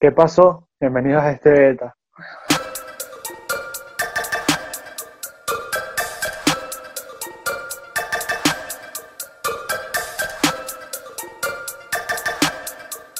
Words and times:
¿Qué 0.00 0.12
pasó? 0.12 0.68
Bienvenidos 0.78 1.22
a 1.22 1.32
este 1.32 1.50
beta. 1.50 1.96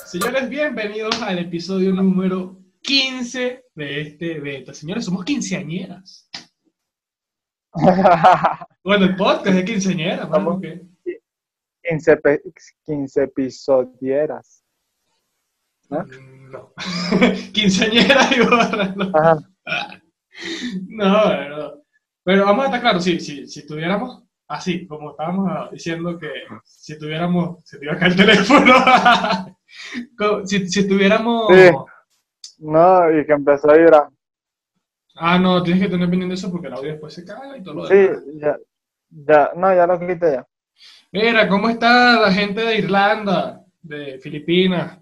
Señores, 0.05 0.49
bienvenidos 0.49 1.21
al 1.23 1.39
episodio 1.39 1.93
número 1.93 2.57
15 2.83 3.65
de 3.75 4.01
este 4.01 4.41
beta. 4.41 4.73
Señores, 4.73 5.05
somos 5.05 5.25
quinceañeras. 5.25 6.29
Bueno, 8.85 9.07
el 9.07 9.17
podcast 9.17 9.49
es 9.59 9.65
quinceañera, 9.65 10.29
Somos- 10.29 10.55
¿no? 10.55 10.61
¿Qué? 10.61 10.81
15, 11.83 12.17
pe- 12.19 12.43
15 12.85 13.23
episodieras. 13.25 14.63
¿No? 15.89 16.05
No. 16.51 16.73
quinceañera 17.53 18.29
y 18.37 18.41
gorra, 18.45 18.95
no. 18.97 19.11
Ajá. 19.15 19.39
No, 20.89 21.49
no. 21.49 21.73
Pero 22.23 22.45
vamos 22.45 22.65
a 22.65 22.67
estar 22.67 22.81
claros, 22.83 23.05
sí, 23.05 23.19
sí, 23.21 23.47
si 23.47 23.67
tuviéramos 23.67 24.23
así, 24.49 24.87
como 24.87 25.13
estábamos 25.13 25.71
diciendo 25.71 26.19
que 26.19 26.29
si 26.63 26.99
tuviéramos, 26.99 27.65
se 27.65 27.79
te 27.79 27.87
iba 27.87 27.95
a 27.95 27.99
caer 27.99 28.13
el 28.13 28.19
teléfono, 28.19 28.75
si, 30.45 30.69
si 30.69 30.87
tuviéramos, 30.89 31.47
Sí. 31.55 31.71
No, 32.59 33.11
y 33.19 33.25
que 33.27 33.33
empezó 33.33 33.71
a 33.71 33.77
vibrar. 33.77 34.09
ah, 35.17 35.39
no, 35.39 35.63
tienes 35.63 35.83
que 35.85 35.89
tener 35.89 36.09
pendiente 36.11 36.35
eso 36.35 36.51
porque 36.51 36.69
el 36.69 36.75
audio 36.75 36.91
después 36.93 37.15
se 37.15 37.25
caga 37.25 37.57
y 37.57 37.63
todo 37.63 37.75
lo 37.75 37.87
Sí, 37.87 37.95
demás. 37.95 38.23
ya, 38.35 38.57
ya, 39.11 39.51
no, 39.57 39.75
ya 39.75 39.87
lo 39.87 39.99
quité 40.01 40.33
ya. 40.33 40.47
Mira, 41.13 41.49
¿cómo 41.49 41.69
está 41.71 42.21
la 42.21 42.33
gente 42.33 42.61
de 42.63 42.79
Irlanda, 42.79 43.63
de 43.83 44.19
Filipinas, 44.19 44.99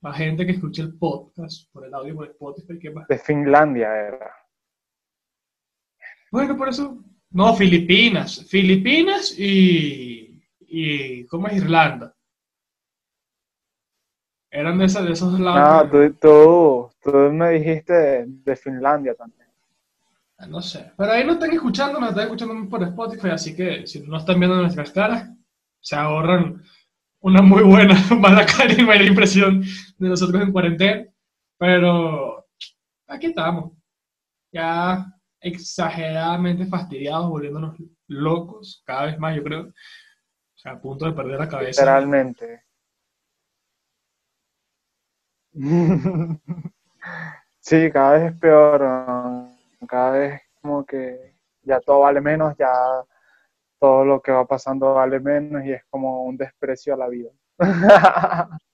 la 0.00 0.12
gente 0.12 0.46
que 0.46 0.52
escucha 0.52 0.82
el 0.82 0.96
podcast 0.96 1.70
por 1.72 1.84
el 1.86 1.92
audio, 1.94 2.14
por 2.14 2.26
Spotify, 2.28 2.78
qué 2.78 2.90
más? 2.90 3.08
De 3.08 3.18
Finlandia 3.18 3.88
era. 3.94 4.30
Bueno, 6.30 6.56
por 6.56 6.68
eso. 6.68 7.02
No, 7.30 7.54
Filipinas. 7.54 8.46
Filipinas 8.48 9.34
y. 9.38 10.40
y 10.60 11.24
¿Cómo 11.26 11.48
es 11.48 11.56
Irlanda? 11.56 12.14
Eran 14.50 14.78
de, 14.78 14.86
esas, 14.86 15.04
de 15.04 15.12
esos 15.12 15.38
No, 15.38 15.44
lados. 15.44 15.90
que- 15.90 16.10
tú, 16.20 16.90
tú, 17.02 17.10
tú 17.10 17.16
me 17.32 17.50
dijiste 17.50 17.92
de, 17.92 18.24
de 18.28 18.56
Finlandia 18.56 19.14
también. 19.14 19.46
No 20.48 20.62
sé. 20.62 20.92
Pero 20.96 21.12
ahí 21.12 21.24
no 21.26 21.32
están 21.32 21.50
escuchando, 21.52 21.98
nos 21.98 22.10
están 22.10 22.24
escuchando 22.24 22.68
por 22.70 22.82
Spotify, 22.84 23.30
así 23.30 23.56
que 23.56 23.86
si 23.86 24.00
no 24.06 24.16
están 24.18 24.38
viendo 24.38 24.56
nuestras 24.56 24.90
caras, 24.92 25.28
se 25.80 25.96
ahorran 25.96 26.62
una 27.20 27.42
muy 27.42 27.62
buena 27.64 27.94
mala 28.18 28.46
cara 28.46 28.72
y 28.72 28.82
mala 28.82 29.02
impresión 29.02 29.62
de 29.98 30.08
nosotros 30.08 30.42
en 30.42 30.52
cuarentena. 30.52 31.06
Pero 31.58 32.46
aquí 33.06 33.26
estamos. 33.26 33.72
Ya 34.52 35.06
exageradamente 35.40 36.66
fastidiados, 36.66 37.28
volviéndonos 37.28 37.76
locos 38.06 38.82
cada 38.86 39.06
vez 39.06 39.18
más, 39.18 39.36
yo 39.36 39.42
creo. 39.42 39.62
O 39.68 39.72
sea, 40.54 40.72
a 40.72 40.80
punto 40.80 41.06
de 41.06 41.12
perder 41.12 41.38
la 41.38 41.48
cabeza. 41.48 41.82
Literalmente. 41.82 42.62
Sí, 47.60 47.90
cada 47.92 48.12
vez 48.12 48.32
es 48.32 48.40
peor, 48.40 48.80
cada 49.86 50.10
vez 50.12 50.40
como 50.62 50.86
que 50.86 51.34
ya 51.60 51.80
todo 51.80 52.00
vale 52.00 52.18
menos, 52.18 52.56
ya 52.58 52.72
todo 53.78 54.06
lo 54.06 54.22
que 54.22 54.32
va 54.32 54.46
pasando 54.46 54.94
vale 54.94 55.20
menos 55.20 55.62
y 55.66 55.72
es 55.72 55.84
como 55.90 56.24
un 56.24 56.38
desprecio 56.38 56.94
a 56.94 56.96
la 56.96 57.08
vida. 57.08 57.30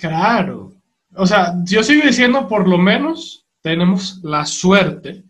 Claro. 0.00 0.72
O 1.14 1.26
sea, 1.26 1.54
yo 1.64 1.82
sigo 1.82 2.06
diciendo, 2.06 2.48
por 2.48 2.66
lo 2.68 2.78
menos 2.78 3.46
tenemos 3.60 4.20
la 4.24 4.44
suerte 4.46 5.24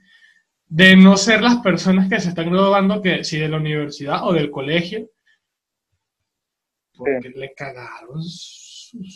de 0.68 0.96
no 0.96 1.16
ser 1.16 1.42
las 1.42 1.56
personas 1.58 2.08
que 2.08 2.20
se 2.20 2.30
están 2.30 2.50
graduando, 2.50 3.02
que 3.02 3.24
si 3.24 3.38
de 3.38 3.48
la 3.48 3.58
universidad 3.58 4.26
o 4.26 4.32
del 4.32 4.50
colegio, 4.50 5.08
porque 6.96 7.30
le 7.34 7.52
cagaron 7.54 8.20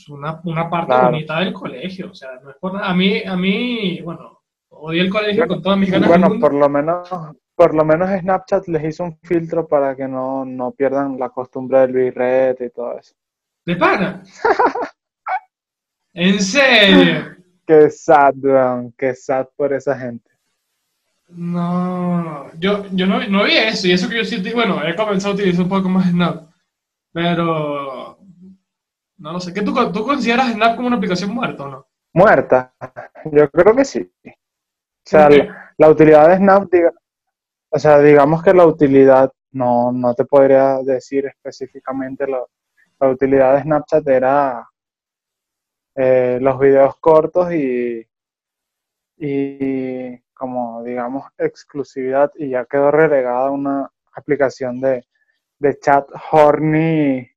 una, 0.08 0.40
una 0.44 0.68
parte 0.70 0.86
Claro. 0.88 1.10
bonita 1.10 1.40
del 1.40 1.52
colegio. 1.52 2.10
O 2.10 2.14
sea, 2.14 2.30
no 2.42 2.50
es 2.50 2.56
por 2.56 2.74
nada. 2.74 2.90
A 2.90 2.94
mí, 2.94 3.22
a 3.24 3.36
mí, 3.36 4.00
bueno, 4.02 4.42
odié 4.68 5.02
el 5.02 5.10
colegio 5.10 5.46
con 5.46 5.62
todas 5.62 5.78
mis 5.78 5.90
ganas. 5.90 6.08
Bueno, 6.08 6.38
por 6.40 6.52
lo 6.52 6.68
menos, 6.68 7.08
por 7.54 7.74
lo 7.74 7.84
menos 7.84 8.10
Snapchat 8.20 8.66
les 8.68 8.84
hizo 8.84 9.04
un 9.04 9.18
filtro 9.22 9.66
para 9.66 9.94
que 9.94 10.08
no, 10.08 10.44
no 10.44 10.72
pierdan 10.72 11.18
la 11.18 11.30
costumbre 11.30 11.80
del 11.80 11.92
birrete 11.92 12.66
y 12.66 12.70
todo 12.70 12.98
eso. 12.98 13.14
¿De 13.64 13.76
pana? 13.76 14.22
¿En 16.16 16.40
serio? 16.40 17.36
Qué 17.66 17.90
sad, 17.90 18.34
weón, 18.40 18.92
qué 18.96 19.12
sad 19.14 19.48
por 19.56 19.72
esa 19.72 19.98
gente. 19.98 20.30
No, 21.28 22.48
yo, 22.60 22.86
yo 22.92 23.06
no, 23.06 23.26
no 23.26 23.42
vi 23.44 23.56
eso, 23.56 23.88
y 23.88 23.92
eso 23.92 24.08
que 24.08 24.18
yo 24.18 24.24
sí, 24.24 24.40
bueno, 24.54 24.80
he 24.86 24.94
comenzado 24.94 25.32
a 25.32 25.34
utilizar 25.34 25.64
un 25.64 25.68
poco 25.68 25.88
más 25.88 26.08
Snap, 26.08 26.48
pero 27.12 28.18
no 29.18 29.32
lo 29.32 29.40
sé. 29.40 29.52
¿Qué 29.52 29.62
tú, 29.62 29.74
tú 29.92 30.04
consideras 30.04 30.52
Snap 30.52 30.76
como 30.76 30.86
una 30.86 30.96
aplicación 30.96 31.34
muerta 31.34 31.64
o 31.64 31.68
no? 31.70 31.86
Muerta, 32.14 32.72
yo 33.32 33.50
creo 33.50 33.74
que 33.74 33.84
sí. 33.84 34.08
O 34.24 34.30
sea, 35.04 35.28
la 35.76 35.90
utilidad 35.90 36.28
de 36.28 36.36
Snap, 36.36 36.70
diga- 36.70 36.94
o 37.70 37.78
sea, 37.80 38.00
digamos 38.00 38.42
que 38.44 38.54
la 38.54 38.64
utilidad, 38.66 39.32
no, 39.50 39.90
no 39.92 40.14
te 40.14 40.24
podría 40.24 40.78
decir 40.84 41.26
específicamente 41.26 42.28
lo- 42.28 42.48
la 43.00 43.08
utilidad 43.10 43.56
de 43.56 43.62
Snapchat 43.62 44.06
era 44.08 44.66
eh, 45.96 46.38
los 46.40 46.58
videos 46.60 46.96
cortos 47.00 47.52
y, 47.52 48.06
y 49.18 50.18
como 50.34 50.82
digamos 50.84 51.24
exclusividad 51.38 52.30
y 52.36 52.50
ya 52.50 52.64
quedó 52.66 52.90
relegada 52.90 53.50
una 53.50 53.90
aplicación 54.12 54.80
de, 54.80 55.04
de 55.58 55.78
chat 55.78 56.06
horny 56.30 57.28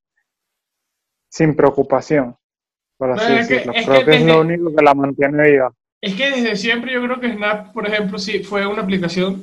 sin 1.30 1.54
preocupación, 1.54 2.36
por 2.98 3.12
así 3.12 3.26
que- 3.26 3.54
decirlo. 3.54 3.72
es 3.72 3.86
Creo 3.86 3.98
que 4.00 4.04
que 4.10 4.16
es 4.16 4.24
lo 4.26 4.40
único 4.40 4.74
que 4.74 4.82
la 4.84 4.94
mantiene 4.94 5.50
viva. 5.50 5.72
Es 6.02 6.14
que 6.14 6.30
desde 6.30 6.56
siempre 6.56 6.92
yo 6.92 7.02
creo 7.02 7.20
que 7.20 7.32
Snap, 7.32 7.72
por 7.74 7.86
ejemplo, 7.86 8.18
sí 8.18 8.42
fue 8.42 8.66
una 8.66 8.82
aplicación 8.82 9.42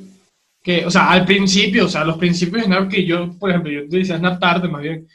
que, 0.62 0.84
o 0.84 0.90
sea, 0.90 1.10
al 1.12 1.24
principio, 1.24 1.86
o 1.86 1.88
sea, 1.88 2.04
los 2.04 2.18
principios 2.18 2.62
de 2.62 2.66
Snap 2.66 2.90
que 2.90 3.06
yo, 3.06 3.32
por 3.38 3.50
ejemplo, 3.50 3.70
yo 3.72 3.82
utilicé 3.82 4.16
Snap 4.18 4.40
tarde 4.40 4.68
más 4.68 4.82
bien, 4.82 5.06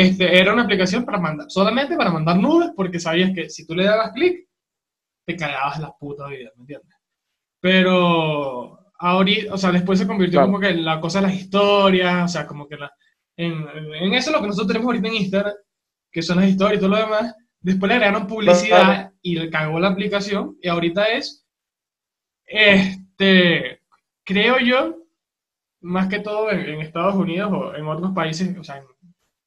este, 0.00 0.38
era 0.38 0.52
una 0.52 0.62
aplicación 0.62 1.04
para 1.04 1.18
mandar, 1.18 1.46
solamente 1.50 1.96
para 1.96 2.10
mandar 2.12 2.36
nubes, 2.36 2.70
porque 2.76 3.00
sabías 3.00 3.32
que 3.34 3.50
si 3.50 3.66
tú 3.66 3.74
le 3.74 3.84
dabas 3.84 4.12
clic, 4.12 4.46
te 5.26 5.36
cagabas 5.36 5.80
la 5.80 5.92
puta 5.98 6.26
vida, 6.28 6.50
¿me 6.56 6.62
entiendes? 6.62 6.94
Pero 7.60 8.78
ahorita, 8.98 9.54
o 9.54 9.58
sea, 9.58 9.72
después 9.72 9.98
se 9.98 10.06
convirtió 10.06 10.38
Claro. 10.38 10.46
como 10.46 10.60
que 10.60 10.68
en 10.68 10.84
la 10.84 11.00
cosa 11.00 11.20
de 11.20 11.26
las 11.28 11.36
historias, 11.36 12.24
o 12.24 12.28
sea, 12.28 12.46
como 12.46 12.68
que 12.68 12.76
la, 12.76 12.90
en, 13.36 13.66
en- 13.94 14.14
eso 14.14 14.30
lo 14.32 14.40
que 14.40 14.46
nosotros 14.46 14.68
tenemos 14.68 14.86
ahorita 14.86 15.08
en 15.08 15.14
Instagram, 15.14 15.54
que 16.12 16.22
son 16.22 16.36
las 16.40 16.48
historias 16.48 16.78
y 16.78 16.80
todo 16.80 16.90
lo 16.90 16.96
demás, 16.96 17.34
después 17.60 17.88
le 17.88 17.94
agregaron 17.96 18.26
publicidad 18.26 18.84
Claro. 18.84 19.12
y 19.22 19.34
le 19.36 19.50
cagó 19.50 19.80
la 19.80 19.88
aplicación, 19.88 20.56
y 20.62 20.68
ahorita 20.68 21.04
es, 21.06 21.44
este, 22.46 23.82
creo 24.24 24.58
yo, 24.58 24.96
más 25.80 26.08
que 26.08 26.20
todo 26.20 26.50
en, 26.50 26.60
en 26.60 26.80
Estados 26.80 27.14
Unidos 27.14 27.50
o 27.52 27.74
en 27.74 27.86
otros 27.86 28.12
países, 28.12 28.56
o 28.56 28.64
sea, 28.64 28.78
en, 28.78 28.84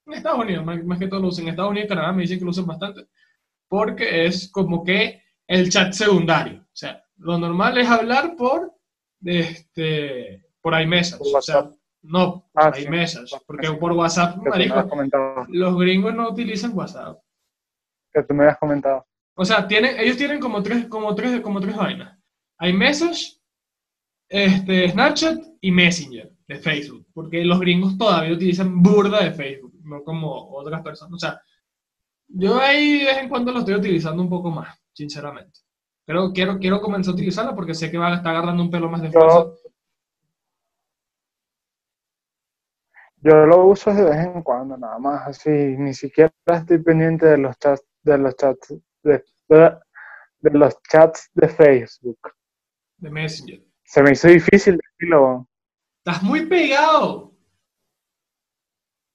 en 0.06 0.14
Estados 0.14 0.40
Unidos, 0.40 0.66
más, 0.66 0.84
más 0.84 1.00
que 1.00 1.08
todo 1.08 1.20
lo 1.22 1.28
usan, 1.30 1.46
en 1.46 1.50
Estados 1.52 1.72
Unidos 1.72 1.86
y 1.86 1.90
Canadá 1.90 2.12
me 2.14 2.22
dicen 2.24 2.40
que 2.40 2.46
lo 2.46 2.52
usan 2.52 2.66
bastante, 2.66 3.06
porque 3.68 4.26
es 4.26 4.50
como 4.52 4.84
que 4.84 5.22
el 5.48 5.70
chat 5.70 5.94
secundario, 5.94 6.62
o 6.62 6.76
sea, 6.76 7.04
lo 7.18 7.38
normal 7.38 7.78
es 7.78 7.88
hablar 7.90 8.36
por, 8.36 8.74
este, 9.24 10.44
por 10.62 10.80
iMessage, 10.80 11.22
o 11.22 11.42
sea, 11.42 11.70
no, 12.04 12.50
Ah, 12.56 12.72
sí. 12.74 12.84
iMessage, 12.84 13.32
porque 13.46 13.68
Sí. 13.68 13.74
por 13.80 13.92
WhatsApp, 13.94 14.38
marico, 14.38 14.90
los 15.50 15.78
gringos 15.78 16.14
no 16.16 16.30
utilizan 16.30 16.76
WhatsApp. 16.76 17.20
Que 18.14 18.24
tú 18.24 18.34
me 18.34 18.44
habías 18.44 18.58
comentado. 18.58 19.06
O 19.36 19.46
sea, 19.46 19.68
tienen, 19.68 19.98
ellos 20.00 20.18
tienen 20.18 20.40
como 20.40 20.62
tres, 20.64 20.88
como 20.88 21.14
tres, 21.16 21.40
como 21.42 21.62
tres 21.62 21.76
vainas. 21.76 22.18
Hay 22.58 22.74
Message, 22.74 23.38
este, 24.30 24.90
Snapchat 24.90 25.40
y 25.62 25.72
Messenger 25.72 26.32
de 26.48 26.56
Facebook. 26.58 27.06
Porque 27.14 27.44
los 27.46 27.60
gringos 27.60 27.98
todavía 27.98 28.34
utilizan 28.34 28.82
burda 28.82 29.24
de 29.24 29.32
Facebook, 29.32 29.71
no 29.84 30.04
como 30.04 30.52
otras 30.56 30.82
personas. 30.82 31.14
O 31.14 31.20
sea, 31.20 31.42
yo 32.28 32.60
ahí 32.60 33.00
de 33.00 33.06
vez 33.06 33.18
en 33.18 33.30
cuando 33.30 33.52
lo 33.52 33.60
estoy 33.60 33.76
utilizando 33.76 34.22
un 34.22 34.30
poco 34.30 34.50
más, 34.50 34.78
sinceramente. 34.94 35.60
Pero 36.06 36.32
quiero, 36.34 36.58
quiero 36.60 36.82
comenzar 36.82 37.12
a 37.12 37.16
utilizarlo 37.16 37.56
porque 37.56 37.74
sé 37.74 37.92
que 37.92 37.98
va 37.98 38.08
a 38.08 38.16
estar 38.16 38.36
agarrando 38.36 38.64
un 38.64 38.72
pelo 38.72 38.90
más 38.90 39.02
de 39.02 39.12
fuerza. 39.12 39.40
Yo, 39.40 39.56
yo 43.18 43.46
lo 43.46 43.66
uso 43.68 43.94
de 43.94 44.04
vez 44.04 44.26
en 44.26 44.42
cuando, 44.42 44.78
nada 44.78 44.98
más, 44.98 45.28
así, 45.28 45.50
ni 45.50 45.94
siquiera 45.94 46.32
estoy 46.48 46.80
pendiente 46.80 47.26
de 47.28 47.38
los 47.38 47.58
chats, 47.60 47.84
de 48.02 48.18
los 48.18 48.36
chats, 48.36 48.74
de, 49.04 49.24
de 49.48 50.50
los 50.52 50.82
chats 50.84 51.30
de 51.34 51.48
Facebook. 51.48 52.20
De 52.98 53.10
Messenger. 53.10 53.62
Se 53.84 54.02
me 54.02 54.12
hizo 54.12 54.28
difícil 54.28 54.78
decirlo. 54.78 55.48
Estás 56.04 56.24
muy 56.24 56.46
pegado. 56.48 57.31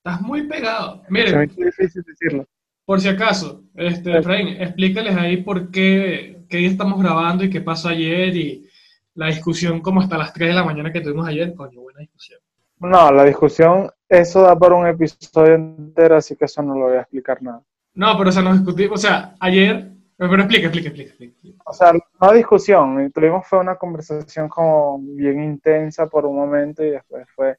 Estás 0.06 0.22
muy 0.22 0.46
pegado. 0.46 1.02
Miren, 1.08 1.50
hizo 1.50 1.64
difícil 1.64 2.04
decirlo. 2.04 2.46
por 2.84 3.00
si 3.00 3.08
acaso, 3.08 3.64
este, 3.74 4.16
Efraín, 4.16 4.46
explícales 4.62 5.16
ahí 5.16 5.38
por 5.38 5.72
qué, 5.72 6.44
qué 6.48 6.58
día 6.58 6.68
estamos 6.68 7.02
grabando 7.02 7.42
y 7.42 7.50
qué 7.50 7.60
pasó 7.60 7.88
ayer 7.88 8.36
y 8.36 8.70
la 9.14 9.26
discusión 9.26 9.80
como 9.80 10.00
hasta 10.00 10.16
las 10.16 10.32
3 10.32 10.50
de 10.50 10.54
la 10.54 10.62
mañana 10.62 10.92
que 10.92 11.00
tuvimos 11.00 11.26
ayer. 11.26 11.52
Coño, 11.56 11.80
buena 11.80 11.98
discusión. 11.98 12.38
No, 12.78 13.10
la 13.10 13.24
discusión, 13.24 13.90
eso 14.08 14.42
da 14.42 14.56
para 14.56 14.76
un 14.76 14.86
episodio 14.86 15.56
entero, 15.56 16.14
así 16.14 16.36
que 16.36 16.44
eso 16.44 16.62
no 16.62 16.76
lo 16.76 16.84
voy 16.84 16.98
a 16.98 17.00
explicar 17.00 17.42
nada. 17.42 17.64
No, 17.94 18.16
pero 18.16 18.30
o 18.30 18.32
sea, 18.32 18.42
nos 18.42 18.58
discutimos, 18.58 19.00
o 19.00 19.02
sea, 19.08 19.34
ayer, 19.40 19.90
pero 20.16 20.36
explica, 20.36 20.66
explica, 20.66 20.88
explica, 20.90 21.24
explica. 21.24 21.62
O 21.66 21.72
sea, 21.72 21.92
no 22.20 22.32
discusión, 22.32 23.10
tuvimos 23.10 23.44
fue 23.44 23.58
una 23.58 23.74
conversación 23.74 24.48
como 24.48 25.00
bien 25.00 25.42
intensa 25.42 26.06
por 26.06 26.26
un 26.26 26.36
momento 26.36 26.84
y 26.84 26.90
después 26.90 27.26
fue 27.34 27.56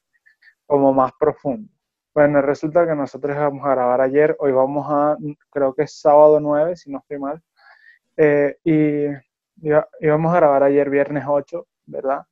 como 0.66 0.94
más 0.94 1.12
profundo. 1.20 1.68
Bueno, 2.18 2.42
resulta 2.42 2.88
que 2.88 2.96
nosotros 2.96 3.38
íbamos 3.38 3.64
a 3.64 3.76
grabar 3.76 4.02
ayer, 4.02 4.36
hoy 4.40 4.52
vamos 4.52 4.88
a, 4.90 5.16
creo 5.52 5.76
que 5.76 5.84
es 5.84 6.00
sábado 6.00 6.40
9, 6.40 6.76
si 6.76 6.90
no 6.90 6.98
estoy 6.98 7.20
mal, 7.20 7.40
eh, 8.16 8.58
y 8.64 9.06
íbamos 10.00 10.34
a 10.34 10.38
grabar 10.38 10.64
ayer 10.64 10.90
viernes 10.90 11.26
8, 11.28 11.68
¿verdad? 11.86 12.24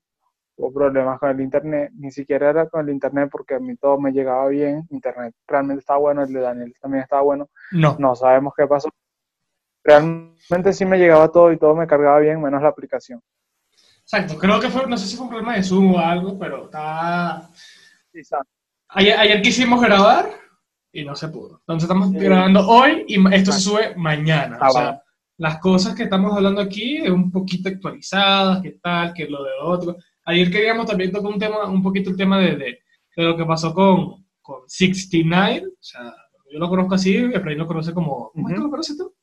Hubo 0.56 0.74
problemas 0.74 1.20
con 1.20 1.30
el 1.30 1.40
internet, 1.40 1.92
ni 1.94 2.10
siquiera 2.10 2.50
era 2.50 2.68
con 2.68 2.82
el 2.82 2.96
internet 2.96 3.30
porque 3.32 3.54
a 3.54 3.60
mí 3.60 3.76
todo 3.76 4.00
me 4.00 4.12
llegaba 4.12 4.48
bien, 4.48 4.88
internet 4.90 5.36
realmente 5.46 5.82
estaba 5.82 6.00
bueno, 6.00 6.24
el 6.24 6.34
de 6.34 6.40
Daniel 6.40 6.74
también 6.82 7.04
estaba 7.04 7.22
bueno, 7.22 7.52
No. 7.70 7.96
no 8.00 8.16
sabemos 8.16 8.56
qué 8.58 8.66
pasó. 8.66 8.90
Realmente 9.84 10.74
sí 10.74 10.84
me 10.84 10.98
llegaba 10.98 11.32
todo 11.32 11.52
y 11.52 11.60
todo 11.60 11.76
me 11.76 11.86
cargaba 11.86 12.18
bien, 12.22 12.42
menos 12.42 12.64
la 12.64 12.70
aplicación. 12.70 13.22
Exacto, 14.02 14.36
creo 14.40 14.60
que 14.60 14.70
fue, 14.70 14.88
no 14.88 14.98
sé 14.98 15.06
si 15.06 15.16
fue 15.16 15.26
un 15.26 15.30
problema 15.30 15.54
de 15.54 15.62
Zoom 15.62 15.94
o 15.94 16.00
algo, 16.00 16.40
pero 16.40 16.64
está... 16.64 17.52
Ayer, 18.96 19.18
ayer 19.20 19.42
quisimos 19.42 19.82
grabar 19.82 20.30
y 20.92 21.04
no 21.04 21.16
se 21.16 21.28
pudo. 21.28 21.60
Entonces 21.60 21.84
estamos 21.84 22.10
Sí. 22.12 22.18
grabando 22.18 22.66
hoy 22.68 23.04
y 23.08 23.34
esto 23.36 23.52
se 23.52 23.60
sube 23.60 23.96
mañana. 23.96 24.58
Ah, 24.62 24.70
o 24.70 24.72
sea, 24.72 24.82
bueno. 24.84 25.02
las 25.38 25.60
cosas 25.60 25.96
que 25.96 26.04
estamos 26.04 26.34
hablando 26.34 26.62
aquí 26.62 26.98
es 26.98 27.10
un 27.10 27.30
poquito 27.32 27.68
actualizadas, 27.70 28.62
qué 28.62 28.72
tal, 28.82 29.14
qué 29.14 29.28
lo 29.28 29.44
de 29.44 29.52
otro. 29.62 29.98
Ayer 30.26 30.50
queríamos 30.50 30.86
también 30.86 31.12
tocar 31.12 31.32
un 31.32 31.40
tema, 31.40 31.66
un 31.66 31.84
poquito 31.84 32.10
el 32.10 32.16
tema 32.18 32.40
de, 32.40 32.56
de, 32.56 32.66
de 33.18 33.24
lo 33.24 33.36
que 33.36 33.46
pasó 33.46 33.74
con, 33.74 34.26
con 34.42 34.62
69. 34.68 35.68
O 35.68 35.72
sea, 35.84 36.14
yo 36.52 36.58
lo 36.60 36.70
conozco 36.70 36.96
así, 36.96 37.18
Efraín 37.18 37.58
lo 37.58 37.68
conoce 37.68 37.94
como... 37.94 38.32
¿Cómo 38.32 38.48
es 38.50 38.56
que 38.56 38.62
lo 38.62 38.70
conoces 38.70 38.98
tú? 38.98 39.14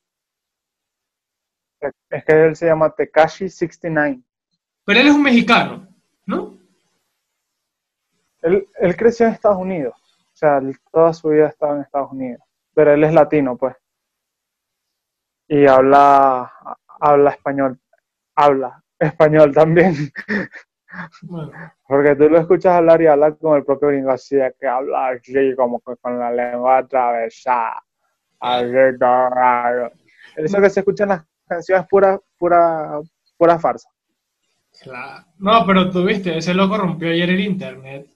Es 2.09 2.23
que 2.25 2.45
él 2.45 2.55
se 2.55 2.67
llama 2.67 2.91
Tekashi 2.95 3.49
69. 3.49 4.21
Pero 4.85 4.99
él 4.99 5.07
es 5.07 5.13
un 5.13 5.23
mexicano, 5.23 5.87
¿no? 6.25 6.52
Él, 8.43 8.67
él 8.79 8.95
creció 8.95 9.25
en 9.25 9.33
Estados 9.33 9.57
Unidos. 9.57 9.95
O 9.95 10.35
sea, 10.35 10.57
él 10.57 10.77
toda 10.91 11.13
su 11.13 11.29
vida 11.29 11.47
estaba 11.47 11.75
en 11.75 11.81
Estados 11.81 12.11
Unidos. 12.11 12.41
Pero 12.73 12.93
él 12.93 13.03
es 13.03 13.13
latino, 13.13 13.57
pues. 13.57 13.75
Y 15.47 15.65
habla, 15.65 16.51
habla 16.99 17.31
español. 17.31 17.79
Habla 18.35 18.83
español 18.99 19.53
también. 19.53 19.95
Bueno, 21.23 21.51
Porque 21.87 22.15
tú 22.15 22.29
lo 22.29 22.39
escuchas 22.39 22.73
hablar 22.75 23.01
y 23.01 23.07
habla 23.07 23.31
con 23.33 23.57
el 23.57 23.65
propio 23.65 23.87
gringo, 23.87 24.11
así 24.11 24.35
de 24.35 24.53
que 24.59 24.67
habla 24.67 25.07
así, 25.07 25.55
como 25.55 25.79
que 25.79 25.95
con 25.97 26.19
la 26.19 26.31
lengua 26.31 26.77
atravesada. 26.77 27.83
Así 28.39 28.97
todo 28.99 29.29
raro. 29.29 29.91
Eso 30.35 30.61
que 30.61 30.69
se 30.69 30.81
escucha 30.81 31.03
en 31.03 31.09
las 31.09 31.25
canciones 31.47 31.83
es 31.83 31.89
pura, 31.89 32.19
pura, 32.37 32.99
pura 33.37 33.59
farsa. 33.59 33.89
claro. 34.81 35.25
No, 35.39 35.65
pero 35.65 35.89
tú 35.89 36.03
viste, 36.03 36.37
ese 36.37 36.53
loco 36.53 36.77
rompió 36.77 37.09
ayer 37.09 37.29
el 37.29 37.39
internet. 37.39 38.07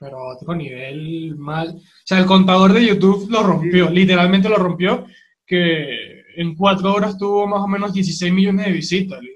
Pero 0.00 0.18
a 0.18 0.34
otro 0.36 0.54
nivel 0.54 1.36
mal. 1.36 1.70
O 1.76 1.80
sea, 2.04 2.18
el 2.18 2.26
contador 2.26 2.72
de 2.72 2.86
YouTube 2.86 3.28
lo 3.30 3.42
rompió, 3.42 3.90
literalmente 3.90 4.48
lo 4.48 4.56
rompió, 4.56 5.06
que 5.44 6.22
en 6.36 6.54
cuatro 6.54 6.92
horas 6.94 7.18
tuvo 7.18 7.46
más 7.46 7.60
o 7.60 7.66
menos 7.68 7.92
16 7.92 8.32
millones 8.32 8.66
de 8.66 8.72
visitas. 8.72 9.20
video. 9.20 9.34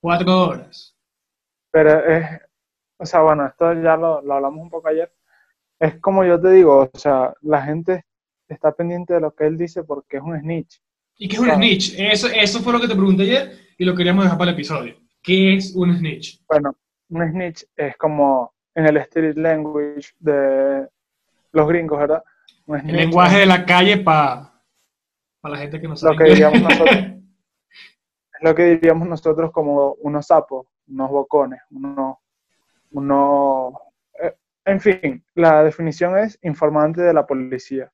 Cuatro 0.00 0.40
horas. 0.48 0.94
Pero 1.72 2.04
es, 2.06 2.26
o 2.98 3.06
sea, 3.06 3.20
bueno, 3.22 3.46
esto 3.46 3.72
ya 3.74 3.96
lo, 3.96 4.22
lo 4.22 4.34
hablamos 4.34 4.60
un 4.62 4.70
poco 4.70 4.88
ayer. 4.88 5.12
Es 5.78 5.98
como 6.00 6.24
yo 6.24 6.40
te 6.40 6.50
digo, 6.52 6.90
o 6.92 6.98
sea, 6.98 7.34
la 7.42 7.62
gente 7.62 8.04
está 8.48 8.72
pendiente 8.72 9.14
de 9.14 9.20
lo 9.20 9.34
que 9.34 9.46
él 9.46 9.58
dice 9.58 9.82
porque 9.84 10.18
es 10.18 10.22
un 10.22 10.38
snitch. 10.38 10.80
¿Y 11.18 11.28
qué 11.28 11.34
es 11.34 11.40
un 11.40 11.46
Claro. 11.46 11.60
snitch? 11.60 11.94
Eso, 11.98 12.28
eso 12.28 12.60
fue 12.60 12.72
lo 12.72 12.80
que 12.80 12.88
te 12.88 12.94
pregunté 12.94 13.22
ayer 13.24 13.52
y 13.78 13.84
lo 13.84 13.94
queríamos 13.94 14.24
dejar 14.24 14.38
para 14.38 14.50
el 14.50 14.54
episodio. 14.56 14.94
¿Qué 15.22 15.54
es 15.54 15.74
un 15.74 15.96
snitch? 15.96 16.40
Bueno, 16.48 16.74
un 17.08 17.30
snitch 17.30 17.64
es 17.76 17.96
como 17.96 18.52
en 18.74 18.86
el 18.86 18.96
street 18.98 19.36
language 19.36 20.12
de 20.18 20.88
los 21.52 21.68
gringos, 21.68 21.98
¿verdad? 21.98 22.22
Un 22.66 22.78
El 22.80 22.96
lenguaje 22.96 23.38
de 23.38 23.46
la 23.46 23.64
calle 23.64 23.98
para 23.98 24.52
la 25.42 25.56
gente 25.58 25.80
que 25.80 25.88
no 25.88 25.96
sabe 25.96 26.14
Lo 26.14 26.18
que 26.18 26.30
diríamos 26.30 26.62
nosotros. 26.62 26.90
es 26.96 28.42
lo 28.42 28.54
que 28.54 28.64
diríamos 28.64 29.08
nosotros 29.08 29.50
como 29.52 29.92
unos 30.00 30.26
sapos, 30.26 30.66
unos 30.88 31.10
bocones, 31.10 31.60
unos, 31.70 32.16
unos, 32.90 33.74
eh, 34.22 34.34
en 34.64 34.80
fin, 34.80 35.24
la 35.34 35.64
definición 35.64 36.18
es 36.18 36.38
informante 36.42 37.00
de 37.00 37.14
la 37.14 37.26
policía. 37.26 37.90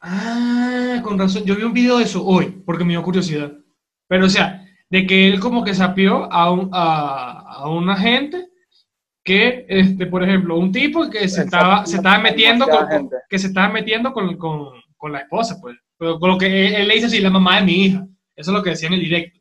Ah, 0.00 1.00
con 1.02 1.18
razón. 1.18 1.44
Yo 1.44 1.56
vi 1.56 1.62
un 1.62 1.72
video 1.72 1.98
de 1.98 2.04
eso 2.04 2.24
hoy, 2.24 2.50
porque 2.64 2.84
me 2.84 2.90
dio 2.90 3.02
curiosidad. 3.02 3.52
Pero, 4.08 4.26
o 4.26 4.28
sea, 4.28 4.65
de 4.90 5.06
que 5.06 5.28
él 5.28 5.40
como 5.40 5.64
que 5.64 5.74
sapió 5.74 6.30
a 6.32 6.50
un, 6.52 6.70
a, 6.72 7.40
a 7.56 7.68
un 7.68 7.88
agente 7.90 8.48
que, 9.24 9.66
este, 9.68 10.06
por 10.06 10.22
ejemplo, 10.22 10.56
un 10.56 10.70
tipo 10.70 11.10
que 11.10 11.28
se 11.28 11.42
estaba, 11.42 11.84
se 11.84 11.96
estaba 11.96 12.18
metiendo 12.18 12.66
con, 12.68 13.10
que 13.28 13.38
se 13.38 13.48
estaba 13.48 13.68
metiendo 13.72 14.12
con, 14.12 14.36
con, 14.36 14.68
con 14.96 15.12
la 15.12 15.20
esposa, 15.20 15.58
pues. 15.60 15.76
Pero 15.98 16.18
con 16.20 16.30
lo 16.30 16.38
que 16.38 16.66
él, 16.68 16.74
él 16.74 16.88
le 16.88 16.94
dice 16.94 17.06
así, 17.06 17.20
la 17.20 17.30
mamá 17.30 17.56
de 17.58 17.64
mi 17.66 17.72
hija. 17.86 18.06
Eso 18.36 18.50
es 18.52 18.56
lo 18.56 18.62
que 18.62 18.70
decía 18.70 18.86
en 18.88 18.94
el 18.94 19.00
directo. 19.00 19.40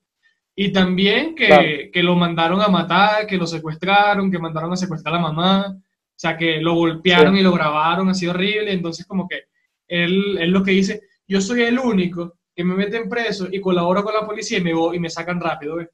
Y 0.56 0.72
también 0.72 1.36
que, 1.36 1.48
Claro. 1.48 1.68
que 1.94 2.02
lo 2.02 2.16
mandaron 2.16 2.62
a 2.62 2.68
matar, 2.70 3.28
que 3.28 3.38
lo 3.38 3.46
secuestraron, 3.46 4.32
que 4.32 4.40
mandaron 4.40 4.72
a 4.74 4.78
secuestrar 4.78 5.14
a 5.14 5.18
la 5.18 5.24
mamá. 5.24 5.68
O 5.78 6.18
sea, 6.18 6.38
que 6.38 6.62
lo 6.62 6.74
golpearon 6.76 7.34
Sí. 7.36 7.42
y 7.42 7.44
lo 7.44 7.52
grabaron 7.52 8.10
así 8.10 8.26
horrible. 8.26 8.72
Entonces, 8.72 9.06
como 9.06 9.28
que 9.28 9.42
él, 9.88 10.38
él 10.40 10.50
lo 10.50 10.64
que 10.64 10.72
dice, 10.72 11.02
yo 11.28 11.42
soy 11.42 11.62
el 11.64 11.78
único 11.78 12.36
que 12.56 12.64
me 12.64 12.76
meten 12.76 13.10
preso 13.10 13.48
y 13.52 13.60
colaboro 13.62 14.04
con 14.04 14.14
la 14.14 14.26
policía 14.26 14.60
y 14.60 14.64
me, 14.64 14.74
voy, 14.74 14.98
y 14.98 15.00
me 15.00 15.10
sacan 15.10 15.40
rápido. 15.42 15.76
¿ves? 15.78 15.90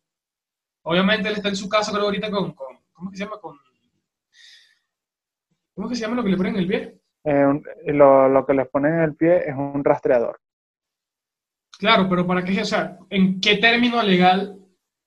Obviamente 0.84 1.30
él 1.30 1.36
está 1.36 1.50
en 1.50 1.56
su 1.56 1.70
casa, 1.70 1.92
creo, 1.92 2.06
ahorita 2.06 2.32
con, 2.32 2.54
con 2.54 2.78
¿cómo 2.94 3.12
que 3.12 3.18
se 3.18 3.24
llama? 3.26 3.40
Con, 3.40 3.58
¿Cómo 5.74 5.90
que 5.90 5.96
se 5.96 6.02
llama 6.02 6.16
lo 6.16 6.24
que 6.24 6.30
le 6.30 6.38
ponen 6.38 6.56
en 6.56 6.62
el 6.62 6.68
pie? 6.68 7.02
Eh, 7.24 7.62
lo, 7.94 8.30
lo 8.30 8.46
que 8.46 8.54
les 8.54 8.68
ponen 8.70 8.94
en 8.94 9.02
el 9.02 9.16
pie 9.16 9.50
es 9.50 9.56
un 9.56 9.84
rastreador. 9.84 10.40
Claro, 11.80 12.08
pero 12.10 12.26
¿para 12.28 12.44
qué? 12.44 12.62
O 12.62 12.66
sea, 12.66 12.98
¿en 13.10 13.40
qué 13.42 13.58
término 13.58 14.02
legal 14.04 14.60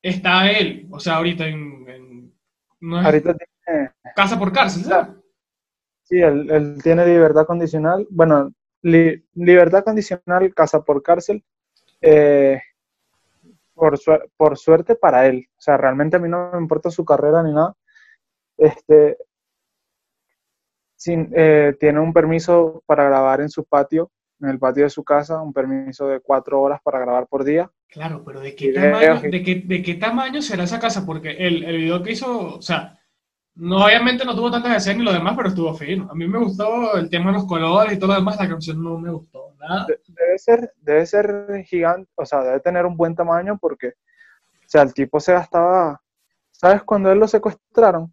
está 0.02 0.50
él? 0.50 0.88
O 0.90 0.98
sea, 1.00 1.16
ahorita 1.16 1.46
en... 1.46 1.88
en- 1.88 2.34
no 2.80 3.00
es 3.00 3.06
Ahorita 3.06 3.34
tiene, 3.34 3.90
casa 4.14 4.38
por 4.38 4.52
cárcel, 4.52 4.84
¿sabes? 4.84 5.08
sí, 6.02 6.18
él, 6.20 6.50
él 6.50 6.82
tiene 6.82 7.06
libertad 7.06 7.46
condicional, 7.46 8.06
bueno, 8.10 8.52
li- 8.82 9.24
libertad 9.34 9.84
condicional, 9.84 10.52
casa 10.54 10.84
por 10.84 11.02
cárcel, 11.02 11.42
eh, 12.00 12.60
por, 13.74 13.98
suer- 13.98 14.30
por 14.36 14.56
suerte 14.58 14.94
para 14.94 15.26
él. 15.26 15.46
O 15.56 15.60
sea, 15.60 15.76
realmente 15.76 16.16
a 16.16 16.20
mí 16.20 16.28
no 16.28 16.50
me 16.52 16.58
importa 16.58 16.90
su 16.90 17.04
carrera 17.04 17.42
ni 17.42 17.52
nada. 17.52 17.74
Este, 18.56 19.16
sin, 20.96 21.30
eh, 21.34 21.76
tiene 21.78 22.00
un 22.00 22.12
permiso 22.12 22.82
para 22.86 23.04
grabar 23.04 23.40
en 23.40 23.48
su 23.50 23.64
patio, 23.64 24.10
en 24.40 24.48
el 24.50 24.58
patio 24.58 24.84
de 24.84 24.90
su 24.90 25.04
casa, 25.04 25.40
un 25.42 25.52
permiso 25.52 26.06
de 26.08 26.20
cuatro 26.20 26.60
horas 26.60 26.80
para 26.82 26.98
grabar 27.00 27.26
por 27.26 27.44
día. 27.44 27.70
Claro, 27.88 28.22
pero 28.24 28.40
¿de 28.40 28.54
qué, 28.54 28.72
tamaño, 28.72 29.20
de, 29.20 29.42
qué, 29.42 29.62
¿de 29.64 29.82
qué 29.82 29.94
tamaño 29.94 30.40
será 30.42 30.64
esa 30.64 30.80
casa? 30.80 31.04
Porque 31.04 31.30
el, 31.30 31.64
el 31.64 31.76
video 31.78 32.02
que 32.02 32.12
hizo, 32.12 32.56
o 32.56 32.62
sea, 32.62 32.98
no, 33.56 33.84
obviamente 33.84 34.24
no 34.24 34.34
tuvo 34.34 34.50
tantas 34.50 34.76
escenas 34.76 34.98
ni 34.98 35.04
lo 35.04 35.12
demás, 35.12 35.34
pero 35.36 35.48
estuvo 35.48 35.74
fino. 35.74 36.10
A 36.10 36.14
mí 36.14 36.26
me 36.26 36.38
gustó 36.38 36.96
el 36.96 37.08
tema 37.08 37.30
de 37.30 37.38
los 37.38 37.46
colores 37.46 37.92
y 37.92 37.98
todo 37.98 38.08
lo 38.08 38.14
demás, 38.18 38.38
la 38.40 38.48
canción 38.48 38.82
no 38.82 38.98
me 38.98 39.10
gustó 39.10 39.43
De- 39.86 40.00
Debe 40.08 40.38
ser, 40.38 40.72
debe 40.76 41.06
ser 41.06 41.64
gigante, 41.64 42.10
o 42.16 42.24
sea, 42.26 42.42
debe 42.42 42.60
tener 42.60 42.84
un 42.86 42.96
buen 42.96 43.14
tamaño 43.14 43.56
porque, 43.58 43.88
o 43.88 44.66
sea, 44.68 44.82
el 44.82 44.92
tipo 44.94 45.18
se 45.20 45.32
gastaba, 45.32 46.00
¿sabes? 46.50 46.82
Cuando 46.82 47.10
él 47.10 47.18
lo 47.18 47.26
secuestraron, 47.28 48.12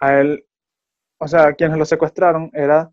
a 0.00 0.14
él, 0.18 0.44
o 1.18 1.28
sea, 1.28 1.52
quienes 1.54 1.78
lo 1.78 1.84
secuestraron 1.84 2.50
era, 2.52 2.90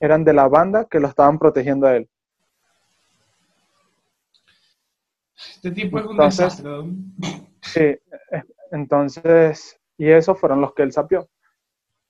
eran 0.00 0.24
de 0.24 0.32
la 0.32 0.48
banda 0.48 0.84
que 0.84 0.98
lo 1.00 1.08
estaban 1.08 1.38
protegiendo 1.38 1.86
a 1.86 1.96
él. 1.96 2.08
Este 5.36 5.70
tipo 5.70 5.98
es 5.98 6.04
un 6.04 6.12
Entonces- 6.12 6.62
desastre. 6.62 7.42
Sí, 7.62 7.80
eh, 7.80 8.02
entonces, 8.72 9.78
y 9.96 10.08
esos 10.10 10.38
fueron 10.38 10.60
los 10.60 10.74
que 10.74 10.82
él 10.82 10.92
sapió. 10.92 11.28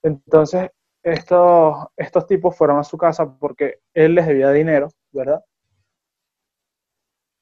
Entonces, 0.02 0.70
estos, 1.12 1.86
estos 1.96 2.26
tipos 2.26 2.56
fueron 2.56 2.78
a 2.78 2.84
su 2.84 2.96
casa 2.96 3.36
porque 3.38 3.80
él 3.94 4.14
les 4.14 4.26
debía 4.26 4.50
dinero, 4.50 4.88
¿verdad? 5.12 5.40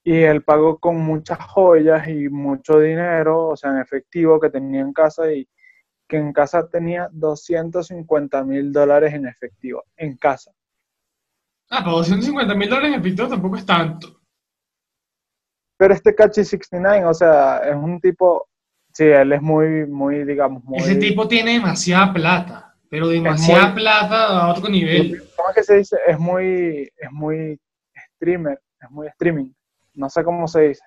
Y 0.04 0.22
él 0.22 0.44
pagó 0.44 0.78
con 0.78 0.96
muchas 0.98 1.38
joyas 1.38 2.06
y 2.08 2.28
mucho 2.28 2.78
dinero, 2.78 3.48
o 3.48 3.56
sea, 3.56 3.70
en 3.70 3.78
efectivo 3.78 4.38
que 4.38 4.50
tenía 4.50 4.80
en 4.80 4.92
casa 4.92 5.32
y 5.32 5.48
que 6.08 6.16
en 6.16 6.32
casa 6.32 6.68
tenía 6.68 7.08
250 7.12 8.44
mil 8.44 8.72
dólares 8.72 9.12
en 9.14 9.26
efectivo, 9.26 9.84
en 9.96 10.16
casa. 10.16 10.52
Ah, 11.70 11.80
pero 11.82 11.96
250 11.96 12.54
mil 12.54 12.68
dólares 12.68 12.94
en 12.94 13.00
efectivo 13.00 13.28
tampoco 13.28 13.56
es 13.56 13.66
tanto. 13.66 14.20
Pero 15.76 15.92
este 15.92 16.14
Cachi 16.14 16.44
69, 16.44 17.04
o 17.04 17.14
sea, 17.14 17.58
es 17.58 17.74
un 17.74 18.00
tipo, 18.00 18.48
sí, 18.92 19.04
él 19.04 19.32
es 19.32 19.42
muy, 19.42 19.86
muy, 19.86 20.24
digamos, 20.24 20.62
muy... 20.64 20.78
Ese 20.78 20.96
tipo 20.96 21.28
tiene 21.28 21.54
demasiada 21.54 22.12
plata, 22.12 22.65
pero 22.90 23.08
demasiada 23.08 23.66
muy- 23.68 23.74
plata 23.82 24.26
a 24.40 24.48
otro 24.52 24.68
nivel. 24.70 25.22
¿Cómo 25.36 25.50
es 25.50 25.54
que 25.56 25.62
se 25.64 25.76
dice? 25.78 25.96
Es 26.06 26.18
muy, 26.18 26.90
es 26.96 27.12
muy 27.12 27.58
streamer, 28.14 28.58
es 28.80 28.90
muy 28.90 29.06
streaming. 29.08 29.50
No 29.94 30.08
sé 30.10 30.22
cómo 30.24 30.46
se 30.46 30.60
dice. 30.68 30.82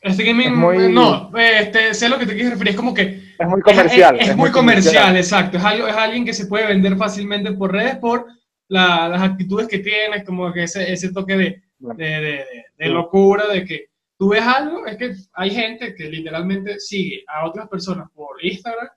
Gaming, 0.00 0.48
Es 0.48 0.52
muy- 0.52 0.92
no, 0.92 1.30
este, 1.36 1.92
sé 1.92 2.06
a 2.06 2.08
lo 2.10 2.18
que 2.18 2.26
te 2.26 2.34
quieres 2.34 2.52
referir, 2.52 2.70
es 2.70 2.76
como 2.76 2.94
que 2.94 3.20
Es 3.38 3.48
muy 3.48 3.60
comercial. 3.62 4.16
Es, 4.20 4.28
es 4.28 4.36
muy 4.36 4.50
comercial, 4.52 5.16
exacto. 5.16 5.56
Es, 5.58 5.64
algo, 5.64 5.88
es 5.88 5.94
alguien 5.96 6.24
que 6.24 6.32
se 6.32 6.46
puede 6.46 6.66
vender 6.68 6.96
fácilmente 6.96 7.50
por 7.52 7.72
redes 7.72 7.96
por 7.96 8.26
la- 8.68 9.08
las 9.08 9.22
actitudes 9.22 9.66
que 9.66 9.78
tiene, 9.80 10.22
como 10.24 10.52
que 10.52 10.64
ese, 10.64 10.92
ese 10.92 11.12
toque 11.12 11.36
de, 11.36 11.62
de, 11.78 12.04
de- 12.04 12.44
de- 12.78 12.88
locura, 12.88 13.48
de 13.48 13.64
que 13.64 13.86
tú 14.16 14.28
ves 14.28 14.42
algo, 14.42 14.86
es 14.86 14.96
que 14.98 15.14
hay 15.32 15.50
gente 15.50 15.94
que 15.96 16.04
literalmente 16.04 16.78
sigue 16.78 17.24
a 17.26 17.46
otras 17.46 17.68
personas 17.68 18.08
por 18.14 18.42
Instagram, 18.44 18.88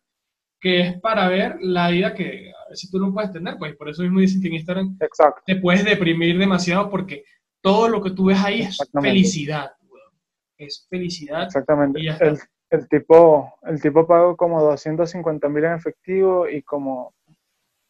que 0.61 0.79
es 0.81 0.99
para 1.01 1.27
ver 1.27 1.57
la 1.59 1.89
vida 1.89 2.13
que 2.13 2.51
a 2.51 2.69
veces 2.69 2.89
tú 2.91 2.99
no 2.99 3.11
puedes 3.11 3.31
tener, 3.31 3.57
pues 3.57 3.75
por 3.75 3.89
eso 3.89 4.03
mismo 4.03 4.19
dicen 4.19 4.41
que 4.41 4.47
en 4.47 4.53
Instagram 4.53 4.95
Exacto. 5.01 5.41
te 5.45 5.55
puedes 5.57 5.83
deprimir 5.83 6.37
demasiado 6.37 6.89
porque 6.89 7.25
todo 7.61 7.89
lo 7.89 8.01
que 8.01 8.11
tú 8.11 8.25
ves 8.25 8.39
ahí 8.43 8.61
es 8.61 8.77
felicidad, 9.01 9.71
weón. 9.89 10.13
es 10.57 10.87
felicidad. 10.89 11.43
Exactamente. 11.43 11.99
Y. 11.99 12.07
El, 12.07 12.37
el 12.69 12.87
tipo, 12.87 13.53
el 13.63 13.81
tipo 13.81 14.07
pagó 14.07 14.37
como 14.37 14.61
250 14.61 15.49
mil 15.49 15.63
en 15.65 15.73
efectivo 15.73 16.47
y 16.47 16.61
como 16.61 17.13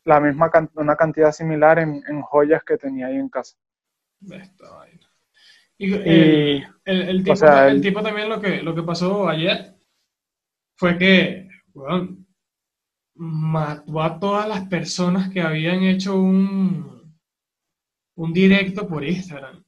la 0.06 0.20
misma 0.20 0.50
can- 0.50 0.72
una 0.76 0.96
cantidad 0.96 1.32
similar 1.32 1.78
en, 1.78 2.02
en 2.08 2.22
joyas 2.24 2.64
que 2.64 2.78
tenía 2.78 3.08
ahí 3.08 3.18
en 3.18 3.30
casa. 3.30 3.56
Esta 4.32 4.72
vaina. 4.72 5.08
Y 5.78 5.94
el, 5.94 6.66
el- 6.86 7.02
el 7.10 7.18
tipo, 7.20 7.34
o 7.34 7.36
sea, 7.36 7.68
el 7.68 7.76
el- 7.76 7.82
tipo 7.82 8.02
también 8.02 8.30
lo 8.30 8.40
que, 8.42 8.62
lo 8.64 8.74
que 8.74 8.82
pasó 8.84 9.28
ayer 9.30 9.76
fue 10.78 10.98
que, 10.98 11.48
weón, 11.74 12.21
mató 13.24 14.02
a 14.02 14.20
todas 14.20 14.48
las 14.48 14.68
personas 14.68 15.30
que 15.30 15.42
habían 15.42 15.84
hecho 15.84 16.20
un, 16.20 17.14
un 18.16 18.34
directo 18.34 18.88
por 18.88 19.04
Instagram. 19.06 19.58
O 19.60 19.64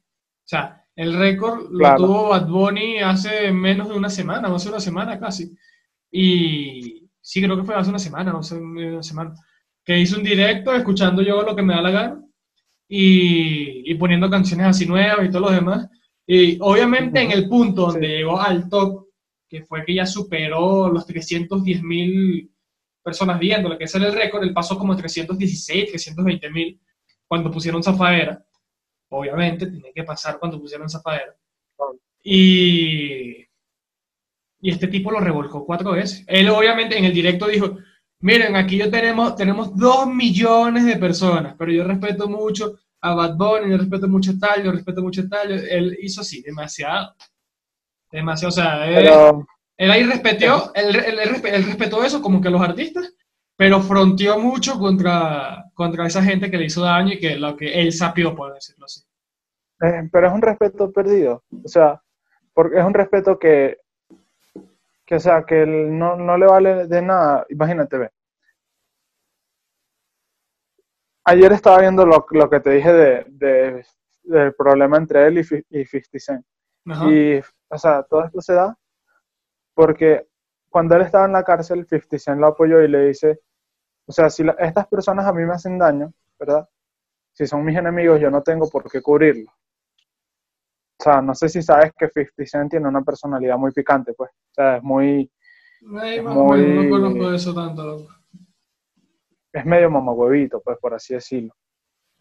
sea, 0.45 0.83
el 0.95 1.13
récord 1.17 1.69
lo 1.71 1.95
tuvo 1.95 2.29
Bad 2.29 2.47
Bunny 2.47 2.99
hace 2.99 3.51
menos 3.51 3.89
de 3.89 3.95
una 3.95 4.09
semana, 4.09 4.49
o 4.51 4.55
hace 4.55 4.69
una 4.69 4.79
semana 4.79 5.19
casi. 5.19 5.55
Y 6.11 7.07
sí, 7.21 7.41
creo 7.43 7.55
que 7.57 7.63
fue 7.63 7.75
hace 7.75 7.91
una 7.91 7.99
semana, 7.99 8.31
no 8.31 8.41
sé, 8.41 8.57
una 8.57 9.03
semana. 9.03 9.35
Que 9.85 9.99
hizo 9.99 10.17
un 10.17 10.23
directo 10.23 10.73
escuchando 10.73 11.21
yo 11.21 11.43
lo 11.43 11.55
que 11.55 11.61
me 11.61 11.75
da 11.75 11.81
la 11.81 11.91
gana 11.91 12.23
y, 12.87 13.91
y 13.91 13.95
poniendo 13.95 14.29
canciones 14.31 14.65
así 14.67 14.85
nuevas 14.87 15.27
y 15.27 15.31
todo 15.31 15.41
lo 15.43 15.51
demás. 15.51 15.87
Y 16.25 16.57
obviamente 16.59 17.21
en 17.21 17.31
el 17.31 17.47
punto 17.47 17.87
donde 17.87 18.07
Sí. 18.07 18.13
llegó 18.13 18.41
al 18.41 18.67
top, 18.69 19.07
que 19.47 19.63
fue 19.63 19.85
que 19.85 19.93
ya 19.95 20.05
superó 20.07 20.89
los 20.89 21.05
310 21.05 21.83
mil 21.83 22.49
personas 23.03 23.39
viéndolo, 23.39 23.77
que 23.77 23.83
ese 23.83 23.97
era 23.97 24.07
el 24.07 24.13
récord, 24.13 24.43
él 24.43 24.53
pasó 24.53 24.77
como 24.77 24.95
316, 24.95 25.89
320 25.89 26.49
mil 26.49 26.79
cuando 27.27 27.51
pusieron 27.51 27.83
Zafaera. 27.83 28.43
Obviamente, 29.09 29.67
tiene 29.67 29.91
que 29.93 30.03
pasar 30.03 30.39
cuando 30.39 30.59
pusieron 30.59 30.89
Zafaera. 30.89 31.35
Claro. 31.75 31.99
Y, 32.23 33.45
y 34.61 34.69
este 34.69 34.87
tipo 34.87 35.11
lo 35.11 35.19
revolcó 35.19 35.65
cuatro 35.65 35.91
veces. 35.91 36.23
Él 36.27 36.49
obviamente 36.49 36.97
en 36.97 37.05
el 37.05 37.13
directo 37.13 37.47
dijo, 37.47 37.77
miren, 38.19 38.55
aquí 38.55 38.77
yo 38.77 38.89
tenemos, 38.89 39.35
tenemos 39.35 39.75
dos 39.75 40.07
millones 40.07 40.85
de 40.85 40.95
personas, 40.95 41.55
pero 41.57 41.71
yo 41.71 41.83
respeto 41.83 42.29
mucho 42.29 42.79
a 43.01 43.13
Bad 43.13 43.35
Bunny, 43.35 43.71
yo 43.71 43.77
respeto 43.77 44.07
mucho 44.07 44.31
a 44.31 44.39
tal, 44.39 44.63
yo 44.63 44.71
respeto 44.71 45.01
mucho 45.01 45.21
a 45.21 45.27
tal. 45.27 45.51
Él 45.51 45.97
hizo 46.01 46.21
así, 46.21 46.41
demasiado. 46.41 47.13
Demasiado, 48.09 48.49
o 48.49 48.51
sea, 48.51 48.87
él, 48.87 48.95
Pero, 48.95 49.45
él 49.77 49.91
ahí 49.91 50.03
respetó, 50.03 50.71
él, 50.75 50.95
él- 50.95 51.19
él 51.19 51.29
respe- 51.29 51.53
él 51.53 51.63
respetó 51.65 52.03
eso 52.03 52.21
como 52.21 52.41
que 52.41 52.49
los 52.49 52.61
artistas, 52.61 53.13
pero 53.57 53.81
fronteó 53.81 54.39
mucho 54.39 54.77
contra, 54.79 55.65
contra 55.73 56.07
esa 56.07 56.23
gente 56.23 56.49
que 56.51 56.57
le 56.57 56.65
hizo 56.65 56.81
daño 56.83 57.13
y 57.13 57.19
que 57.19 57.35
lo 57.37 57.55
que 57.57 57.81
él 57.81 57.91
sapió, 57.93 58.35
por 58.35 58.53
decirlo 58.53 58.85
así. 58.85 59.01
eh, 59.81 60.09
pero 60.11 60.27
es 60.27 60.33
un 60.33 60.41
respeto 60.41 60.91
perdido. 60.91 61.43
O 61.63 61.67
sea, 61.67 62.01
porque 62.53 62.79
es 62.79 62.85
un 62.85 62.93
respeto 62.93 63.37
que, 63.39 63.79
que 65.05 65.15
o 65.15 65.19
sea, 65.19 65.43
que 65.45 65.65
no, 65.65 66.15
no 66.17 66.37
le 66.37 66.45
vale 66.45 66.87
de 66.87 67.01
nada. 67.01 67.45
Imagínate, 67.49 67.97
ve. 67.97 68.09
Ayer 71.25 71.51
estaba 71.53 71.79
viendo 71.79 72.05
lo, 72.05 72.25
lo 72.31 72.49
que 72.49 72.59
te 72.59 72.71
dije 72.71 72.91
de, 72.91 73.25
de- 73.29 73.85
del 74.23 74.53
problema 74.53 74.97
entre 74.97 75.27
él 75.27 75.37
y, 75.39 75.41
y 75.79 75.85
50 75.85 76.19
Cent. 76.19 76.45
Ajá. 76.87 77.09
Y, 77.09 77.41
o 77.69 77.77
sea, 77.77 78.03
todo 78.03 78.25
esto 78.25 78.41
se 78.41 78.53
da 78.53 78.77
porque 79.73 80.27
cuando 80.69 80.95
él 80.95 81.01
estaba 81.03 81.25
en 81.25 81.33
la 81.33 81.43
cárcel, 81.43 81.85
50 81.87 82.19
Cent 82.19 82.39
lo 82.39 82.47
apoyó 82.47 82.81
y 82.81 82.87
le 82.87 83.07
dice, 83.07 83.39
o 84.07 84.11
sea, 84.11 84.29
si 84.29 84.43
la- 84.43 84.55
estas 84.59 84.87
personas 84.87 85.25
a 85.25 85.33
mí 85.33 85.43
me 85.45 85.53
hacen 85.53 85.77
daño, 85.77 86.11
¿verdad? 86.39 86.67
Si 87.33 87.45
son 87.47 87.63
mis 87.63 87.77
enemigos, 87.77 88.19
yo 88.19 88.29
no 88.29 88.41
tengo 88.41 88.69
por 88.69 88.89
qué 88.89 89.01
cubrirlo. 89.01 89.51
O 90.99 91.03
sea, 91.03 91.21
no 91.21 91.35
sé 91.35 91.49
si 91.49 91.61
sabes 91.61 91.91
que 91.97 92.07
50 92.07 92.45
Cent 92.45 92.71
tiene 92.71 92.87
una 92.87 93.01
personalidad 93.01 93.57
muy 93.57 93.71
picante, 93.71 94.13
pues. 94.13 94.31
O 94.31 94.53
sea, 94.53 94.77
es 94.77 94.83
muy, 94.83 95.29
Ay, 95.99 96.17
es 96.17 96.23
menos, 96.23 96.35
muy- 96.35 96.75
no 96.85 96.89
conozco 96.89 97.33
eso 97.33 97.53
tanto. 97.53 97.83
loco. 97.83 98.07
es 99.51 99.65
medio 99.65 99.87
mamahuevito, 99.91 100.61
pues, 100.61 100.79
por 100.79 100.95
así 100.95 101.13
decirlo. 101.13 101.53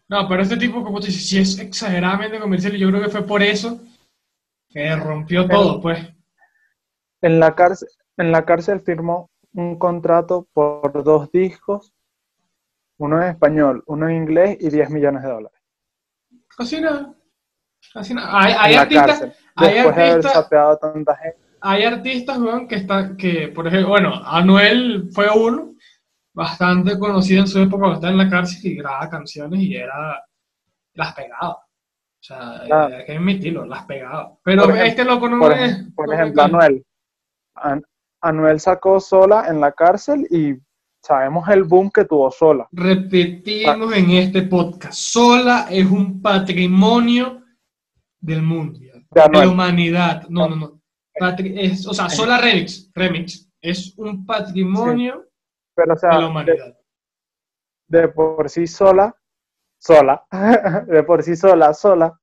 No, 0.07 0.27
pero 0.27 0.43
este 0.43 0.55
tipo, 0.57 0.83
como 0.83 0.99
tú 0.99 1.07
dices, 1.07 1.27
sí 1.27 1.39
es 1.39 1.57
exageradamente 1.57 2.39
comercial 2.39 2.75
y 2.75 2.79
yo 2.79 2.89
creo 2.89 3.01
que 3.01 3.09
fue 3.09 3.23
por 3.25 3.41
eso 3.41 3.81
que 4.69 4.95
rompió 4.95 5.47
todo, 5.47 5.81
pues. 5.81 5.99
En 7.23 7.39
la 7.39 7.55
cárcel, 7.55 7.87
en 8.17 8.31
la 8.31 8.45
cárcel 8.45 8.81
firmó 8.81 9.31
un 9.53 9.77
contrato 9.79 10.47
por 10.53 11.03
dos 11.03 11.31
discos, 11.31 11.93
uno 12.97 13.21
en 13.21 13.29
español, 13.29 13.83
uno 13.87 14.09
en 14.09 14.15
inglés 14.17 14.57
y 14.59 14.69
10 14.69 14.89
millones 14.89 15.23
de 15.23 15.29
dólares. 15.29 15.59
Casi 16.55 16.79
nada. 16.81 17.13
Casi 17.93 18.13
nada. 18.13 18.29
Hay, 18.39 18.53
hay 18.57 18.71
en 18.71 18.75
la 18.75 18.81
artistas, 18.81 19.07
cárcel. 19.07 19.33
hay 19.55 19.73
Después 19.73 19.95
de 19.95 20.01
haber 20.01 20.13
artistas- 20.15 20.33
sapeado 20.33 20.69
a 20.71 20.77
tanta 20.79 21.15
gente. 21.17 21.37
hay 21.61 21.83
artistas, 21.85 22.37
weón, 22.39 22.67
que 22.67 22.75
están, 22.75 23.17
que, 23.17 23.47
por 23.49 23.67
ejemplo, 23.67 23.89
bueno, 23.89 24.13
Anuel 24.25 25.09
fue 25.13 25.27
uno, 25.35 25.73
bastante 26.35 26.97
conocido 26.99 27.41
en 27.41 27.47
su 27.47 27.59
época 27.59 27.79
cuando 27.79 27.95
estaba 27.95 28.11
en 28.11 28.17
la 28.17 28.29
cárcel 28.29 28.59
y 28.71 28.75
grababa 28.75 29.09
canciones 29.09 29.59
y 29.61 29.75
era, 29.75 30.23
las 30.95 31.13
pegaba. 31.13 31.53
O 31.55 32.25
sea, 32.25 32.61
Claro. 32.65 32.95
hay 32.95 33.05
que 33.05 33.15
admitirlo, 33.17 33.65
las 33.65 33.83
pegaba. 33.85 34.35
Pero 34.43 34.63
ejemplo- 34.63 34.83
este 34.83 35.03
loco 35.05 35.29
no 35.29 35.39
Por, 35.39 35.53
es. 35.53 35.83
por 35.95 36.13
ejemplo. 36.13 36.41
Anuel. 36.43 36.85
An- 37.63 37.83
Anuel 38.21 38.59
sacó 38.59 38.99
sola 38.99 39.45
en 39.49 39.59
la 39.59 39.71
cárcel 39.71 40.27
y 40.29 40.55
sabemos 41.01 41.47
el 41.49 41.63
boom 41.63 41.89
que 41.91 42.05
tuvo 42.05 42.31
sola. 42.31 42.67
Repetimos 42.71 43.93
en 43.95 44.11
este 44.11 44.43
podcast, 44.43 44.93
Sola 44.93 45.67
es 45.69 45.85
un 45.89 46.21
patrimonio 46.21 47.41
del 48.21 48.41
mundo, 48.41 48.79
De 48.79 49.29
la 49.29 49.49
humanidad. 49.49 50.23
No, 50.29 50.47
no, 50.47 50.55
no. 50.55 50.79
Patri- 51.19 51.53
es, 51.59 51.85
o 51.87 51.93
sea, 51.93 52.09
Sola 52.09 52.37
Remix, 52.39 52.89
Remix, 52.95 53.49
es 53.61 53.93
un 53.97 54.25
patrimonio 54.25 55.25
Pero, 55.75 55.93
o 55.93 55.97
sea, 55.97 56.09
de 56.11 56.19
la 56.21 56.27
humanidad. 56.27 56.77
de 57.87 58.07
por 58.07 58.49
sí 58.49 58.65
sola, 58.67 59.13
sola, 59.77 60.23
de 60.87 61.03
por 61.03 61.21
sí 61.23 61.35
sola, 61.35 61.73
sola, 61.73 62.17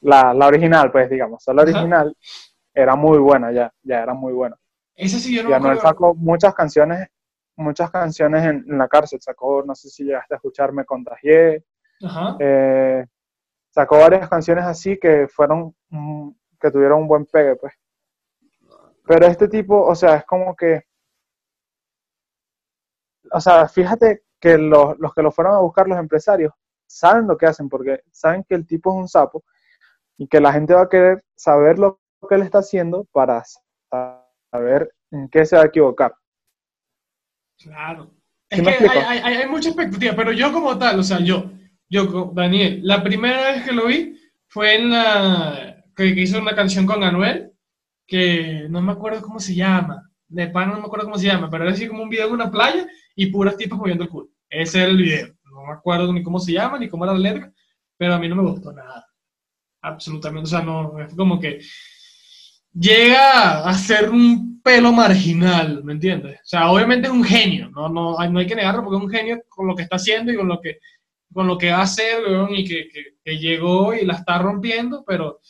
la, 0.00 0.32
la 0.34 0.46
original, 0.46 0.90
pues 0.90 1.08
digamos, 1.10 1.42
sola 1.44 1.62
Ajá. 1.62 1.70
original, 1.72 2.16
era 2.74 2.96
muy 2.96 3.18
buena 3.18 3.52
ya, 3.52 3.72
ya 3.82 4.02
era 4.02 4.14
muy 4.14 4.32
buena. 4.32 4.56
Ese 4.96 5.20
sí 5.20 5.34
yo 5.34 5.42
no 5.42 5.50
Y 5.50 5.52
Anuel 5.52 5.78
sacó 5.78 6.14
muchas 6.14 6.54
canciones, 6.54 7.08
muchas 7.56 7.90
canciones 7.90 8.44
en, 8.44 8.64
en 8.68 8.78
la 8.78 8.88
cárcel, 8.88 9.20
sacó, 9.20 9.62
no 9.64 9.74
sé 9.74 9.90
si 9.90 10.04
llegaste 10.04 10.34
a 10.34 10.36
escuchar 10.36 10.72
Me 10.72 10.84
Contagié, 10.84 11.64
Ajá. 12.02 12.36
eh, 12.40 13.06
sacó 13.70 13.98
varias 13.98 14.28
canciones 14.28 14.64
así 14.64 14.98
que 14.98 15.28
fueron, 15.28 15.74
mm, 15.90 16.30
que 16.58 16.70
tuvieron 16.70 17.02
un 17.02 17.08
buen 17.08 17.26
pegue, 17.26 17.56
pues. 17.56 17.74
Pero 19.06 19.26
este 19.26 19.48
tipo, 19.48 19.80
o 19.82 19.94
sea, 19.94 20.16
es 20.16 20.24
como 20.24 20.56
que, 20.56 20.82
o 23.30 23.40
sea, 23.40 23.68
fíjate 23.68 24.24
que 24.40 24.56
los, 24.58 24.98
los 24.98 25.14
que 25.14 25.22
lo 25.22 25.30
fueron 25.30 25.54
a 25.54 25.60
buscar, 25.60 25.86
los 25.86 25.98
empresarios, 25.98 26.52
saben 26.86 27.26
lo 27.26 27.36
que 27.36 27.46
hacen, 27.46 27.68
porque 27.68 28.00
saben 28.10 28.44
que 28.44 28.54
el 28.54 28.66
tipo 28.66 28.90
es 28.90 28.96
un 28.96 29.08
sapo 29.08 29.44
y 30.16 30.26
que 30.26 30.40
la 30.40 30.52
gente 30.52 30.74
va 30.74 30.82
a 30.82 30.88
querer 30.88 31.24
saber 31.34 31.78
lo 31.78 32.00
que 32.28 32.34
él 32.34 32.42
está 32.42 32.58
haciendo 32.58 33.04
para 33.12 33.42
saber 34.56 34.94
en 35.10 35.28
qué 35.28 35.44
se 35.44 35.56
va 35.56 35.62
a 35.62 35.66
equivocar. 35.66 36.14
Claro. 37.58 38.10
¿Sí 38.50 38.60
Es 38.60 38.62
que 38.62 38.88
hay, 38.88 39.18
hay, 39.18 39.34
hay- 39.34 39.48
mucha 39.48 39.68
expectativa, 39.70 40.14
pero 40.14 40.32
yo 40.32 40.52
como 40.52 40.78
tal, 40.78 41.00
o 41.00 41.02
sea, 41.02 41.18
yo, 41.20 41.50
yo, 41.88 42.30
Daniel, 42.34 42.80
la 42.84 43.02
primera 43.02 43.50
vez 43.52 43.64
que 43.64 43.72
lo 43.72 43.86
vi 43.86 44.16
fue 44.48 44.76
en 44.76 44.90
la, 44.90 45.84
que, 45.96 46.14
que 46.14 46.20
hizo 46.22 46.38
una 46.40 46.54
canción 46.54 46.86
con 46.86 47.02
Anuel, 47.02 47.52
que 48.06 48.66
no 48.70 48.80
me 48.82 48.92
acuerdo 48.92 49.20
cómo 49.22 49.40
se 49.40 49.54
llama, 49.54 50.10
de 50.28 50.46
pan 50.48 50.68
no 50.70 50.76
me 50.78 50.86
acuerdo 50.86 51.06
cómo 51.06 51.18
se 51.18 51.26
llama, 51.26 51.50
pero 51.50 51.64
era 51.64 51.72
así 51.72 51.88
como 51.88 52.02
un 52.02 52.08
video 52.08 52.28
en 52.28 52.34
una 52.34 52.50
playa 52.50 52.86
y 53.16 53.26
puras 53.26 53.56
tipas 53.56 53.78
moviendo 53.78 54.04
el 54.04 54.10
culo. 54.10 54.28
Ese 54.48 54.82
era 54.82 54.90
el 54.90 54.96
video. 54.96 55.34
No 55.44 55.66
me 55.66 55.72
acuerdo 55.72 56.12
ni 56.12 56.22
cómo 56.22 56.38
se 56.38 56.52
llama, 56.52 56.78
ni 56.78 56.88
cómo 56.88 57.04
era 57.04 57.14
la 57.14 57.18
letra, 57.18 57.52
pero 57.96 58.14
a 58.14 58.18
mí 58.18 58.28
no 58.28 58.36
me 58.36 58.42
gustó 58.48 58.72
nada. 58.72 59.06
Absolutamente. 59.82 60.44
O 60.46 60.50
sea, 60.50 60.62
no, 60.62 61.00
es 61.00 61.14
como 61.14 61.40
que 61.40 61.60
llega 62.78 63.66
a 63.66 63.74
ser 63.74 64.10
un 64.10 64.60
pelo 64.62 64.92
marginal, 64.92 65.82
¿me 65.84 65.92
entiendes? 65.92 66.40
O 66.40 66.46
sea, 66.46 66.70
obviamente 66.70 67.08
es 67.08 67.12
un 67.12 67.24
genio, 67.24 67.70
no, 67.70 67.88
no, 67.88 68.16
no 68.18 68.38
hay 68.38 68.46
que 68.46 68.54
negarlo 68.54 68.82
porque 68.82 68.96
es 68.98 69.04
un 69.04 69.10
genio 69.10 69.42
con 69.48 69.66
lo 69.66 69.74
que 69.74 69.82
está 69.82 69.96
haciendo 69.96 70.32
y 70.32 70.36
con 70.36 70.48
lo 70.48 70.60
que, 70.60 70.78
con 71.32 71.46
lo 71.46 71.56
que 71.56 71.70
va 71.70 71.78
a 71.78 71.82
hacer, 71.82 72.22
y 72.50 72.66
que, 72.66 72.88
que, 73.24 73.38
llegó 73.38 73.94
y 73.94 74.04
la 74.04 74.14
está 74.14 74.38
rompiendo, 74.38 75.04
pero 75.06 75.40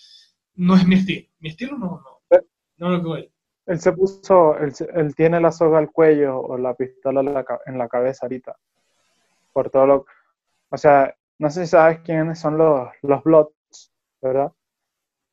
no 0.55 0.77
es 0.77 0.87
mi 0.87 0.97
estilo. 0.97 1.29
Mi 1.39 1.51
estilo 1.51 1.79
no, 1.79 2.03
no, 2.31 2.39
no 2.79 2.91
lo 2.91 3.01
que 3.01 3.07
voy. 3.07 3.33
Él 3.67 3.81
se 3.81 3.93
puso, 3.93 4.57
él, 4.59 4.73
él, 4.95 5.15
tiene 5.17 5.41
la 5.41 5.51
soga 5.51 5.79
al 5.79 5.91
cuello 5.91 6.39
o 6.39 6.57
la 6.57 6.75
pistola 6.75 7.21
en 7.67 7.79
la, 7.79 7.89
cabeza 7.89 8.27
ahorita. 8.27 8.57
Por 9.53 9.71
todo 9.71 9.87
lo, 9.87 10.07
o 10.71 10.77
sea, 10.77 11.15
no 11.39 11.51
sé 11.51 11.65
si 11.65 11.71
sabes 11.71 12.01
quiénes 12.01 12.39
son 12.39 12.59
los, 12.59 12.89
los 13.03 13.25
Bloods, 13.25 13.93
¿verdad? 14.23 14.53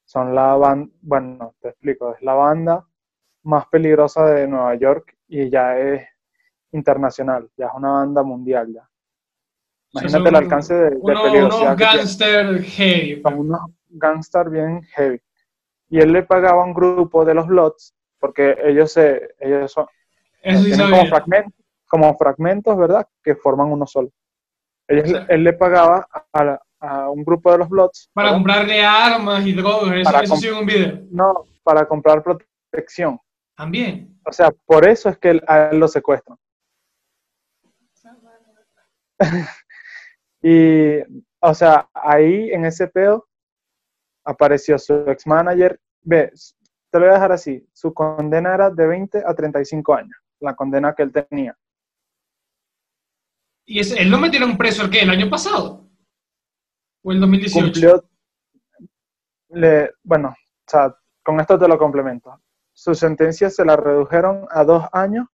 Son 0.06 0.36
la 0.36 0.56
banda, 0.56 0.92
bueno, 1.02 1.56
te 1.62 1.70
explico, 1.70 2.14
es 2.14 2.22
la 2.22 2.34
banda 2.34 2.86
más 3.44 3.68
peligrosa 3.68 4.26
de 4.26 4.48
Nueva 4.48 4.76
York 4.76 5.18
y 5.28 5.50
ya 5.50 5.78
es 5.78 6.08
internacional, 6.72 7.50
ya 7.58 7.68
es 7.68 7.72
una 7.76 7.92
banda 7.92 8.24
mundial 8.24 8.74
ya. 8.74 8.90
Imagínate 9.94 10.30
el 10.30 10.36
alcance 10.36 10.74
de, 10.74 10.90
de 10.90 11.00
peligrosidad. 11.00 11.68
Unos 11.68 11.78
gangster 11.78 12.64
heavy. 12.64 13.22
Unos 13.24 13.62
gangster 13.90 14.50
bien 14.50 14.82
heavy. 14.96 15.22
Y 15.90 16.00
él 16.00 16.12
le 16.12 16.24
pagaba 16.24 16.64
a 16.64 16.66
un 16.66 16.74
grupo 16.74 17.24
de 17.24 17.36
los 17.36 17.46
Bloods, 17.46 17.94
porque 18.20 18.58
ellos 18.64 18.92
se, 18.92 19.36
ellos 19.40 19.72
son, 19.72 19.86
tienen 20.42 20.90
como 20.90 21.06
fragmentos, 21.06 21.66
como 21.88 22.18
fragmentos, 22.18 22.78
¿verdad? 22.78 23.08
Que 23.24 23.36
forman 23.36 23.68
uno 23.72 23.86
solo. 23.86 24.10
Él 24.88 25.44
le 25.44 25.54
pagaba 25.54 26.08
a, 26.34 26.60
a 26.84 27.10
un 27.10 27.24
grupo 27.24 27.52
de 27.52 27.60
los 27.60 27.70
Bloods. 27.70 28.10
Para 28.14 28.34
comprarle 28.34 28.84
armas 28.84 29.46
y 29.48 29.54
drogas, 29.54 29.96
eso, 29.96 30.22
eso 30.22 30.36
sí 30.36 30.50
un 30.50 30.66
video. 30.66 31.00
No, 31.10 31.46
para 31.64 31.88
comprar 31.88 32.22
protección. 32.22 33.20
También. 33.56 34.20
O 34.26 34.32
sea, 34.34 34.52
por 34.66 34.88
eso 34.88 35.10
es 35.10 35.18
que 35.18 35.42
a 35.48 35.70
él 35.70 35.80
lo 35.80 35.88
secuestran. 35.88 36.38
y, 40.42 41.00
o 41.40 41.54
sea, 41.54 41.88
ahí 41.94 42.52
en 42.52 42.66
ese 42.66 42.88
pedo 42.88 43.30
apareció 44.26 44.78
su 44.78 44.94
ex 45.08 45.26
manager. 45.26 45.80
Ve, 46.02 46.34
te 46.92 47.00
lo 47.00 47.06
voy 47.06 47.12
a 47.12 47.14
dejar 47.14 47.32
así. 47.32 47.66
Su 47.72 47.94
condena 47.94 48.54
era 48.54 48.70
de 48.70 48.86
20 48.86 49.24
a 49.26 49.34
35 49.34 49.94
años, 49.94 50.18
la 50.42 50.54
condena 50.54 50.94
que 50.94 51.04
él 51.04 51.14
tenía. 51.14 51.58
¿Y 53.66 53.80
él 53.80 54.10
lo 54.10 54.18
metieron 54.18 54.58
preso 54.58 54.84
el 54.84 54.90
qué? 54.90 55.04
¿El 55.04 55.10
año 55.10 55.30
pasado? 55.30 55.83
¿O 57.04 57.12
el 57.12 57.20
2018? 57.20 58.04
bueno, 60.04 60.30
o 60.30 60.36
sea, 60.66 60.96
con 61.22 61.40
esto 61.40 61.60
te 61.60 61.68
lo 61.68 61.78
complemento. 61.78 62.42
Su 62.74 62.96
sentencia 62.96 63.50
se 63.50 63.64
la 63.64 63.76
redujeron 63.76 64.48
a 64.50 64.64
dos 64.64 64.86
años 64.92 65.28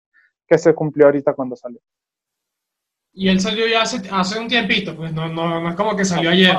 que 0.46 0.56
se 0.58 0.74
cumplió 0.74 1.06
ahorita 1.06 1.34
cuando 1.34 1.56
salió. 1.56 1.80
Y 3.12 3.28
él 3.28 3.40
salió 3.40 3.66
ya 3.66 3.82
hace, 3.82 4.02
hace 4.10 4.38
un 4.38 4.48
tiempito, 4.48 4.94
pues 4.94 5.12
no, 5.12 5.28
no, 5.28 5.60
no 5.60 5.68
es 5.68 5.74
como 5.74 5.96
que 5.96 6.04
salió 6.04 6.30
ayer. 6.30 6.54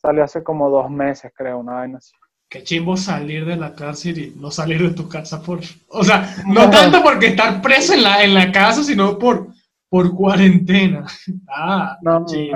Salió 0.00 0.24
hace 0.24 0.42
como 0.42 0.70
dos 0.70 0.90
meses, 0.90 1.32
creo, 1.34 1.58
una 1.58 1.74
vaina 1.74 1.98
así. 1.98 2.12
Qué 2.48 2.62
chimbo 2.62 2.96
salir 2.96 3.44
de 3.44 3.56
la 3.56 3.74
cárcel 3.74 4.18
y 4.18 4.34
no 4.36 4.50
salir 4.50 4.82
de 4.82 4.94
tu 4.94 5.08
casa 5.08 5.42
por... 5.42 5.60
O 5.88 6.02
sea, 6.02 6.36
no 6.46 6.68
tanto 6.68 7.02
porque 7.02 7.28
estar 7.28 7.62
preso 7.62 7.94
en 7.94 8.02
la, 8.02 8.24
en 8.24 8.34
la 8.34 8.50
casa, 8.50 8.82
sino 8.82 9.18
por, 9.18 9.48
por 9.88 10.14
cuarentena. 10.14 11.06
Ah, 11.48 11.98
no, 12.02 12.24
y, 12.28 12.50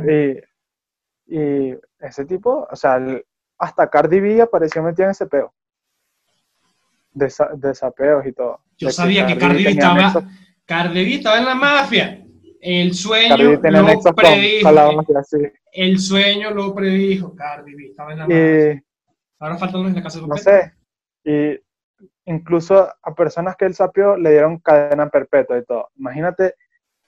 y 1.26 1.74
ese 2.00 2.24
tipo, 2.24 2.66
o 2.70 2.76
sea, 2.76 3.00
hasta 3.58 3.88
Cardi 3.88 4.20
B 4.20 4.42
apareció 4.42 4.82
metida 4.82 5.06
en 5.06 5.12
ese 5.12 5.26
peo. 5.26 5.52
De, 7.12 7.32
de 7.56 7.74
sapeos 7.74 8.26
y 8.26 8.32
todo. 8.32 8.60
Yo 8.76 8.90
sabía 8.90 9.26
que 9.26 9.38
Cardi 9.38 9.64
B 9.64 9.70
estaba, 9.70 10.28
Cardi 10.64 11.04
B 11.04 11.14
estaba 11.14 11.38
en 11.38 11.44
la 11.44 11.54
mafia. 11.54 12.20
El 12.60 12.94
sueño 12.94 13.37
lo 13.37 13.60
predijo. 14.14 14.70
El 15.72 15.98
sueño 15.98 16.50
lo 16.50 16.74
predijo. 16.74 17.34
Cardi 17.34 17.74
B 17.74 17.87
estaba 17.87 18.12
en 18.12 18.18
la 18.18 18.24
mafia. 18.24 18.84
Ahora 19.38 19.58
falta 19.58 19.78
uno 19.78 19.88
en 19.88 19.94
la 19.94 20.02
casa 20.02 20.20
de 20.20 20.26
No 20.26 20.37
sé. 20.37 20.72
Y 21.24 21.60
incluso 22.26 22.88
a 23.02 23.14
personas 23.14 23.56
que 23.56 23.66
él 23.66 23.74
sapeó 23.74 24.16
le 24.16 24.30
dieron 24.30 24.58
cadena 24.58 25.08
perpetua 25.08 25.58
y 25.58 25.64
todo. 25.64 25.90
Imagínate, 25.96 26.54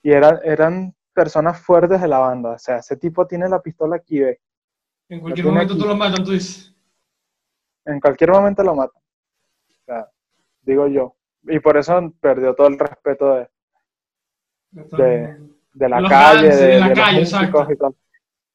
y 0.02 0.12
eran, 0.12 0.38
eran 0.44 0.94
personas 1.16 1.59
fuertes 1.59 2.00
de 2.00 2.09
la 2.09 2.18
banda. 2.18 2.50
O 2.50 2.59
sea, 2.59 2.76
ese 2.76 2.96
tipo 2.98 3.26
tiene 3.26 3.48
la 3.48 3.62
pistola 3.62 3.96
aquí, 3.96 4.20
ve. 4.20 4.38
En 5.09 5.20
cualquier 5.20 5.46
momento 5.46 5.79
tú 5.79 5.87
lo 5.87 5.96
matan, 5.96 6.22
tú 6.22 6.33
dices. 6.33 6.76
En 7.87 7.98
cualquier 8.00 8.31
momento 8.31 8.62
lo 8.62 8.74
matan. 8.74 9.02
O 9.02 9.85
sea, 9.87 10.11
digo 10.61 10.87
yo. 10.88 11.16
Y 11.44 11.59
por 11.61 11.79
eso 11.79 12.12
perdió 12.20 12.55
todo 12.55 12.66
el 12.66 12.79
respeto 12.79 13.35
de, 13.35 13.48
de, 14.72 15.88
la 15.88 16.07
calle, 16.07 16.55
de, 16.55 16.81
la 16.81 16.92
calle, 16.92 17.20
los 17.20 17.33
músicos 17.33 17.70
y 17.70 17.76
todo. 17.76 17.96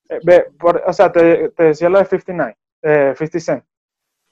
Eh, 0.09 0.19
ve, 0.23 0.45
por, 0.59 0.83
o 0.85 0.93
sea, 0.93 1.11
te, 1.11 1.49
te, 1.49 1.63
decía 1.63 1.89
lo 1.89 1.97
de 1.97 2.05
59, 2.05 2.57
eh, 2.83 3.13
50 3.17 3.39
Cent. 3.39 3.63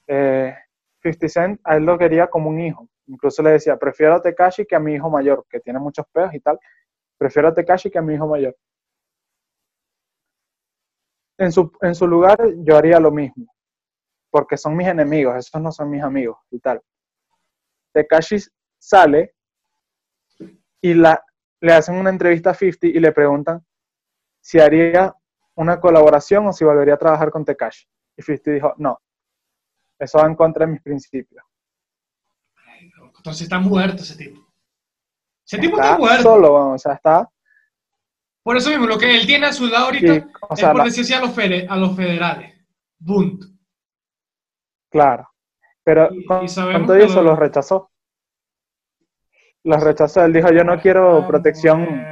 Eh, 0.08 0.54
50 1.02 1.30
Cent 1.30 1.62
a 1.64 1.78
él 1.78 1.84
lo 1.84 1.98
quería 1.98 2.28
como 2.28 2.50
un 2.50 2.60
hijo. 2.60 2.88
Incluso 3.08 3.42
le 3.42 3.52
decía, 3.52 3.76
prefiero 3.78 4.16
a 4.16 4.22
Tekashi 4.22 4.66
que 4.66 4.76
a 4.76 4.80
mi 4.80 4.94
hijo 4.94 5.10
mayor, 5.10 5.46
que 5.50 5.62
tiene 5.62 5.80
muchos 5.80 6.06
peos 6.12 6.32
y 6.34 6.40
tal. 6.42 6.60
Prefiero 7.20 7.50
a 7.50 7.54
Tekashi 7.54 7.92
que 7.92 8.00
a 8.00 8.02
mi 8.02 8.16
hijo 8.16 8.28
mayor. 8.28 8.58
En 11.38 11.52
su, 11.52 11.72
en 11.82 11.94
su 11.94 12.08
lugar 12.08 12.38
yo 12.64 12.78
haría 12.78 13.00
lo 13.00 13.12
mismo, 13.12 13.54
porque 14.32 14.58
son 14.58 14.76
mis 14.76 14.88
enemigos, 14.88 15.36
esos 15.36 15.62
no 15.62 15.72
son 15.72 15.90
mis 15.90 16.02
amigos 16.02 16.38
y 16.50 16.60
tal. 16.60 16.82
Tekashi 17.94 18.38
sale 18.78 19.36
y 20.82 20.94
le 20.94 21.74
hacen 21.74 21.96
una 21.96 22.10
entrevista 22.10 22.52
a 22.52 22.54
50 22.54 22.88
y 22.88 23.00
le 23.00 23.12
preguntan 23.12 23.66
si 24.42 24.60
haría 24.60 25.14
una 25.56 25.80
colaboración 25.82 26.48
o 26.48 26.54
si 26.54 26.64
volvería 26.64 26.94
a 26.94 26.98
trabajar 26.98 27.32
con 27.32 27.44
Tekashi. 27.44 27.86
Y 28.16 28.22
50 28.22 28.52
dijo, 28.52 28.74
no, 28.78 29.02
eso 30.00 30.20
va 30.20 30.26
en 30.26 30.36
contra 30.36 30.66
de 30.66 30.72
mis 30.72 30.82
principios. 30.82 31.44
Entonces 33.18 33.42
está 33.42 33.60
muerto 33.60 34.04
ese 34.04 34.16
tipo. 34.16 34.49
Ese 35.52 35.58
tipo 35.58 35.82
está, 35.82 35.98
muerto. 35.98 36.22
Solo, 36.22 36.74
o 36.74 36.78
sea, 36.78 36.94
está. 36.94 37.28
Por 38.44 38.56
eso 38.56 38.70
mismo, 38.70 38.86
lo 38.86 39.00
que 39.00 39.16
él 39.16 39.26
tiene 39.26 39.48
a 39.48 39.54
su 39.54 39.66
lado 39.66 39.86
ahorita 39.86 40.14
es 40.14 40.26
por 40.64 40.84
decirse 40.84 41.16
a 41.16 41.22
los, 41.22 41.36
a 41.36 41.76
los 41.76 41.96
federales. 41.96 42.54
Bunt. 43.00 43.46
Claro. 44.92 45.28
Pero 45.84 46.10
con, 46.28 46.46
todo 46.86 46.96
eso 46.96 47.24
los 47.24 47.40
rechazó. 47.40 47.90
Los 49.64 49.82
rechazó. 49.82 50.24
Él 50.24 50.34
dijo, 50.34 50.52
yo 50.52 50.64
no 50.64 50.80
quiero 50.80 51.18
ah, 51.18 51.28
protección. 51.28 52.06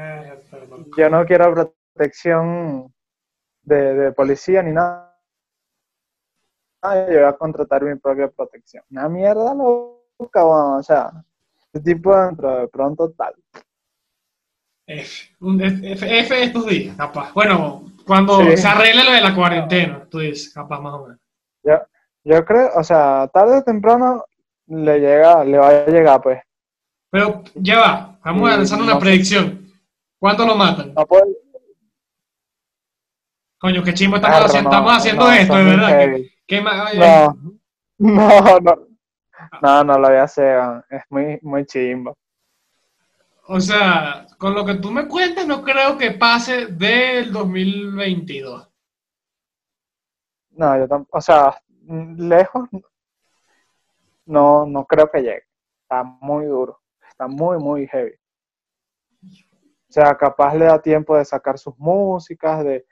Yo 0.98 1.10
no 1.12 1.24
quiero 1.26 1.54
protección 1.94 2.92
de, 3.62 3.94
de 3.94 4.12
policía 4.14 4.64
ni 4.64 4.72
nada. 4.72 5.16
yo 6.84 7.06
voy 7.06 7.18
a 7.18 7.34
contratar 7.34 7.84
mi 7.84 7.96
propia 8.00 8.30
protección. 8.30 8.84
Una 8.90 9.08
mierda 9.08 9.54
loca, 9.54 10.44
o 10.44 10.82
sea. 10.82 11.12
Este 11.74 11.94
tipo 11.94 12.16
dentro 12.16 12.60
de 12.62 12.68
pronto 12.68 13.12
tal. 13.12 13.34
F, 14.88 15.36
F, 15.60 16.20
F 16.20 16.44
estos 16.44 16.66
días, 16.66 16.96
capaz. 16.96 17.34
Bueno, 17.34 17.92
cuando 18.06 18.40
se 18.56 18.68
arregle 18.68 19.04
lo 19.04 19.12
de 19.12 19.22
la 19.22 19.36
cuarentena, 19.36 20.08
tú 20.10 20.20
dices, 20.20 20.54
capaz 20.54 20.80
más 20.80 20.94
o 20.94 21.04
menos. 21.04 21.20
Yo, 21.64 21.74
yo 22.24 22.46
creo, 22.46 22.72
o 22.76 22.84
sea, 22.84 23.30
tarde 23.34 23.58
o 23.58 23.64
temprano 23.64 24.24
le 24.68 25.00
llega, 25.00 25.44
le 25.44 25.58
va 25.58 25.70
a 25.70 25.86
llegar, 25.88 26.22
pues. 26.22 26.42
Pero 27.10 27.44
ya 27.56 27.80
va, 27.80 28.20
vamos 28.24 28.50
a 28.50 28.58
lanzar 28.58 28.82
una 28.82 28.98
predicción. 28.98 29.72
¿Cuánto 30.20 30.46
lo 30.46 30.56
matan? 30.56 30.94
No. 30.94 31.06
Coño, 33.60 33.84
qué 33.84 33.94
chimbo 33.94 34.18
estamos 34.18 34.46
haciendo, 34.46 34.70
estamos 34.70 34.94
haciendo 34.94 35.32
esto, 35.32 35.56
de 35.56 35.64
verdad. 35.64 36.08
¿Qué, 36.46 36.62
no, 36.62 37.36
no, 37.98 38.60
no, 38.60 38.87
no, 39.62 39.84
no 39.84 39.98
lo 39.98 40.08
voy 40.08 40.18
a 40.18 40.24
hacer, 40.24 40.84
es 40.90 41.04
muy, 41.10 41.40
muy 41.42 41.66
chimbo. 41.66 42.18
O 43.50 43.62
sea, 43.62 44.28
con 44.38 44.54
lo 44.54 44.66
que 44.66 44.76
tú 44.76 44.92
me 44.92 45.08
cuentas, 45.08 45.48
no 45.48 45.64
creo 45.64 45.98
que 45.98 46.12
pase 46.12 46.68
del 46.68 47.32
2022. 47.32 48.70
No, 50.52 50.78
yo 50.78 50.88
tampoco, 50.88 51.18
o 51.18 51.22
sea, 51.22 51.62
lejos, 52.18 52.68
no, 54.26 54.66
no 54.66 54.86
creo 54.86 55.10
que 55.10 55.22
llegue. 55.22 55.44
Está 55.84 56.04
muy 56.04 56.46
duro, 56.46 56.82
está 57.10 57.28
muy, 57.28 57.58
muy 57.58 57.88
heavy. 57.88 58.16
O 59.24 59.92
sea, 59.92 60.18
capaz 60.18 60.54
le 60.54 60.66
da 60.66 60.82
tiempo 60.82 61.16
de 61.16 61.24
sacar 61.24 61.58
sus 61.58 61.78
músicas, 61.78 62.64
de, 62.66 62.86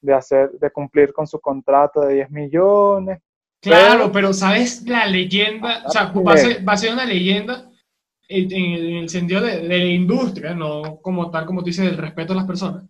de 0.00 0.12
hacer, 0.12 0.50
de 0.52 0.70
cumplir 0.70 1.12
con 1.12 1.26
su 1.26 1.40
contrato 1.40 2.00
de 2.00 2.14
10 2.14 2.30
millones, 2.30 3.20
Claro, 3.62 4.10
pero, 4.10 4.32
¿sabes 4.32 4.82
la 4.88 5.06
leyenda? 5.06 5.84
O 5.86 5.90
sea, 5.90 6.12
va 6.12 6.32
a 6.72 6.76
ser, 6.76 6.92
una 6.92 7.04
leyenda 7.04 7.70
en, 8.28 8.96
el 8.96 9.08
sentido 9.08 9.40
de, 9.40 9.62
la 9.62 9.76
industria, 9.76 10.52
no 10.52 10.98
como 11.00 11.30
tal, 11.30 11.46
como 11.46 11.60
tú 11.60 11.66
dices, 11.66 11.86
del 11.86 11.96
respeto 11.96 12.32
a 12.32 12.36
las 12.36 12.44
personas. 12.44 12.84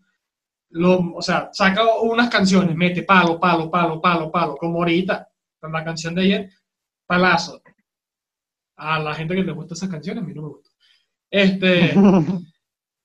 lo, 0.71 1.13
o 1.15 1.21
sea, 1.21 1.51
saca 1.53 1.83
unas 2.01 2.31
canciones, 2.31 2.75
mete 2.75 3.03
palo, 3.03 3.39
palo, 3.39 3.71
palo, 3.71 4.01
palo, 4.01 4.33
palo, 4.33 4.57
como 4.57 4.79
ahorita, 4.79 5.29
con 5.61 5.73
la 5.73 5.85
canción 5.85 6.15
de 6.15 6.23
ayer, 6.23 6.51
palazo. 7.07 7.61
A 8.77 8.99
la 8.99 9.15
gente 9.15 9.35
que 9.35 9.45
le 9.45 9.53
gusta 9.53 9.75
esas 9.75 9.91
canciones, 9.91 10.25
a 10.25 10.27
mí 10.27 10.33
no 10.33 10.41
me 10.41 10.49
gusta. 10.49 10.71
Este, 11.31 11.95
no, 11.95 12.45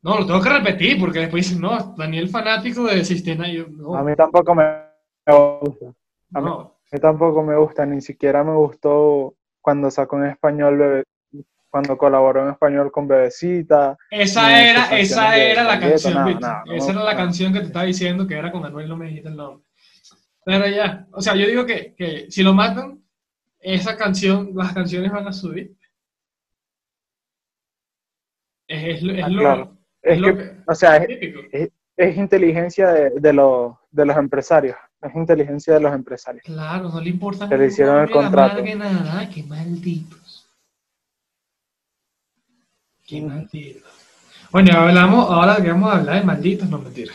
lo 0.03 0.25
tengo 0.25 0.41
que 0.41 0.49
repetir 0.49 0.97
porque 0.97 1.19
después 1.19 1.45
dicen, 1.45 1.61
no, 1.61 1.93
Daniel 1.97 2.29
fanático 2.29 2.85
de 2.85 3.03
Sistema. 3.03 3.49
Yo, 3.49 3.67
no, 3.67 3.93
A 3.93 4.03
mí 4.03 4.15
tampoco 4.15 4.55
me 4.55 4.63
gusta. 5.25 5.87
A 6.33 6.39
mí, 6.39 6.45
no. 6.45 6.76
Mí 6.91 6.99
tampoco 6.99 7.43
me 7.43 7.55
gusta, 7.57 7.85
ni 7.85 8.01
siquiera 8.01 8.43
me 8.43 8.55
gustó 8.55 9.35
cuando 9.61 9.91
sacó 9.91 10.17
en 10.17 10.25
español, 10.29 10.77
Bebe- 10.77 11.03
cuando 11.69 11.97
colaboró 11.97 12.43
en 12.43 12.51
español 12.51 12.91
con 12.91 13.07
Bebecita. 13.07 13.97
Esa 14.09 14.63
era, 14.69 14.97
esa 14.97 15.37
era 15.37 15.63
la 15.63 15.79
canción, 15.79 16.13
no, 16.13 16.25
¿viste? 16.25 16.41
no, 16.41 16.65
no, 16.65 16.73
Esa 16.73 16.91
era 16.91 17.03
la 17.03 17.15
canción 17.15 17.51
que 17.53 17.59
te 17.59 17.65
estaba 17.67 17.85
diciendo 17.85 18.25
que 18.25 18.35
era 18.37 18.51
con 18.51 18.65
Anuel, 18.65 18.87
no 18.87 18.95
me 18.97 19.07
dijiste 19.07 19.29
el 19.29 19.35
nombre. 19.35 19.65
Pero 20.45 20.65
ya, 20.67 21.05
o 21.11 21.21
sea, 21.21 21.35
yo 21.35 21.45
digo 21.45 21.65
que, 21.65 21.93
que 21.95 22.31
si 22.31 22.41
lo 22.41 22.53
matan, 22.53 23.03
esa 23.59 23.97
canción, 23.97 24.51
las 24.55 24.71
canciones 24.73 25.11
van 25.11 25.27
a 25.27 25.33
subir. 25.33 25.75
Es, 28.67 28.95
es 28.97 29.03
lo- 29.03 29.13
es 29.13 29.23
Ah, 29.23 29.29
lo, 29.29 29.39
claro. 29.41 29.77
es 30.01 30.13
Es 30.13 30.19
lo 30.19 30.37
que, 30.37 30.51
o 30.67 30.75
sea, 30.75 31.05
es 31.97 32.17
inteligencia 32.17 32.89
de, 32.91 33.09
de 33.11 33.33
los, 33.33 33.75
de 33.91 34.05
los 34.05 34.17
empresarios. 34.17 34.77
Es 35.01 35.15
inteligencia 35.15 35.73
de 35.75 35.79
los 35.81 35.93
empresarios. 35.93 36.43
Claro, 36.43 36.89
no 36.89 36.99
le 36.99 37.09
importa. 37.09 37.47
Que 37.47 37.57
le 37.57 37.67
hicieron 37.67 37.99
el 38.01 38.09
contrato. 38.09 38.61
nada. 38.75 39.19
Ay, 39.19 39.29
qué 39.29 39.43
malditos. 39.43 40.49
Qué 43.05 43.21
malditos. 43.21 43.83
Bueno, 44.51 44.77
hablamos, 44.79 45.29
ahora 45.29 45.57
que 45.57 45.69
vamos 45.69 45.93
a 45.93 45.97
hablar 45.97 46.19
de 46.19 46.25
malditos, 46.25 46.69
no 46.69 46.79
mentira. 46.79 47.13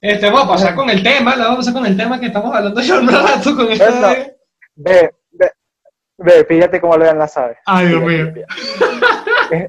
Este, 0.00 0.26
vamos 0.26 0.44
a 0.44 0.48
pasar 0.48 0.74
con 0.74 0.88
el 0.90 1.02
tema, 1.02 1.34
la 1.34 1.44
vamos 1.46 1.56
a 1.56 1.60
pasar 1.60 1.72
con 1.74 1.86
el 1.86 1.96
tema 1.96 2.20
que 2.20 2.26
estamos 2.26 2.54
hablando 2.54 2.80
ya 2.80 2.98
un 3.00 3.08
rato 3.08 3.56
con 3.56 3.72
esta 3.72 4.10
de- 4.14 4.36
Ve, 4.76 5.14
ve, 5.30 5.50
ve, 6.18 6.44
fíjate 6.44 6.80
cómo 6.80 6.96
lo 6.96 7.12
la 7.14 7.26
sabe. 7.28 7.56
Ay, 7.64 7.88
Dios 7.88 8.02
mío. 8.02 8.32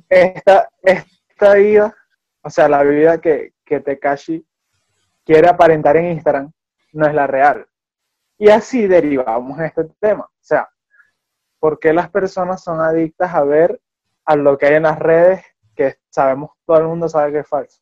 Esta, 0.10 0.70
esta 0.82 1.54
vida, 1.56 1.96
o 2.42 2.50
sea, 2.50 2.68
la 2.68 2.84
vida 2.84 3.20
que, 3.22 3.54
que 3.66 3.80
Tekashi 3.80 4.46
quiere 5.24 5.48
aparentar 5.48 5.96
en 5.98 6.12
Instagram, 6.12 6.52
no 6.96 7.06
es 7.06 7.14
la 7.14 7.28
real. 7.28 7.66
Y 8.38 8.50
así 8.50 8.88
derivamos 8.88 9.60
este 9.60 9.84
tema. 10.00 10.24
O 10.24 10.42
sea, 10.42 10.68
¿por 11.60 11.80
qué 11.80 11.94
las 11.94 12.10
personas 12.10 12.64
son 12.64 12.80
adictas 12.80 13.34
a 13.34 13.44
ver 13.44 13.80
a 14.26 14.36
lo 14.36 14.58
que 14.58 14.66
hay 14.68 14.76
en 14.76 14.84
las 14.84 14.98
redes 15.00 15.44
que 15.76 15.96
sabemos, 16.10 16.52
todo 16.66 16.78
el 16.78 16.86
mundo 16.88 17.08
sabe 17.10 17.32
que 17.34 17.40
es 17.40 17.48
falso? 17.48 17.80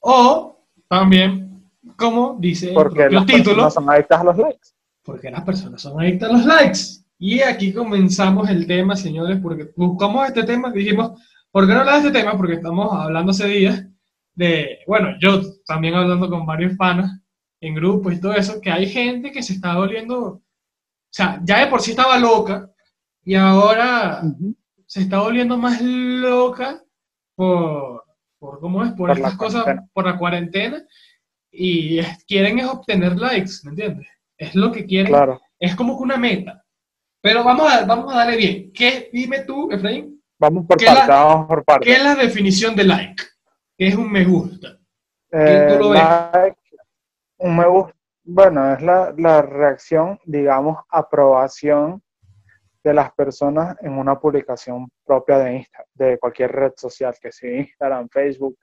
O 0.00 0.64
también, 0.88 1.62
como 1.96 2.36
dice 2.38 2.68
el 2.68 2.74
Porque 2.74 3.02
propio 3.02 3.18
las 3.18 3.26
título, 3.26 3.44
personas 3.44 3.74
son 3.74 3.90
adictas 3.90 4.20
a 4.20 4.24
los 4.24 4.36
likes. 4.38 4.68
porque 5.02 5.30
las 5.30 5.42
personas 5.42 5.80
son 5.82 6.00
adictas 6.00 6.30
a 6.30 6.32
los 6.32 6.44
likes. 6.44 6.78
Y 7.18 7.40
aquí 7.40 7.72
comenzamos 7.72 8.48
el 8.48 8.66
tema, 8.66 8.94
señores, 8.96 9.38
porque 9.42 9.70
buscamos 9.76 10.26
este 10.28 10.44
tema, 10.44 10.70
dijimos, 10.70 11.20
¿por 11.50 11.66
qué 11.66 11.72
no 11.74 11.80
hablar 11.80 12.00
de 12.02 12.08
este 12.08 12.18
tema? 12.20 12.36
Porque 12.36 12.54
estamos 12.54 12.92
hablando 12.92 13.30
hace 13.32 13.46
días 13.48 13.84
de, 14.34 14.78
bueno, 14.86 15.08
yo 15.20 15.40
también 15.66 15.94
hablando 15.94 16.30
con 16.30 16.46
varios 16.46 16.76
panas 16.76 17.10
en 17.60 17.74
grupos 17.74 18.14
y 18.14 18.20
todo 18.20 18.34
eso, 18.34 18.60
que 18.60 18.70
hay 18.70 18.88
gente 18.88 19.30
que 19.32 19.42
se 19.42 19.54
está 19.54 19.76
volviendo, 19.76 20.18
o 20.26 20.42
sea, 21.10 21.40
ya 21.44 21.60
de 21.60 21.66
por 21.66 21.80
sí 21.80 21.90
estaba 21.92 22.18
loca 22.18 22.70
y 23.24 23.34
ahora 23.34 24.22
se 24.86 25.00
está 25.00 25.18
volviendo 25.20 25.56
más 25.58 25.80
loca 25.82 26.82
por, 27.34 28.04
por 28.38 28.60
¿cómo 28.60 28.84
es? 28.84 28.92
Por, 28.92 29.10
estas 29.10 29.36
cosas, 29.36 29.62
cuarentena. 29.64 29.90
por 29.92 30.06
la 30.06 30.18
cuarentena 30.18 30.82
y 31.50 31.98
es- 31.98 32.24
quieren 32.26 32.58
es 32.58 32.66
obtener 32.66 33.16
likes, 33.16 33.52
¿me 33.64 33.70
entiendes? 33.70 34.06
Es 34.36 34.54
lo 34.54 34.70
que 34.70 34.84
quieren, 34.86 35.12
Claro. 35.12 35.40
es 35.58 35.74
como 35.74 35.96
que 35.96 36.04
una 36.04 36.16
meta. 36.16 36.64
Pero 37.20 37.42
vamos 37.42 37.72
a, 37.72 37.84
vamos 37.84 38.12
a 38.14 38.18
darle 38.18 38.36
bien. 38.36 38.72
¿Qué, 38.72 39.10
dime 39.12 39.40
tú, 39.40 39.68
Efraín, 39.72 40.14
Vamos 40.40 40.66
por 40.66 40.76
¿Qué 40.76 40.86
parte, 40.86 41.08
la- 41.08 41.24
vamos 41.24 41.46
por 41.48 41.64
parte. 41.64 41.84
qué 41.84 41.94
es 41.94 42.04
la 42.04 42.14
definición 42.14 42.76
de 42.76 42.84
like? 42.84 43.24
¿Qué 43.76 43.88
es 43.88 43.96
un 43.96 44.08
me 44.12 44.24
gusta? 44.24 44.78
Eh, 45.32 45.66
tú 45.68 45.78
lo 45.82 45.90
ves? 45.90 46.00
like, 46.00 46.56
me 47.38 47.66
gusta, 47.66 47.94
bueno, 48.24 48.72
es 48.72 48.82
la, 48.82 49.14
la 49.16 49.42
reacción, 49.42 50.18
digamos, 50.24 50.78
aprobación 50.90 52.02
de 52.84 52.94
las 52.94 53.12
personas 53.12 53.76
en 53.80 53.92
una 53.92 54.18
publicación 54.18 54.88
propia 55.04 55.38
de 55.38 55.56
Insta, 55.56 55.84
de 55.94 56.18
cualquier 56.18 56.52
red 56.52 56.72
social, 56.76 57.14
que 57.20 57.32
sea 57.32 57.58
Instagram, 57.58 58.08
Facebook, 58.08 58.58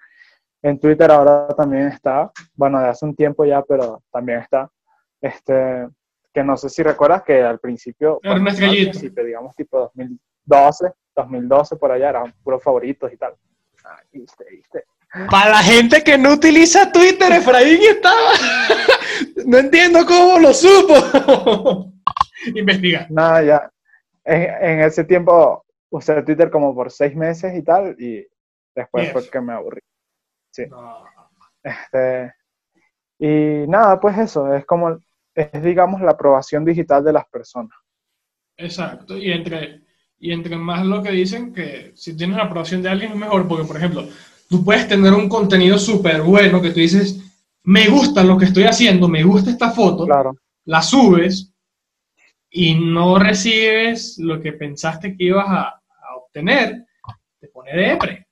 en 0.61 0.79
Twitter 0.79 1.11
ahora 1.11 1.47
también 1.55 1.88
está, 1.88 2.31
bueno, 2.55 2.79
de 2.79 2.88
hace 2.88 3.05
un 3.05 3.15
tiempo 3.15 3.45
ya, 3.45 3.61
pero 3.61 4.01
también 4.11 4.39
está, 4.39 4.67
este, 5.21 5.88
que 6.33 6.43
no 6.43 6.57
sé 6.57 6.69
si 6.69 6.81
recuerdas 6.81 7.21
que 7.21 7.43
al 7.43 7.59
principio, 7.59 8.19
al 8.23 8.43
digamos, 9.23 9.55
tipo 9.55 9.79
2012, 9.79 10.91
2012 11.15 11.75
por 11.75 11.91
allá, 11.91 12.09
eran 12.09 12.33
puros 12.43 12.63
favoritos 12.63 13.13
y 13.13 13.17
tal. 13.17 13.35
Ah, 13.83 14.01
viste, 14.11 14.43
viste. 14.49 14.85
Para 15.30 15.49
la 15.51 15.63
gente 15.63 16.04
que 16.04 16.17
no 16.17 16.34
utiliza 16.34 16.91
Twitter, 16.91 17.32
Efraín 17.32 17.80
estaba. 17.82 18.32
no 19.45 19.58
entiendo 19.58 20.06
cómo 20.06 20.39
lo 20.39 20.54
supo. 20.54 21.93
Investiga. 22.56 23.08
Nada, 23.10 23.43
ya. 23.43 23.71
En, 24.23 24.41
en 24.41 24.80
ese 24.82 25.04
tiempo 25.04 25.65
usé 25.89 26.21
Twitter 26.23 26.49
como 26.49 26.75
por 26.75 26.91
seis 26.91 27.15
meses 27.15 27.56
y 27.56 27.63
tal, 27.63 27.95
y 27.99 28.25
después 28.75 29.06
Yes. 29.06 29.13
fue 29.13 29.30
que 29.30 29.41
me 29.41 29.54
aburrí. 29.54 29.82
No. 30.69 31.04
Este, 31.63 32.34
y 33.19 33.67
nada, 33.67 33.99
pues 33.99 34.17
eso, 34.17 34.54
es 34.54 34.65
como, 34.65 34.97
es 35.34 35.63
digamos 35.63 36.01
la 36.01 36.12
aprobación 36.12 36.63
digital 36.65 37.04
de 37.04 37.13
las 37.13 37.25
personas. 37.28 37.78
Exacto, 38.58 39.17
y 39.17 39.32
entre, 39.32 39.82
y 40.19 40.32
entre 40.32 40.56
más 40.58 40.86
lo 40.86 41.01
que 41.01 41.12
dicen 41.12 41.54
que 41.54 41.91
si 41.95 42.15
tienes 42.15 42.38
la 42.38 42.43
aprobación 42.43 42.82
de 42.82 42.89
alguien 42.89 43.12
es 43.12 43.17
mejor, 43.17 43.47
porque 43.47 43.65
por 43.65 43.78
ejemplo, 43.78 44.04
tú 44.49 44.63
puedes 44.63 44.88
tener 44.88 45.13
un 45.13 45.27
contenido 45.29 45.77
súper 45.77 46.21
bueno 46.21 46.62
que 46.62 46.69
tú 46.71 46.79
dices, 46.79 47.21
me 47.63 47.88
gusta 47.88 48.23
lo 48.23 48.38
que 48.38 48.45
estoy 48.45 48.63
haciendo, 48.65 49.08
me 49.08 49.23
gusta 49.23 49.49
esta 49.49 49.71
foto, 49.71 50.05
Claro, 50.05 50.36
la 50.65 50.81
subes 50.81 51.51
y 52.49 52.75
no 52.75 53.17
recibes 53.19 54.17
lo 54.19 54.39
que 54.41 54.53
pensaste 54.53 55.15
que 55.17 55.23
ibas 55.25 55.47
a, 55.47 55.62
a 55.69 56.15
obtener, 56.17 56.86
te 57.39 57.47
pone 57.49 57.75
depre, 57.75 58.27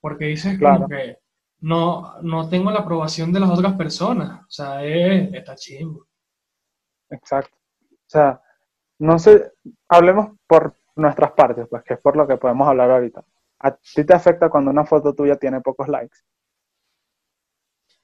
porque 0.00 0.26
dices 0.26 0.58
como 0.58 0.86
Claro. 0.86 0.88
que 0.88 1.18
no, 1.62 2.20
no 2.22 2.48
tengo 2.48 2.70
la 2.70 2.80
aprobación 2.80 3.32
de 3.32 3.40
las 3.40 3.50
otras 3.50 3.74
personas, 3.74 4.42
o 4.42 4.50
sea, 4.50 4.84
es- 4.84 5.32
está 5.34 5.54
chingo. 5.56 6.06
exacto. 7.10 7.56
O 7.90 8.08
sea, 8.12 8.40
no 8.98 9.18
sé, 9.18 9.52
hablemos 9.88 10.36
por 10.46 10.74
nuestras 10.96 11.32
partes, 11.32 11.66
pues 11.68 11.82
que 11.84 11.94
es 11.94 12.00
por 12.00 12.16
lo 12.16 12.26
que 12.26 12.36
podemos 12.36 12.66
hablar 12.68 12.90
ahorita. 12.90 13.24
¿A 13.60 13.70
ti 13.76 14.04
te 14.04 14.14
afecta 14.14 14.48
cuando 14.50 14.70
una 14.70 14.84
foto 14.84 15.14
tuya 15.14 15.36
tiene 15.36 15.60
pocos 15.60 15.88
likes? 15.88 16.18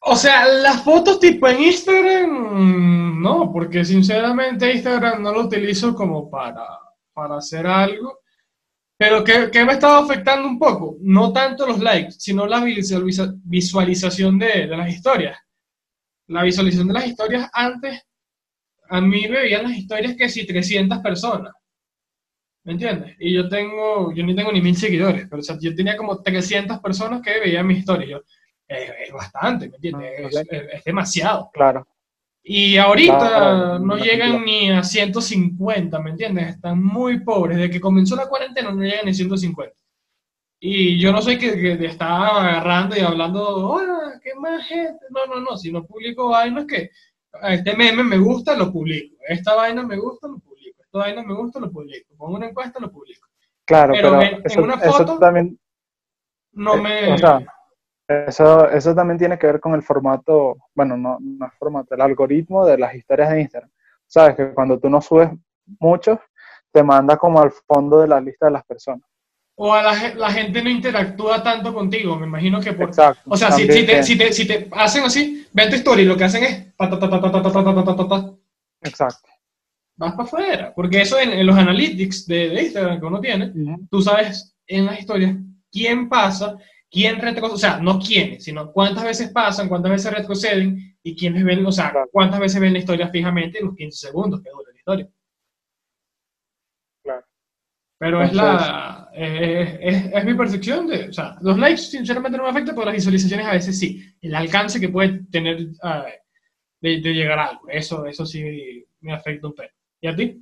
O 0.01 0.15
sea, 0.15 0.47
las 0.47 0.83
fotos 0.85 1.19
tipo 1.19 1.49
en 1.49 1.61
Instagram, 1.63 2.31
mm, 2.31 3.23
no, 3.23 3.51
porque 3.53 3.85
sinceramente 3.85 4.73
Instagram 4.73 5.23
no 5.23 5.33
lo 5.33 5.41
utilizo 5.43 5.95
como 5.95 6.31
para, 6.31 6.65
para 7.13 7.37
hacer 7.39 7.67
algo. 7.67 8.21
Pero 8.99 9.25
¿qué, 9.25 9.51
qué 9.53 9.65
me 9.65 9.73
estaba 9.75 9.99
afectando 9.99 10.49
un 10.49 10.59
poco? 10.59 10.97
No 11.01 11.33
tanto 11.33 11.67
los 11.67 11.81
likes, 11.81 12.13
sino 12.19 12.47
la 12.47 12.61
visualiza- 12.61 13.35
visualización 13.45 14.39
de, 14.39 14.67
de 14.69 14.77
las 14.77 14.89
historias. 14.91 15.39
La 16.29 16.43
visualización 16.43 16.89
de 16.89 16.95
las 16.95 17.07
historias 17.07 17.51
antes, 17.53 18.01
a 18.89 19.01
mí 19.01 19.23
me 19.29 19.43
veían 19.43 19.65
las 19.65 19.73
historias 19.77 20.17
que 20.17 20.29
si 20.29 20.47
300 20.47 20.99
personas. 20.99 21.53
¿Me 22.67 22.73
entiendes? 22.75 23.17
Y 23.21 23.35
yo 23.35 23.49
tengo, 23.49 24.13
yo 24.15 24.25
ni 24.25 24.37
tengo 24.37 24.53
ni 24.53 24.61
mil 24.61 24.77
seguidores, 24.77 25.27
pero 25.31 25.41
o 25.41 25.43
sea, 25.45 25.57
yo 25.61 25.75
tenía 25.75 25.97
como 25.97 26.21
300 26.23 26.81
personas 26.81 27.23
que 27.23 27.41
veían 27.41 27.67
mis 27.67 27.79
historias. 27.81 28.11
Yo, 28.11 28.19
es, 28.69 28.91
es 29.09 29.13
bastante, 29.13 29.69
¿me 29.71 29.77
entiendes? 29.77 30.11
Ah, 30.19 30.29
Es, 30.29 30.37
es- 30.51 30.75
es 30.75 30.85
demasiado. 30.85 31.51
Claro, 31.55 31.87
Y 32.43 32.77
ahorita 32.77 33.19
Claro, 33.19 33.79
no 33.81 33.97
llegan 33.99 34.45
ni 34.45 34.71
a 34.71 34.83
150, 34.83 36.01
¿me 36.01 36.11
entiendes? 36.11 36.49
Están 36.57 36.83
muy 36.83 37.21
pobres. 37.21 37.59
Desde 37.59 37.71
que 37.71 37.81
comenzó 37.81 38.17
la 38.17 38.29
cuarentena 38.29 38.73
no 38.73 38.83
llegan 38.83 39.07
ni 39.07 39.15
150. 39.15 39.77
Y 40.61 40.99
yo 41.01 41.13
no 41.13 41.23
soy 41.23 41.39
que, 41.39 41.61
que 41.61 41.77
te 41.77 41.87
está 41.87 42.29
agarrando 42.29 42.97
y 42.97 43.01
hablando, 43.01 43.45
hola, 43.69 44.21
¿qué 44.25 44.35
más 44.35 44.67
gente? 44.67 45.05
No, 45.11 45.27
no, 45.27 45.41
no. 45.41 45.57
Si 45.57 45.71
no 45.73 45.85
publico 45.87 46.31
vainas 46.31 46.67
que 46.67 46.91
este 47.45 47.77
meme 47.77 48.03
me 48.05 48.19
gusta, 48.19 48.57
lo 48.57 48.73
publico. 48.73 49.17
Esta 49.29 49.55
vaina 49.55 49.83
me 49.85 49.97
gusta, 49.99 50.29
lo 50.29 50.39
publico. 50.39 50.56
Esta 50.87 50.99
vaina 50.99 51.23
me 51.23 51.35
gusta, 51.35 51.61
lo 51.61 51.71
publico. 51.71 52.15
Pongo 52.17 52.37
una 52.37 52.47
encuesta, 52.47 52.79
lo 52.81 52.91
publico. 52.91 53.27
claro, 53.65 53.93
Pero 53.95 54.11
pero, 54.11 54.23
en- 54.23 54.35
en 54.37 54.43
eso, 54.45 54.63
una 54.63 54.75
eso 54.75 54.93
foto- 54.93 55.19
también 55.19 55.59
No 56.53 56.75
Eh, 56.77 56.81
me... 56.81 57.13
o 57.13 57.19
sea, 57.19 57.41
Eso, 58.09 58.71
eso 58.71 58.95
también 58.95 59.19
tiene 59.19 59.37
que 59.37 59.47
ver 59.49 59.59
con 59.61 59.75
el 59.75 59.83
formato, 59.83 60.57
bueno, 60.75 60.97
no, 60.97 61.19
no 61.21 61.47
es 61.47 61.53
formato, 61.59 61.95
el 61.95 62.01
algoritmo 62.01 62.65
de 62.65 62.79
las 62.79 62.95
historias 62.95 63.31
de 63.31 63.41
Instagram. 63.41 63.69
Sabes 64.07 64.37
que 64.37 64.55
cuando 64.55 64.79
tú 64.79 64.89
no 64.89 65.01
subes 65.03 65.29
muchos, 65.81 66.19
te 66.71 66.85
manda 66.85 67.17
como 67.17 67.41
al 67.41 67.51
fondo 67.51 68.01
de 68.01 68.07
la 68.07 68.21
lista 68.21 68.47
de 68.47 68.53
las 68.53 68.65
personas. 68.65 69.03
o 69.57 69.73
a 69.75 69.83
la, 69.83 70.15
la, 70.15 70.31
gente 70.31 70.63
no 70.63 70.71
interactúa 70.71 71.43
tanto 71.43 71.75
contigo, 71.75 72.17
me 72.17 72.27
imagino 72.27 72.61
que 72.61 72.75
por... 72.75 72.89
Exacto. 72.91 73.23
O 73.29 73.37
sea, 73.37 73.51
si, 73.51 73.63
si, 73.73 73.85
te, 73.85 74.03
si, 74.05 74.17
te, 74.17 74.33
si, 74.33 74.47
te, 74.47 74.69
hacen 74.73 75.03
así, 75.05 75.49
ven 75.53 75.69
tu 75.71 75.77
story, 75.77 76.05
lo 76.05 76.17
que 76.17 76.25
hacen 76.25 76.45
es... 76.45 76.67
Exacto. 78.83 79.29
Vas 79.99 80.13
para 80.13 80.25
afuera, 80.25 80.73
porque 80.75 81.01
eso 81.01 81.19
en, 81.19 81.33
en 81.33 81.47
los 81.47 81.57
analytics 81.57 82.27
de, 82.27 82.51
de, 82.51 82.63
Instagram 82.65 83.01
que 83.01 83.07
uno 83.07 83.21
tiene, 83.21 83.47
uh 83.47 83.55
-huh. 83.55 83.89
tú 83.91 84.03
sabes 84.03 84.55
en 84.67 84.85
las 84.85 84.99
historias 84.99 85.37
quién 85.71 86.09
pasa, 86.09 86.57
quién 86.91 87.19
retrocede, 87.19 87.55
o 87.55 87.59
sea, 87.59 87.79
no 87.79 87.99
quiénes, 87.99 88.45
sino 88.45 88.73
cuántas 88.73 89.05
veces 89.05 89.31
pasan, 89.31 89.69
cuántas 89.69 89.93
veces 89.93 90.13
retroceden 90.13 90.99
y 91.03 91.17
quiénes 91.17 91.45
ven, 91.45 91.65
o 91.65 91.73
sea, 91.73 91.93
claro. 91.93 92.09
cuántas 92.13 92.41
veces 92.41 92.61
ven 92.61 92.75
la 92.75 92.79
historia 92.81 93.09
fijamente 93.09 93.59
en 93.59 93.67
los 93.67 93.77
15 93.77 94.07
segundos 94.07 94.43
que 94.43 94.51
dura 94.51 94.71
la 94.71 94.79
historia. 94.79 95.09
Claro. 97.03 97.25
Pero 97.99 98.23
Entonces, 98.23 98.33
es 98.33 98.37
la 98.37 99.11
eh, 99.19 99.79
es, 99.81 100.05
es, 100.13 100.25
mi 100.27 100.35
percepción 100.35 100.87
de, 100.87 101.09
o 101.09 101.13
sea, 101.13 101.39
los 101.41 101.57
likes 101.57 101.81
sinceramente 101.81 102.37
no 102.37 102.45
me 102.45 102.51
afectan, 102.51 102.75
pero 102.75 102.87
las 102.87 102.97
visualizaciones 102.97 103.47
a 103.47 103.53
veces 103.53 103.79
sí. 103.79 104.05
El 104.21 104.35
alcance 104.35 104.79
que 104.79 104.91
puede 104.91 105.25
tener 105.31 105.59
uh, 105.63 106.03
de, 106.83 107.01
de, 107.01 107.15
llegar 107.15 107.39
a 107.39 107.47
algo, 107.47 107.67
eso, 107.71 108.05
eso 108.05 108.27
sí 108.27 108.85
me 109.01 109.15
afecta 109.15 109.47
un 109.47 109.55
poco. 109.55 109.69
¿Y 110.07 110.09
a 110.09 110.15
ti? 110.15 110.41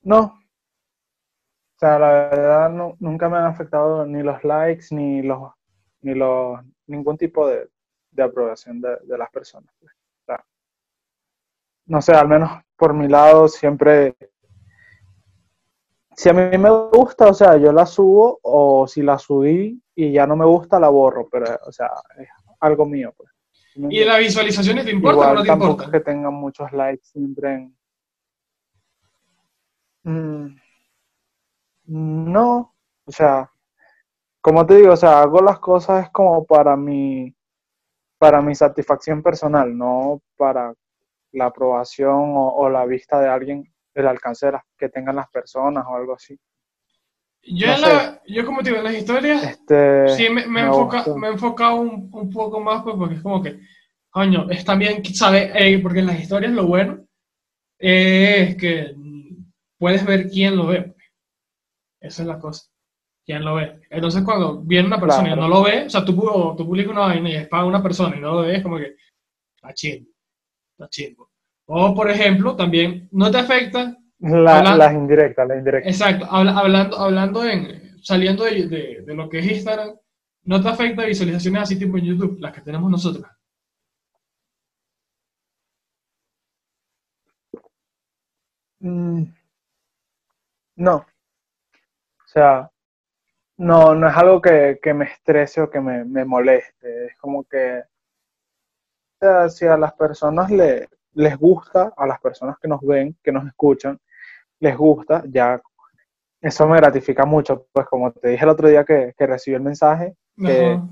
No. 0.00 0.24
O 0.24 1.78
sea, 1.78 1.98
la 1.98 2.08
verdad 2.08 2.70
nunca 2.98 3.28
me 3.28 3.36
han 3.36 3.44
afectado 3.44 4.06
ni 4.06 4.22
los 4.22 4.42
likes 4.44 4.86
ni 4.92 5.20
los 5.20 5.52
ni 6.00 6.14
los 6.14 6.58
ningún 6.86 7.18
tipo 7.18 7.46
de, 7.46 7.68
de 8.12 8.22
aprobación 8.22 8.80
de, 8.80 8.96
de, 9.04 9.18
las 9.18 9.28
personas. 9.28 9.70
O 9.82 10.24
sea, 10.24 10.42
no 11.84 12.00
sé, 12.00 12.12
al 12.12 12.28
menos 12.28 12.62
por 12.76 12.94
mi 12.94 13.08
lado 13.08 13.46
siempre 13.46 14.16
si 16.16 16.30
a 16.30 16.32
mí 16.32 16.56
me 16.56 16.70
gusta, 16.70 17.28
o 17.28 17.34
sea, 17.34 17.58
yo 17.58 17.72
la 17.72 17.84
subo 17.84 18.40
o 18.42 18.88
si 18.88 19.02
la 19.02 19.18
subí 19.18 19.78
y 19.94 20.12
ya 20.12 20.26
no 20.26 20.34
me 20.34 20.46
gusta 20.46 20.80
la 20.80 20.88
borro, 20.88 21.28
pero 21.28 21.58
o 21.66 21.72
sea, 21.72 21.90
es 22.16 22.28
algo 22.60 22.86
mío, 22.86 23.12
pues. 23.14 23.30
¿Y 23.90 24.04
las 24.04 24.18
visualizaciones 24.18 24.84
te 24.84 24.90
importa 24.90 25.14
Igual, 25.14 25.30
o 25.30 25.34
no 25.34 25.42
te 25.42 25.48
tampoco 25.48 25.70
importa? 25.70 25.90
que 25.92 26.00
tengan 26.00 26.34
muchos 26.34 26.72
likes 26.72 27.04
siempre 27.04 27.54
en... 27.54 27.78
Mm, 30.02 30.56
no, 31.86 32.74
o 33.04 33.12
sea, 33.12 33.50
como 34.40 34.66
te 34.66 34.76
digo, 34.76 34.92
o 34.92 34.96
sea, 34.96 35.22
hago 35.22 35.40
las 35.40 35.58
cosas 35.60 36.10
como 36.10 36.44
para 36.44 36.76
mi, 36.76 37.34
para 38.18 38.42
mi 38.42 38.54
satisfacción 38.54 39.22
personal, 39.22 39.76
no 39.76 40.22
para 40.36 40.74
la 41.32 41.46
aprobación 41.46 42.36
o, 42.36 42.54
o 42.54 42.68
la 42.68 42.84
vista 42.84 43.20
de 43.20 43.28
alguien, 43.28 43.72
el 43.94 44.06
alcance 44.08 44.46
de 44.46 44.52
las, 44.52 44.62
que 44.76 44.88
tengan 44.88 45.16
las 45.16 45.28
personas 45.28 45.84
o 45.86 45.94
algo 45.94 46.14
así. 46.14 46.38
Yo, 47.42 47.66
No 47.68 47.74
en 47.74 47.80
la, 47.82 48.22
yo 48.26 48.44
como 48.44 48.62
te 48.62 48.70
digo, 48.70 48.78
en 48.78 48.84
las 48.84 48.94
historias, 48.94 49.42
Este, 49.42 50.08
sí 50.16 50.24
me, 50.28 50.42
me, 50.46 50.48
me 50.48 50.60
enfoca, 50.62 51.04
me 51.16 51.28
he 51.28 51.30
enfocado 51.32 51.76
un, 51.76 52.08
un 52.12 52.30
poco 52.30 52.60
más, 52.60 52.82
pues, 52.82 52.96
porque 52.96 53.14
es 53.14 53.22
como 53.22 53.42
que, 53.42 53.58
coño, 54.10 54.50
es 54.50 54.64
también, 54.64 55.02
¿sabes? 55.14 55.50
Eh, 55.54 55.78
porque 55.82 56.00
en 56.00 56.06
las 56.06 56.20
historias 56.20 56.52
lo 56.52 56.66
bueno 56.66 57.06
es 57.78 58.56
que 58.56 58.94
puedes 59.78 60.04
ver 60.04 60.28
quién 60.28 60.56
lo 60.56 60.66
ve. 60.66 60.82
pues. 60.82 60.96
Esa 62.00 62.22
es 62.22 62.28
la 62.28 62.38
cosa. 62.38 62.68
¿Quién 63.24 63.44
lo 63.44 63.54
ve? 63.56 63.80
Entonces, 63.90 64.22
cuando 64.22 64.60
viene 64.62 64.86
una 64.88 65.00
persona 65.00 65.24
Claro. 65.34 65.40
y 65.40 65.44
no 65.44 65.48
lo 65.48 65.62
ve, 65.62 65.84
o 65.86 65.90
sea, 65.90 66.04
tú, 66.04 66.14
tú 66.56 66.66
publicas 66.66 66.92
una 66.92 67.00
vaina 67.02 67.30
y 67.30 67.34
es 67.36 67.48
para 67.48 67.64
una 67.64 67.82
persona 67.82 68.16
y 68.16 68.20
no 68.20 68.34
lo 68.34 68.40
ves, 68.42 68.62
como 68.62 68.78
que, 68.78 68.96
está 69.56 69.72
chido. 69.74 70.06
Está 70.72 70.88
chido. 70.88 71.30
O, 71.66 71.94
por 71.94 72.10
ejemplo, 72.10 72.56
también, 72.56 73.08
no 73.12 73.30
te 73.30 73.38
afecta 73.38 73.96
La- 74.20 74.58
Habla- 74.58 74.76
las 74.76 74.94
indirectas, 74.94 75.46
las 75.48 75.58
indirectas. 75.58 75.92
Exacto, 75.92 76.26
habla- 76.30 76.58
hablando, 76.58 76.98
hablando 76.98 77.44
en, 77.44 78.02
saliendo 78.02 78.44
de, 78.44 78.66
de- 78.68 79.02
de 79.06 79.14
lo 79.14 79.28
que 79.28 79.38
es 79.38 79.46
Instagram, 79.46 79.94
¿no 80.44 80.60
te 80.62 80.68
afecta 80.68 81.04
visualizaciones 81.04 81.62
así 81.62 81.78
tipo 81.78 81.96
en 81.98 82.04
YouTube, 82.04 82.38
las 82.40 82.52
que 82.52 82.60
tenemos 82.62 82.90
nosotros? 82.90 83.26
Mm, 88.80 89.24
No. 90.76 90.96
O 92.24 92.28
sea, 92.30 92.70
no, 93.58 93.94
no 93.94 94.08
es 94.08 94.16
algo 94.16 94.40
que, 94.40 94.78
que 94.82 94.94
me 94.94 95.06
estrese 95.06 95.60
o 95.62 95.70
que 95.70 95.80
me, 95.80 96.04
me 96.04 96.24
moleste. 96.24 97.06
Es 97.06 97.16
como 97.18 97.44
que, 97.44 97.80
o 97.80 99.18
sea, 99.20 99.48
si 99.48 99.66
a 99.66 99.76
las 99.76 99.92
personas 99.94 100.50
le, 100.50 100.88
les 101.14 101.36
gusta, 101.36 101.92
a 101.96 102.06
las 102.06 102.20
personas 102.20 102.56
que 102.60 102.68
nos 102.68 102.80
ven, 102.82 103.16
que 103.22 103.32
nos 103.32 103.46
escuchan, 103.46 103.98
les 104.60 104.76
gusta, 104.76 105.22
ya 105.28 105.60
eso 106.40 106.66
me 106.66 106.76
gratifica 106.76 107.24
mucho. 107.24 107.66
Pues 107.72 107.86
como 107.86 108.12
te 108.12 108.30
dije 108.30 108.44
el 108.44 108.50
otro 108.50 108.68
día 108.68 108.84
que, 108.84 109.12
que 109.16 109.26
recibí 109.26 109.54
el 109.56 109.62
mensaje, 109.62 110.14
que 110.36 110.72
Ajá. 110.74 110.88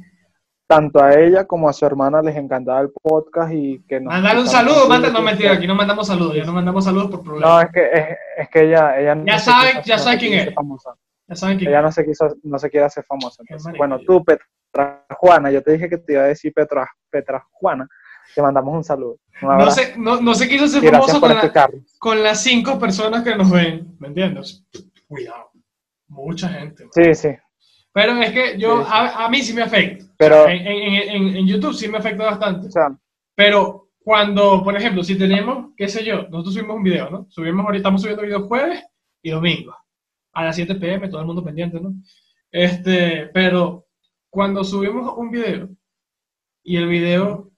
tanto 0.66 1.02
a 1.02 1.14
ella 1.14 1.44
como 1.44 1.68
a 1.68 1.72
su 1.72 1.86
hermana 1.86 2.20
les 2.22 2.36
encantaba 2.36 2.80
el 2.80 2.90
podcast 2.90 3.52
y 3.52 3.82
que 3.86 4.00
nos 4.00 4.12
Mandar 4.12 4.38
un 4.38 4.46
saludo, 4.48 4.88
manda, 4.88 5.08
no 5.10 5.22
mentira, 5.22 5.52
aquí 5.52 5.66
no 5.66 5.74
mandamos 5.74 6.06
saludos, 6.08 6.34
ya 6.36 6.44
no 6.44 6.52
mandamos 6.52 6.84
saludos 6.84 7.10
por 7.10 7.18
No, 7.20 7.24
problemas. 7.24 7.64
es 7.66 7.72
que, 7.72 7.90
es, 7.92 8.06
es 8.38 8.48
que 8.50 8.60
ella, 8.64 8.98
ella 8.98 9.14
no 9.14 9.24
Ya 9.26 9.38
saben- 9.38 9.82
ya 9.84 9.96
no 9.96 10.02
saben 10.02 10.18
quién 10.18 10.32
es. 10.48 10.54
famosa. 10.54 10.94
Ya 11.28 11.34
saben 11.34 11.58
que 11.58 11.64
Ella 11.68 11.82
no 11.82 11.90
se 11.90 12.04
quiso, 12.04 12.36
no 12.44 12.56
se 12.56 12.70
quiere 12.70 12.86
hacer 12.86 13.04
famosa. 13.04 13.42
Entonces, 13.48 13.74
bueno, 13.76 13.98
tú, 14.06 14.24
Petra 14.24 15.04
Juana, 15.18 15.50
yo 15.50 15.60
te 15.60 15.72
dije 15.72 15.88
que 15.88 15.98
te 15.98 16.12
iba 16.12 16.22
a 16.22 16.26
decir 16.26 16.52
Petra, 16.54 16.88
Petra 17.10 17.44
Juana, 17.50 17.88
te 18.34 18.42
mandamos 18.42 18.74
un 18.74 18.84
saludo. 18.84 19.18
Un 19.42 19.56
no 19.58 19.70
se, 19.70 19.96
no, 19.98 20.20
no 20.20 20.34
se 20.34 20.48
quiso 20.48 20.66
ser 20.68 20.82
y 20.82 20.86
gracias 20.86 21.18
famoso 21.18 21.20
con, 21.20 21.34
la- 21.54 21.70
con 21.98 22.22
las 22.22 22.42
cinco 22.42 22.78
personas 22.78 23.22
que 23.22 23.34
nos 23.36 23.50
ven, 23.50 23.94
¿me 23.98 24.08
entiendes? 24.08 24.64
Cuidado, 25.06 25.50
mucha 26.08 26.48
gente. 26.48 26.84
man. 26.84 26.92
Sí, 26.92 27.14
sí. 27.14 27.28
Pero 27.92 28.12
es 28.20 28.32
que 28.32 28.58
yo, 28.58 28.78
Sí, 28.80 28.84
sí. 28.84 28.90
A, 28.92 29.24
a 29.24 29.28
mí 29.30 29.42
sí 29.42 29.52
me 29.54 29.62
afecta. 29.62 30.04
O 30.04 30.08
Pero- 30.18 30.44
sea, 30.44 30.52
en, 30.54 30.66
en- 30.66 31.10
en- 31.28 31.36
en 31.36 31.46
YouTube 31.46 31.74
sí 31.74 31.88
me 31.88 31.98
afecta 31.98 32.24
bastante. 32.24 32.66
O 32.68 32.70
sea, 32.70 32.88
Pero 33.34 33.88
cuando, 34.02 34.62
por 34.62 34.76
ejemplo, 34.76 35.02
si 35.02 35.16
tenemos, 35.18 35.70
qué 35.76 35.88
sé 35.88 36.04
yo, 36.04 36.22
nosotros 36.28 36.54
subimos 36.54 36.76
un 36.76 36.82
video, 36.84 37.10
¿no? 37.10 37.26
Subimos 37.28 37.64
ahorita, 37.64 37.78
estamos 37.80 38.00
subiendo 38.02 38.22
videos 38.22 38.46
jueves 38.48 38.82
y 39.22 39.30
domingo. 39.30 39.74
A 40.32 40.44
las 40.44 40.56
7 40.56 40.74
pm, 40.76 41.08
todo 41.08 41.20
el 41.20 41.26
mundo 41.26 41.42
pendiente, 41.44 41.80
¿no? 41.80 41.92
Este, 42.50 43.26
pero 43.34 43.86
cuando 44.30 44.62
subimos 44.64 45.12
un 45.16 45.30
video 45.30 45.68
y 46.62 46.76
el 46.76 46.86
video 46.88 47.50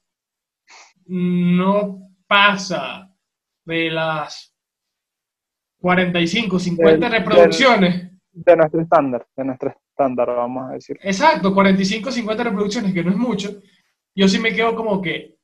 no 1.08 2.10
pasa 2.26 3.10
de 3.64 3.90
las 3.90 4.54
45, 5.80 6.58
50 6.58 7.08
Del- 7.08 7.18
reproducciones, 7.18 8.10
de 8.32 8.56
nuestro 8.56 8.80
estándar, 8.80 9.26
de 9.36 9.44
nuestro 9.44 9.70
estándar, 9.90 10.28
vamos 10.28 10.70
a 10.70 10.74
decir. 10.74 10.98
Exacto, 11.02 11.52
45, 11.54 12.10
50 12.12 12.44
reproducciones, 12.44 12.92
que 12.92 13.02
no 13.04 13.10
es 13.10 13.16
mucho. 13.16 13.60
Yo 14.14 14.28
sí 14.28 14.38
me 14.38 14.52
quedo 14.54 14.74
como 14.74 15.00
que, 15.00 15.36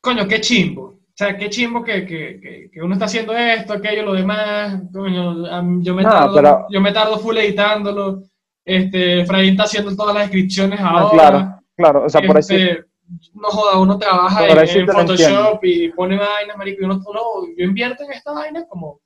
coño, 0.00 0.26
qué 0.28 0.40
chimbo. 0.40 0.82
O 0.82 1.16
sea, 1.16 1.36
qué 1.36 1.48
chimbo 1.48 1.84
que, 1.84 2.04
que, 2.04 2.40
que, 2.40 2.70
que 2.72 2.82
uno 2.82 2.94
está 2.94 3.04
haciendo 3.04 3.36
esto, 3.36 3.72
aquello, 3.72 4.02
lo 4.04 4.14
demás. 4.14 4.82
Coño, 4.92 5.80
yo 5.80 5.94
me, 5.94 6.02
No, 6.02 6.10
tardo, 6.10 6.34
pero- 6.34 6.66
yo 6.70 6.80
me 6.80 6.92
tardo 6.92 7.18
full 7.18 7.36
editándolo. 7.38 8.22
Este, 8.64 9.20
Efraín 9.20 9.50
está 9.50 9.64
haciendo 9.64 9.94
todas 9.94 10.14
las 10.14 10.24
descripciones 10.24 10.80
Ah, 10.80 10.88
ahora. 10.90 11.10
claro, 11.12 11.60
claro. 11.76 12.04
O 12.06 12.08
sea, 12.08 12.22
por 12.22 12.38
Este, 12.38 12.54
decir, 12.54 12.86
no 13.34 13.48
joda, 13.48 13.78
uno 13.78 13.98
trabaja 13.98 14.40
en, 14.62 14.68
sí 14.68 14.78
en 14.78 14.86
Photoshop 15.08 15.64
y 15.64 15.88
pone 15.92 16.16
vainas, 16.16 16.56
marico, 16.56 16.82
y 16.82 16.84
uno, 16.84 17.00
uno- 17.06 17.46
yo 17.56 17.64
invierto 17.64 18.04
en 18.04 18.12
esta 18.12 18.32
vaina 18.32 18.66
como, 18.66 19.00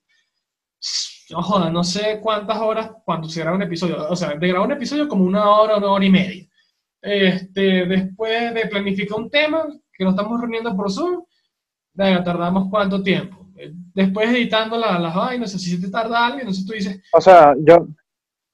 no 1.29 1.41
joda, 1.43 1.69
no 1.69 1.83
sé 1.83 2.19
cuántas 2.21 2.57
horas 2.57 2.91
cuando 3.05 3.27
se 3.29 3.41
graba 3.41 3.55
un 3.57 3.63
episodio, 3.63 4.07
o 4.09 4.15
sea, 4.15 4.29
de 4.35 4.47
grabar 4.47 4.67
un 4.67 4.73
episodio 4.73 5.07
como 5.07 5.25
una 5.25 5.49
hora, 5.49 5.77
una 5.77 5.91
hora 5.91 6.05
y 6.05 6.09
media. 6.09 6.45
Este, 7.01 7.85
después 7.85 8.53
de 8.53 8.67
planificar 8.67 9.17
un 9.19 9.29
tema, 9.29 9.67
que 9.93 10.03
nos 10.03 10.13
estamos 10.13 10.39
reuniendo 10.39 10.75
por 10.75 10.91
Zoom, 10.91 11.23
venga, 11.93 12.23
tardamos 12.23 12.67
cuánto 12.69 13.01
tiempo. 13.03 13.37
Después 13.93 14.29
editando 14.29 14.77
la- 14.77 14.97
las 14.99 15.13
vainas, 15.13 15.53
así 15.53 15.69
si 15.71 15.81
te 15.81 15.89
tarda 15.89 16.25
algo, 16.27 16.39
entonces 16.39 16.65
tú 16.65 16.73
dices, 16.73 17.01
o 17.11 17.19
sea, 17.21 17.53
yo, 17.59 17.87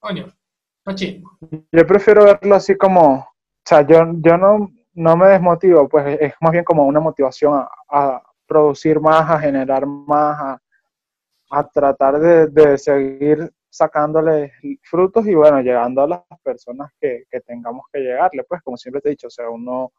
coño, 0.00 0.26
chingo. 0.94 1.38
yo 1.72 1.86
prefiero 1.86 2.24
verlo 2.24 2.54
así 2.56 2.76
como, 2.76 3.14
o 3.18 3.28
sea, 3.64 3.86
yo, 3.86 4.04
yo 4.18 4.36
no, 4.36 4.70
no 4.96 5.16
me 5.16 5.26
desmotivo, 5.28 5.88
pues 5.88 6.18
es 6.20 6.34
más 6.40 6.52
bien 6.52 6.64
como 6.64 6.86
una 6.86 7.00
motivación 7.00 7.54
a, 7.54 7.68
a 7.90 8.22
producir 8.46 8.98
más, 8.98 9.30
a 9.30 9.38
generar 9.38 9.84
más, 9.86 10.40
a, 10.40 10.62
a 11.50 11.68
tratar 11.68 12.18
de, 12.18 12.78
seguir 12.78 13.52
sacándole 13.68 14.52
frutos 14.82 15.26
y 15.26 15.34
bueno, 15.34 15.60
llegando 15.60 16.02
a 16.02 16.08
las 16.08 16.22
personas 16.42 16.90
que, 16.98 17.24
que 17.30 17.40
tengamos 17.42 17.84
que 17.92 18.00
llegarle, 18.00 18.44
pues 18.44 18.62
como 18.62 18.78
siempre 18.78 19.02
te 19.02 19.08
he 19.08 19.10
dicho, 19.10 19.26
o 19.26 19.30
sea, 19.30 19.50
uno 19.50 19.92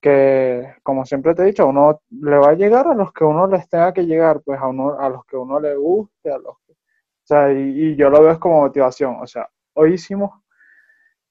que, 0.00 0.74
como 0.82 1.06
siempre 1.06 1.34
te 1.34 1.42
he 1.42 1.46
dicho, 1.46 1.68
uno 1.68 2.02
le 2.10 2.36
va 2.36 2.50
a 2.50 2.54
llegar 2.54 2.88
a 2.88 2.94
los 2.94 3.12
que 3.12 3.22
uno 3.22 3.46
les 3.46 3.68
tenga 3.68 3.92
que 3.94 4.04
llegar, 4.04 4.40
pues 4.44 4.60
a 4.60 4.66
uno, 4.66 4.98
a 4.98 5.08
los 5.08 5.24
que 5.26 5.36
uno 5.36 5.60
le 5.60 5.76
guste, 5.76 6.32
a 6.32 6.38
los 6.38 6.58
que, 6.66 6.72
o 6.72 7.26
sea, 7.26 7.52
y, 7.52 7.92
y 7.92 7.96
yo 7.96 8.10
lo 8.10 8.20
veo 8.20 8.38
como 8.40 8.62
motivación, 8.62 9.18
o 9.20 9.26
sea, 9.28 9.48
hoy 9.74 9.94
hicimos 9.94 10.32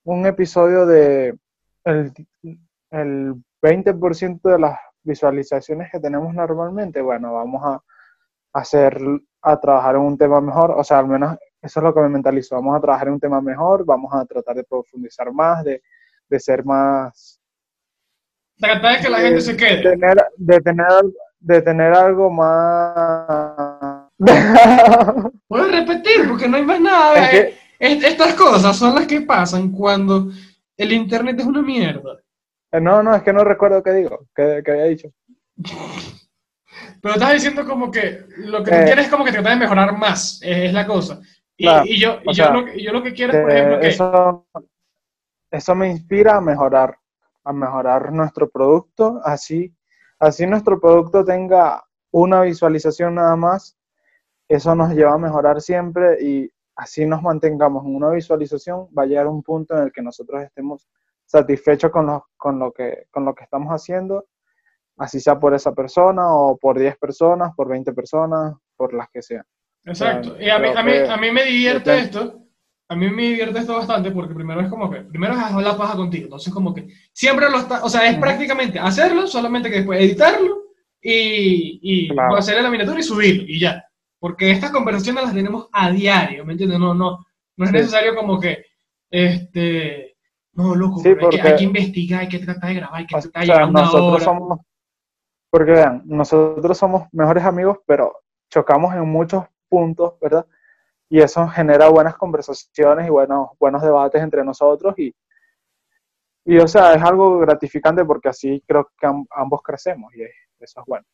un 0.05 0.25
episodio 0.25 0.85
de 0.85 1.37
el, 1.85 2.13
el 2.91 3.33
20% 3.61 4.41
de 4.43 4.59
las 4.59 4.77
visualizaciones 5.03 5.91
que 5.91 5.99
tenemos 5.99 6.33
normalmente, 6.33 7.01
bueno, 7.01 7.33
vamos 7.33 7.61
a, 7.63 7.81
hacer, 8.53 8.99
a 9.41 9.59
trabajar 9.59 9.95
en 9.95 10.01
un 10.01 10.17
tema 10.17 10.39
mejor, 10.41 10.71
o 10.71 10.83
sea, 10.83 10.99
al 10.99 11.07
menos 11.07 11.35
eso 11.61 11.79
es 11.79 11.83
lo 11.83 11.93
que 11.93 12.01
me 12.01 12.09
mentalizó, 12.09 12.55
vamos 12.55 12.77
a 12.77 12.81
trabajar 12.81 13.07
en 13.07 13.13
un 13.15 13.19
tema 13.19 13.41
mejor, 13.41 13.83
vamos 13.85 14.13
a 14.13 14.25
tratar 14.25 14.55
de 14.55 14.63
profundizar 14.63 15.31
más, 15.31 15.63
de, 15.63 15.81
de 16.29 16.39
ser 16.39 16.63
más... 16.65 17.39
Tratar 18.59 18.97
de 18.97 19.03
que 19.03 19.09
la 19.09 19.19
gente 19.19 19.41
se 19.41 19.57
quede. 19.57 19.81
Tener, 19.81 20.17
de, 20.37 20.59
tener, 20.61 20.87
de 21.39 21.61
tener 21.61 21.93
algo 21.93 22.29
más... 22.29 24.07
Puedo 25.47 25.67
repetir 25.69 26.27
porque 26.29 26.47
no 26.47 26.57
hay 26.57 26.63
más 26.65 26.79
nada. 26.79 27.23
Es 27.25 27.29
que- 27.29 27.57
Es- 27.79 28.03
Estas 28.03 28.33
cosas 28.35 28.77
son 28.77 28.95
las 28.95 29.07
que 29.07 29.21
pasan 29.21 29.69
cuando 29.71 30.27
el 30.77 30.91
internet 30.91 31.39
es 31.39 31.45
una 31.45 31.61
mierda. 31.61 32.19
Eh, 32.71 32.81
No, 32.81 33.03
no, 33.03 33.15
es 33.15 33.23
que 33.23 33.33
no 33.33 33.43
recuerdo 33.43 33.83
qué 33.83 33.91
digo, 33.91 34.27
qué, 34.35 34.61
qué 34.65 34.71
había 34.71 34.85
dicho. 34.85 35.09
Pero 37.01 37.13
estás 37.15 37.33
diciendo 37.33 37.65
como 37.67 37.91
que 37.91 38.25
lo 38.37 38.63
que 38.63 38.71
tú 38.71 38.77
Eh. 38.77 38.83
quieres 38.85 39.05
es 39.05 39.11
como 39.11 39.23
que 39.25 39.31
tratar 39.31 39.53
de 39.53 39.59
mejorar 39.59 39.95
más, 39.97 40.41
es, 40.41 40.57
es 40.57 40.73
la 40.73 40.85
cosa. 40.87 41.21
Y, 41.55 41.65
Claro, 41.65 41.85
y 41.85 41.99
yo, 41.99 42.19
y 42.23 42.33
yo, 42.33 42.45
sea, 42.45 42.53
lo, 42.53 42.65
que- 42.65 42.81
yo 42.83 42.91
lo 42.91 43.03
que 43.03 43.13
quiero 43.13 43.33
es, 43.33 43.41
por 43.41 43.51
Eh, 43.51 43.53
ejemplo, 43.55 43.79
que... 43.79 43.87
eso, 43.89 44.47
eso 45.51 45.75
me 45.75 45.89
inspira 45.91 46.37
a 46.37 46.41
mejorar, 46.41 46.97
a 47.43 47.53
mejorar 47.53 48.11
nuestro 48.11 48.49
producto, 48.49 49.21
así, 49.23 49.71
así 50.19 50.47
nuestro 50.47 50.79
producto 50.79 51.23
tenga 51.23 51.83
una 52.11 52.41
visualización 52.41 53.15
nada 53.15 53.35
más, 53.35 53.77
eso 54.47 54.73
nos 54.73 54.93
lleva 54.93 55.13
a 55.13 55.17
mejorar 55.19 55.61
siempre 55.61 56.17
y 56.23 56.49
así 56.75 57.05
nos 57.05 57.21
mantengamos 57.21 57.85
en 57.85 57.95
una 57.95 58.09
visualización, 58.09 58.87
va 58.97 59.03
a 59.03 59.05
llegar 59.05 59.27
un 59.27 59.43
punto 59.43 59.75
en 59.75 59.83
el 59.83 59.91
que 59.91 60.01
nosotros 60.01 60.41
estemos 60.41 60.87
satisfechos 61.25 61.91
con 61.91 62.05
lo, 62.05 62.27
con 62.37 62.59
lo, 62.59 62.71
que, 62.71 63.05
con 63.11 63.25
lo 63.25 63.33
que 63.33 63.43
estamos 63.43 63.69
haciendo, 63.71 64.25
así 64.97 65.19
sea 65.19 65.39
por 65.39 65.53
esa 65.53 65.73
persona 65.73 66.33
o 66.33 66.57
por 66.57 66.77
10 66.77 66.97
personas, 66.97 67.53
por 67.55 67.67
20 67.69 67.93
personas, 67.93 68.55
por 68.75 68.93
las 68.93 69.09
que 69.09 69.21
sean. 69.21 69.43
Exacto. 69.85 70.33
o 70.33 70.35
sea, 70.37 70.45
Y 70.45 70.49
a 70.49 70.59
mí, 70.59 70.67
a, 70.75 70.83
mí, 70.83 70.91
a 71.09 71.17
mí 71.17 71.31
me 71.31 71.43
divierte 71.43 71.97
esto. 71.97 72.39
A 72.89 72.95
mí 72.95 73.09
me 73.09 73.23
divierte 73.23 73.59
esto 73.59 73.75
bastante 73.75 74.11
porque 74.11 74.35
primero 74.35 74.61
es 74.61 74.67
como 74.67 74.89
que, 74.91 74.99
primero 75.01 75.33
es 75.33 75.39
hacer 75.39 75.63
la 75.63 75.77
paja 75.77 75.95
contigo. 75.95 76.25
Entonces 76.25 76.53
como 76.53 76.73
que 76.73 76.87
siempre 77.11 77.49
lo 77.49 77.57
está, 77.59 77.83
o 77.83 77.89
sea, 77.89 78.07
es 78.07 78.17
prácticamente 78.19 78.77
hacerlo, 78.77 79.25
solamente 79.25 79.69
que 79.69 79.77
después 79.77 79.99
editarlo 79.99 80.63
y, 81.01 81.79
y 81.81 82.09
Claro. 82.09 82.35
hacerle 82.35 82.61
la 82.61 82.69
miniatura 82.69 82.99
y 82.99 83.03
subirlo 83.03 83.43
y 83.47 83.59
ya. 83.59 83.83
Porque 84.23 84.51
estas 84.51 84.71
conversaciones 84.71 85.21
las 85.21 85.33
tenemos 85.33 85.67
a 85.73 85.91
diario, 85.91 86.45
¿me 86.45 86.53
entiendes? 86.53 86.79
No, 86.79 86.93
no, 86.93 87.25
no 87.57 87.65
es 87.65 87.71
Sí. 87.71 87.75
necesario 87.75 88.15
como 88.15 88.39
que, 88.39 88.63
este, 89.11 90.15
no, 90.53 90.73
loco, 90.75 90.99
Sí, 90.99 91.09
pero 91.13 91.25
hay, 91.27 91.31
que, 91.31 91.37
porque- 91.37 91.41
hay 91.49 91.55
que 91.57 91.63
investigar, 91.65 92.19
hay 92.21 92.29
que 92.29 92.39
tratar 92.39 92.69
de 92.69 92.75
grabar, 92.75 92.99
hay 93.01 93.05
que 93.05 93.19
tratar 93.19 93.41
de 93.41 93.47
llegar 93.47 93.69
nosotros 93.71 94.13
hora. 94.13 94.23
somos, 94.23 94.59
porque 95.49 95.71
vean, 95.71 96.03
nosotros 96.05 96.77
somos 96.77 97.09
mejores 97.11 97.43
amigos, 97.43 97.79
pero 97.85 98.13
chocamos 98.49 98.95
en 98.95 99.01
muchos 99.09 99.43
puntos, 99.67 100.13
¿verdad? 100.21 100.45
Y 101.09 101.19
eso 101.19 101.45
genera 101.49 101.89
buenas 101.89 102.15
conversaciones 102.15 103.05
y 103.05 103.09
buenos, 103.09 103.49
buenos 103.59 103.81
debates 103.81 104.21
entre 104.23 104.41
nosotros 104.45 104.97
y, 104.97 105.13
y, 106.45 106.57
o 106.59 106.67
sea, 106.69 106.93
es 106.93 107.03
algo 107.03 107.39
gratificante 107.39 108.05
porque 108.05 108.29
así 108.29 108.63
creo 108.65 108.89
que 108.97 109.05
am- 109.05 109.27
ambos 109.31 109.61
crecemos 109.61 110.13
y 110.15 110.21
eso 110.21 110.79
es 110.79 110.85
bueno. 110.87 111.05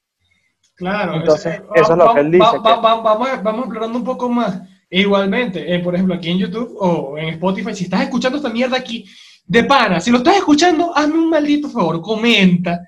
Claro, 0.80 1.16
Entonces, 1.16 1.60
eh, 1.60 1.64
eso 1.76 1.92
es 1.92 1.98
lo 1.98 2.14
que 2.14 2.20
él 2.22 2.32
dice, 2.32 2.44
va- 2.44 2.52
que- 2.64 2.70
va- 2.70 3.02
vamos, 3.02 3.44
vamos 3.44 3.60
explorando 3.66 3.98
un 4.00 4.04
poco 4.04 4.30
más. 4.30 4.62
E 4.90 5.02
igualmente, 5.02 5.76
eh, 5.76 5.80
por 5.80 5.94
ejemplo, 5.94 6.16
aquí 6.16 6.32
en 6.32 6.40
YouTube 6.40 6.76
o 6.80 7.16
en 7.18 7.30
Spotify, 7.36 7.76
si 7.76 7.84
estás 7.84 8.02
escuchando 8.02 8.38
esta 8.38 8.50
mierda 8.50 8.78
aquí, 8.78 9.06
de 9.46 9.64
pana, 9.66 10.00
si 10.00 10.10
lo 10.10 10.18
estás 10.20 10.38
escuchando, 10.38 10.96
hazme 10.96 11.16
un 11.20 11.30
maldito 11.30 11.70
favor, 11.70 12.02
comenta. 12.02 12.80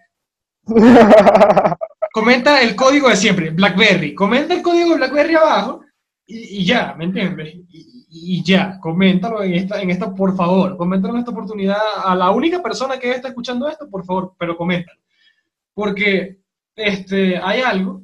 Comenta 2.13 2.61
el 2.61 2.75
código 2.75 3.07
de 3.09 3.15
siempre, 3.15 3.51
BlackBerry. 3.51 4.13
Comenta 4.13 4.53
el 4.53 4.61
código 4.61 4.89
de 4.91 4.95
BlackBerry 4.97 5.35
abajo 5.35 5.81
y, 6.27 6.59
y 6.59 6.65
ya, 6.65 6.93
¿me 6.97 7.05
entiendes? 7.05 7.55
Y, 7.69 8.03
y 8.09 8.43
ya, 8.43 8.77
coméntalo 8.81 9.41
en 9.43 9.53
esta, 9.53 9.81
en 9.81 9.89
esta, 9.91 10.13
por 10.13 10.35
favor. 10.35 10.75
Coméntalo 10.75 11.13
en 11.13 11.19
esta 11.21 11.31
oportunidad 11.31 11.77
a 12.03 12.13
la 12.15 12.29
única 12.31 12.61
persona 12.61 12.99
que 12.99 13.11
está 13.11 13.29
escuchando 13.29 13.67
esto, 13.69 13.89
por 13.89 14.03
favor, 14.03 14.33
pero 14.37 14.57
coméntalo. 14.57 14.99
Porque 15.73 16.40
este, 16.75 17.37
hay 17.37 17.61
algo 17.61 18.03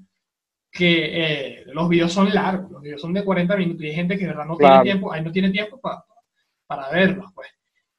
que 0.72 1.06
eh, 1.62 1.64
los 1.68 1.90
videos 1.90 2.14
son 2.14 2.34
largos, 2.34 2.72
los 2.72 2.82
videos 2.82 3.02
son 3.02 3.14
de 3.14 3.24
40 3.24 3.56
minutos 3.56 3.84
y 3.84 3.88
hay 3.88 3.96
gente 3.96 4.16
que 4.16 4.22
de 4.26 4.28
verdad 4.28 4.46
no 4.46 4.58
Claro. 4.58 4.84
tiene 4.84 4.94
tiempo, 4.94 5.12
ahí 5.14 5.24
no 5.24 5.32
tiene 5.32 5.50
tiempo 5.52 5.80
pa- 5.80 6.06
para 6.68 6.90
verlos, 6.92 7.32
pues. 7.34 7.48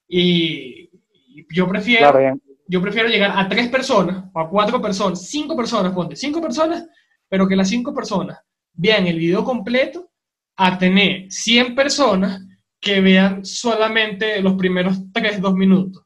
Y, 0.09 0.91
y 1.29 1.47
yo 1.55 1.69
prefiero 1.69 2.11
claro, 2.13 2.39
yo 2.69 2.83
prefiero 2.83 3.09
llegar 3.09 3.33
a 3.37 3.49
tres 3.49 3.69
personas, 3.69 4.25
o 4.33 4.41
a 4.41 4.49
cuatro 4.51 4.81
personas, 4.81 5.27
cinco 5.29 5.57
personas, 5.57 5.93
ponte, 5.93 6.17
cinco 6.17 6.41
personas, 6.41 6.87
pero 7.29 7.49
que 7.49 7.57
las 7.57 7.69
cinco 7.69 7.95
personas 7.95 8.39
vean 8.75 9.07
el 9.07 9.19
video 9.19 9.43
completo, 9.45 10.11
a 10.57 10.77
tener 10.79 11.31
100 11.31 11.75
personas 11.75 12.43
que 12.81 13.01
vean 13.01 13.45
solamente 13.45 14.41
los 14.43 14.55
primeros 14.55 14.99
tres, 15.13 15.41
dos 15.41 15.55
minutos. 15.55 16.05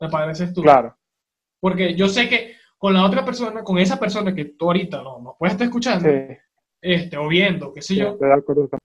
Me 0.00 0.08
parece 0.08 0.44
estúpido. 0.44 0.72
Claro, 0.72 0.98
Porque 1.60 1.94
yo 1.94 2.08
sé 2.08 2.28
que 2.28 2.55
con 2.78 2.92
la 2.94 3.04
otra 3.04 3.24
persona, 3.24 3.62
con 3.64 3.78
esa 3.78 3.98
persona 3.98 4.34
que 4.34 4.44
tú 4.46 4.66
ahorita 4.66 5.02
no, 5.02 5.20
no 5.20 5.36
puedes 5.38 5.54
estar 5.54 5.66
escuchando, 5.66 6.08
sí, 6.08 6.36
este, 6.80 7.16
o 7.16 7.26
viendo, 7.28 7.72
qué 7.72 7.80
sé 7.82 7.94
sí, 7.94 8.00
yo, 8.00 8.10
estoy 8.10 8.28
de 8.28 8.34
acuerdo 8.34 8.68
con- 8.68 8.78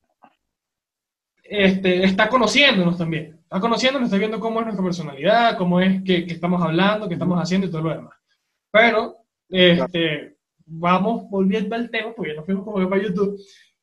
este, 1.44 2.04
está 2.04 2.30
conociéndonos 2.30 2.98
también. 2.98 3.38
Está 3.44 3.60
conociéndonos, 3.60 4.08
está 4.08 4.18
viendo 4.18 4.40
cómo 4.40 4.60
es 4.60 4.66
nuestra 4.68 4.86
personalidad, 4.86 5.58
cómo 5.58 5.82
es 5.82 6.02
que, 6.04 6.26
que 6.26 6.34
estamos 6.34 6.62
hablando, 6.62 7.08
que 7.08 7.16
estamos 7.16 7.38
haciendo 7.38 7.68
y 7.68 7.72
todo 7.72 7.82
lo 7.82 7.90
demás. 7.90 8.14
Pero, 8.72 9.18
este, 9.50 10.38
vamos 10.66 11.30
volviendo 11.30 11.76
al 11.76 11.90
tema, 11.90 12.14
porque 12.16 12.32
ya 12.32 12.38
nos 12.38 12.46
fuimos 12.46 12.64
como 12.64 12.90
para 12.90 13.02
YouTube. 13.04 13.38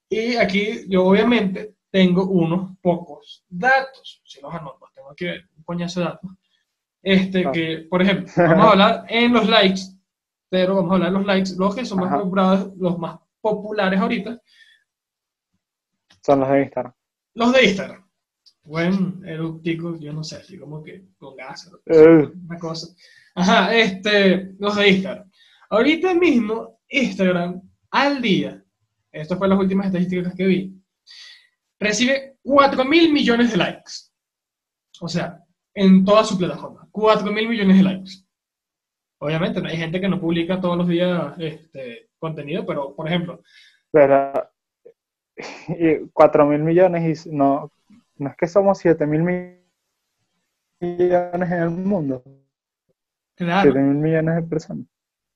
Y 0.09 0.37
aquí 0.37 0.87
yo 0.89 1.05
obviamente 1.05 1.75
tengo 1.91 2.25
unos 2.27 2.71
pocos 2.81 3.45
datos. 3.51 4.23
Si 4.25 4.41
los 4.41 4.55
anoto, 4.55 4.89
tengo 4.95 5.11
aquí 5.11 5.27
un 5.27 5.63
coñazo 5.65 6.01
de 6.01 6.07
datos. 6.07 6.31
Este, 7.03 7.47
Ah. 7.47 7.53
que, 7.53 7.87
por 7.91 8.01
ejemplo, 8.01 8.33
vamos 8.37 8.65
a 8.67 8.71
hablar 8.71 9.05
en 9.11 9.33
los 9.35 9.47
likes, 9.49 9.83
pero 10.49 10.77
vamos 10.77 10.91
a 10.91 10.95
hablar 10.95 11.13
de 11.13 11.19
los 11.19 11.27
likes, 11.27 11.51
los 11.57 11.75
que 11.75 11.85
son 11.85 12.01
más 12.01 12.15
populares, 12.21 12.67
los 12.77 12.99
más 12.99 13.19
populares 13.41 14.01
ahorita, 14.01 14.41
son 16.25 16.41
los 16.41 16.49
de 16.51 16.63
Instagram. 16.63 16.95
Los 17.35 17.53
de 17.53 17.65
Instagram. 17.65 18.09
Buen 18.65 19.25
eructico, 19.27 19.99
yo 19.99 20.13
no 20.13 20.23
sé, 20.23 20.37
así 20.37 20.59
como 20.59 20.83
que 20.83 21.07
con 21.17 21.37
gas, 21.37 21.71
Eh. 21.87 22.29
una 22.47 22.59
cosa. 22.59 22.89
Ajá, 23.35 23.75
este, 23.75 24.55
los 24.59 24.77
de 24.77 24.89
Instagram. 24.91 25.31
Ahorita 25.71 26.15
mismo, 26.15 26.81
Instagram, 26.89 27.63
al 27.91 28.21
día, 28.21 28.63
esto 29.13 29.37
fue 29.39 29.49
las 29.49 29.59
últimas 29.59 29.87
estadísticas 29.87 30.35
que 30.35 30.47
vi, 30.47 30.75
recibe 31.79 32.37
4 32.43 32.85
mil 32.85 33.13
millones 33.13 33.51
de 33.53 33.57
likes. 33.57 33.93
O 35.01 35.09
sea, 35.09 35.43
en 35.75 36.05
toda 36.05 36.25
su 36.25 36.37
plataforma. 36.37 36.89
4 36.91 37.31
mil 37.33 37.49
millones 37.49 37.77
de 37.79 37.83
likes. 37.83 38.11
Obviamente, 39.21 39.61
no 39.61 39.69
hay 39.69 39.77
gente 39.77 40.01
que 40.01 40.09
no 40.09 40.21
publica 40.21 40.61
todos 40.61 40.77
los 40.77 40.87
días 40.89 41.35
este, 41.39 42.09
contenido, 42.19 42.65
pero, 42.67 42.95
por 42.95 43.07
ejemplo, 43.09 43.41
Pero, 43.91 44.33
y 45.69 46.09
4 46.13 46.47
mil 46.47 46.63
millones 46.63 47.27
y 47.27 47.31
no, 47.31 47.71
no 48.17 48.29
es 48.31 48.37
que 48.37 48.47
somos 48.47 48.79
7 48.79 49.07
mil 49.07 49.23
millones 50.81 51.51
en 51.51 51.63
el 51.63 51.71
mundo. 51.71 52.23
claro, 53.37 53.63
7 53.73 53.79
mil 53.79 53.97
millones 53.97 54.37
de 54.37 54.43
personas. 54.43 54.87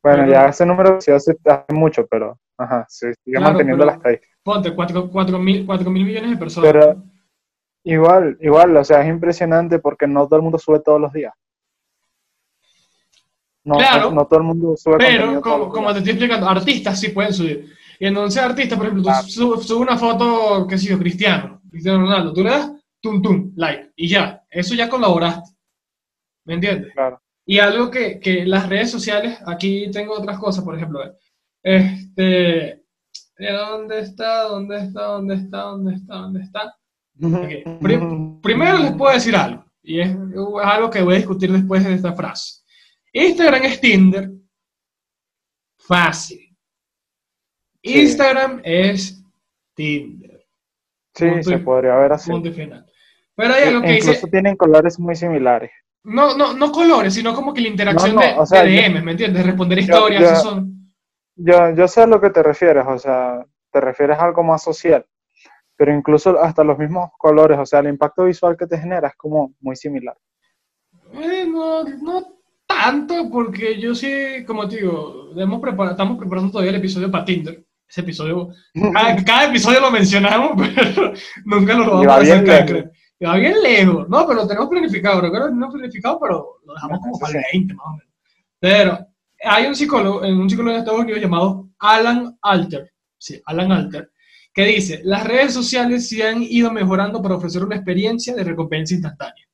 Bueno, 0.02 0.18
Pero- 0.24 0.32
ya 0.32 0.46
ese 0.48 0.66
número 0.66 1.00
sí 1.00 1.10
hace, 1.12 1.36
hace 1.44 1.72
mucho, 1.72 2.06
pero 2.08 2.38
ajá, 2.58 2.84
se 2.88 3.14
sigue 3.14 3.36
Claro, 3.36 3.46
manteniendo 3.52 3.82
pero- 3.84 3.90
la 3.90 3.96
estadística. 3.96 4.32
ponte 4.42 4.74
4 4.74 5.38
mil, 5.38 5.64
cuatro 5.66 5.90
mil 5.90 6.04
millones 6.04 6.30
de 6.30 6.36
personas. 6.36 6.72
Pero 6.72 7.02
igual, 7.84 8.36
igual, 8.40 8.76
o 8.76 8.84
sea, 8.84 9.02
es 9.02 9.08
impresionante 9.08 9.78
porque 9.78 10.06
no 10.06 10.26
todo 10.26 10.36
el 10.36 10.42
mundo 10.42 10.58
sube 10.58 10.80
todos 10.80 11.00
los 11.00 11.12
días. 11.12 11.32
No, 13.64 13.76
Claro, 13.76 14.10
no, 14.10 14.16
no 14.16 14.26
todo 14.26 14.40
el 14.40 14.44
mundo 14.46 14.74
sube 14.76 14.96
Pero, 14.98 15.40
como, 15.40 15.68
como 15.68 15.92
te 15.92 15.98
estoy 15.98 16.12
explicando, 16.12 16.48
artistas 16.48 16.98
sí 16.98 17.10
pueden 17.10 17.32
subir. 17.32 17.72
Y 18.00 18.06
entonces, 18.06 18.42
artistas, 18.42 18.76
por 18.76 18.86
ejemplo, 18.86 19.02
tú 19.04 19.08
Claro. 19.08 19.26
su- 19.28 19.56
subes 19.62 19.70
una 19.70 19.96
foto, 19.96 20.66
qué 20.66 20.76
sé 20.78 20.88
yo, 20.88 20.98
Cristiano, 20.98 21.60
Cristiano 21.70 22.00
Ronaldo, 22.00 22.32
tú 22.32 22.42
le 22.42 22.50
das 22.50 22.72
tum 23.00 23.22
tum, 23.22 23.52
like, 23.56 23.92
y 23.96 24.08
ya, 24.08 24.42
eso 24.50 24.74
ya 24.74 24.88
colaboraste. 24.88 25.50
¿Me 26.44 26.54
entiendes? 26.54 26.92
Claro. 26.92 27.20
Y 27.46 27.58
algo 27.60 27.90
que, 27.90 28.18
que 28.20 28.44
las 28.46 28.68
redes 28.68 28.90
sociales, 28.90 29.38
aquí 29.46 29.90
tengo 29.92 30.14
otras 30.14 30.38
cosas, 30.38 30.64
por 30.64 30.74
ejemplo, 30.76 31.00
este, 31.62 32.82
¿dónde 33.38 34.00
está? 34.00 34.42
¿Dónde 34.44 34.78
está? 34.78 35.02
¿Dónde 35.04 35.34
está? 35.36 35.58
¿Dónde 35.62 35.94
está? 35.94 36.14
¿Dónde 36.16 36.40
está? 36.42 36.76
Ok, 37.22 37.78
prim- 37.80 38.40
Primero 38.40 38.78
les 38.78 38.92
puedo 38.92 39.12
decir 39.14 39.36
algo, 39.36 39.64
y 39.82 40.00
es, 40.00 40.10
es 40.10 40.16
algo 40.64 40.90
que 40.90 41.02
voy 41.02 41.14
a 41.14 41.18
discutir 41.18 41.52
después 41.52 41.84
de 41.84 41.94
esta 41.94 42.12
frase. 42.14 42.61
Instagram 43.12 43.62
es 43.64 43.80
Tinder. 43.80 44.30
Fácil. 45.78 46.38
Sí. 47.82 48.00
Instagram 48.00 48.60
es 48.64 49.24
Tinder. 49.74 50.46
Sí, 51.14 51.26
punto 51.28 51.50
se 51.50 51.54
y- 51.56 51.58
podría 51.58 51.96
ver 51.96 52.12
así. 52.12 52.30
Punto 52.30 52.48
y 52.48 52.52
final. 52.52 52.86
Pero 53.34 53.54
hay 53.54 53.64
algo 53.68 53.82
que 53.82 53.92
Incluso 53.94 54.12
dice, 54.12 54.30
tienen 54.30 54.56
colores 54.56 54.98
muy 54.98 55.14
similares. 55.16 55.70
no, 56.04 56.36
no, 56.36 56.52
no 56.54 56.70
colores, 56.72 57.14
sino 57.14 57.34
como 57.34 57.52
que 57.54 57.60
la 57.62 57.68
interacción 57.68 58.14
No, 58.14 58.20
no, 58.20 58.26
de, 58.26 58.38
o 58.38 58.46
sea, 58.46 58.62
de 58.62 58.74
yo- 58.76 58.82
DMs, 58.82 59.04
¿me 59.04 59.10
entiendes? 59.12 59.46
Responder 59.46 59.78
yo- 59.78 59.84
historias, 59.84 60.20
yo- 60.22 60.28
eso 60.32 60.42
son. 60.42 60.78
Yo, 61.34 61.74
yo 61.74 61.88
sé 61.88 62.02
a 62.02 62.06
lo 62.06 62.20
que 62.20 62.30
te 62.30 62.42
refieres, 62.42 62.84
o 62.86 62.98
sea, 62.98 63.44
te 63.70 63.80
refieres 63.80 64.18
a 64.18 64.24
algo 64.24 64.42
más 64.42 64.62
social, 64.62 65.06
pero 65.76 65.94
incluso 65.94 66.38
hasta 66.38 66.62
los 66.62 66.78
mismos 66.78 67.10
colores, 67.18 67.58
o 67.58 67.64
sea, 67.64 67.80
el 67.80 67.88
impacto 67.88 68.24
visual 68.24 68.56
que 68.56 68.66
te 68.66 68.78
genera 68.78 69.08
es 69.08 69.16
como 69.16 69.54
muy 69.60 69.74
similar. 69.74 70.16
Eh, 71.14 71.46
no, 71.48 71.84
no 71.84 72.31
tanto, 72.80 73.28
porque 73.30 73.80
yo 73.80 73.94
sí, 73.94 74.44
como 74.46 74.68
te 74.68 74.76
digo, 74.76 75.30
hemos 75.36 75.60
preparado, 75.60 75.92
estamos 75.92 76.18
preparando 76.18 76.50
todavía 76.50 76.70
el 76.70 76.78
episodio 76.78 77.10
para 77.10 77.24
Tinder. 77.24 77.64
Ese 77.88 78.00
episodio, 78.00 78.48
cada, 78.92 79.24
cada 79.24 79.44
episodio 79.48 79.80
lo 79.80 79.90
mencionamos, 79.90 80.52
pero 80.74 81.12
nunca 81.44 81.74
lo 81.74 81.90
vamos 81.90 82.06
va 82.06 82.16
a 82.16 82.24
sacar, 82.24 82.66
creo. 82.66 82.90
Va 83.24 83.36
bien 83.36 83.54
lejos. 83.62 84.08
No, 84.08 84.26
pero 84.26 84.40
lo 84.40 84.48
tenemos 84.48 84.68
planificado. 84.68 85.20
Recuerdo 85.20 85.48
que 85.48 85.54
no 85.54 85.70
planificado, 85.70 86.18
pero 86.20 86.60
lo 86.66 86.74
dejamos 86.74 86.98
como 87.00 87.18
para 87.20 87.38
el 87.38 87.44
20, 87.52 87.74
más 87.74 87.86
o 87.86 87.90
menos. 87.90 88.12
Pero 88.58 89.06
hay 89.44 89.66
un 89.66 89.76
psicólogo, 89.76 90.24
en 90.24 90.40
un 90.40 90.50
psicólogo 90.50 90.74
de 90.74 90.80
Estados 90.80 91.00
Unidos 91.00 91.20
llamado 91.20 91.68
Alan 91.78 92.36
Alter, 92.42 92.92
sí, 93.18 93.40
Alan 93.46 93.72
Alter, 93.72 94.10
que 94.52 94.64
dice, 94.64 95.00
las 95.04 95.24
redes 95.24 95.54
sociales 95.54 96.08
se 96.08 96.22
han 96.26 96.42
ido 96.42 96.70
mejorando 96.70 97.22
para 97.22 97.36
ofrecer 97.36 97.64
una 97.64 97.76
experiencia 97.76 98.34
de 98.34 98.44
recompensa 98.44 98.94
instantánea. 98.94 99.46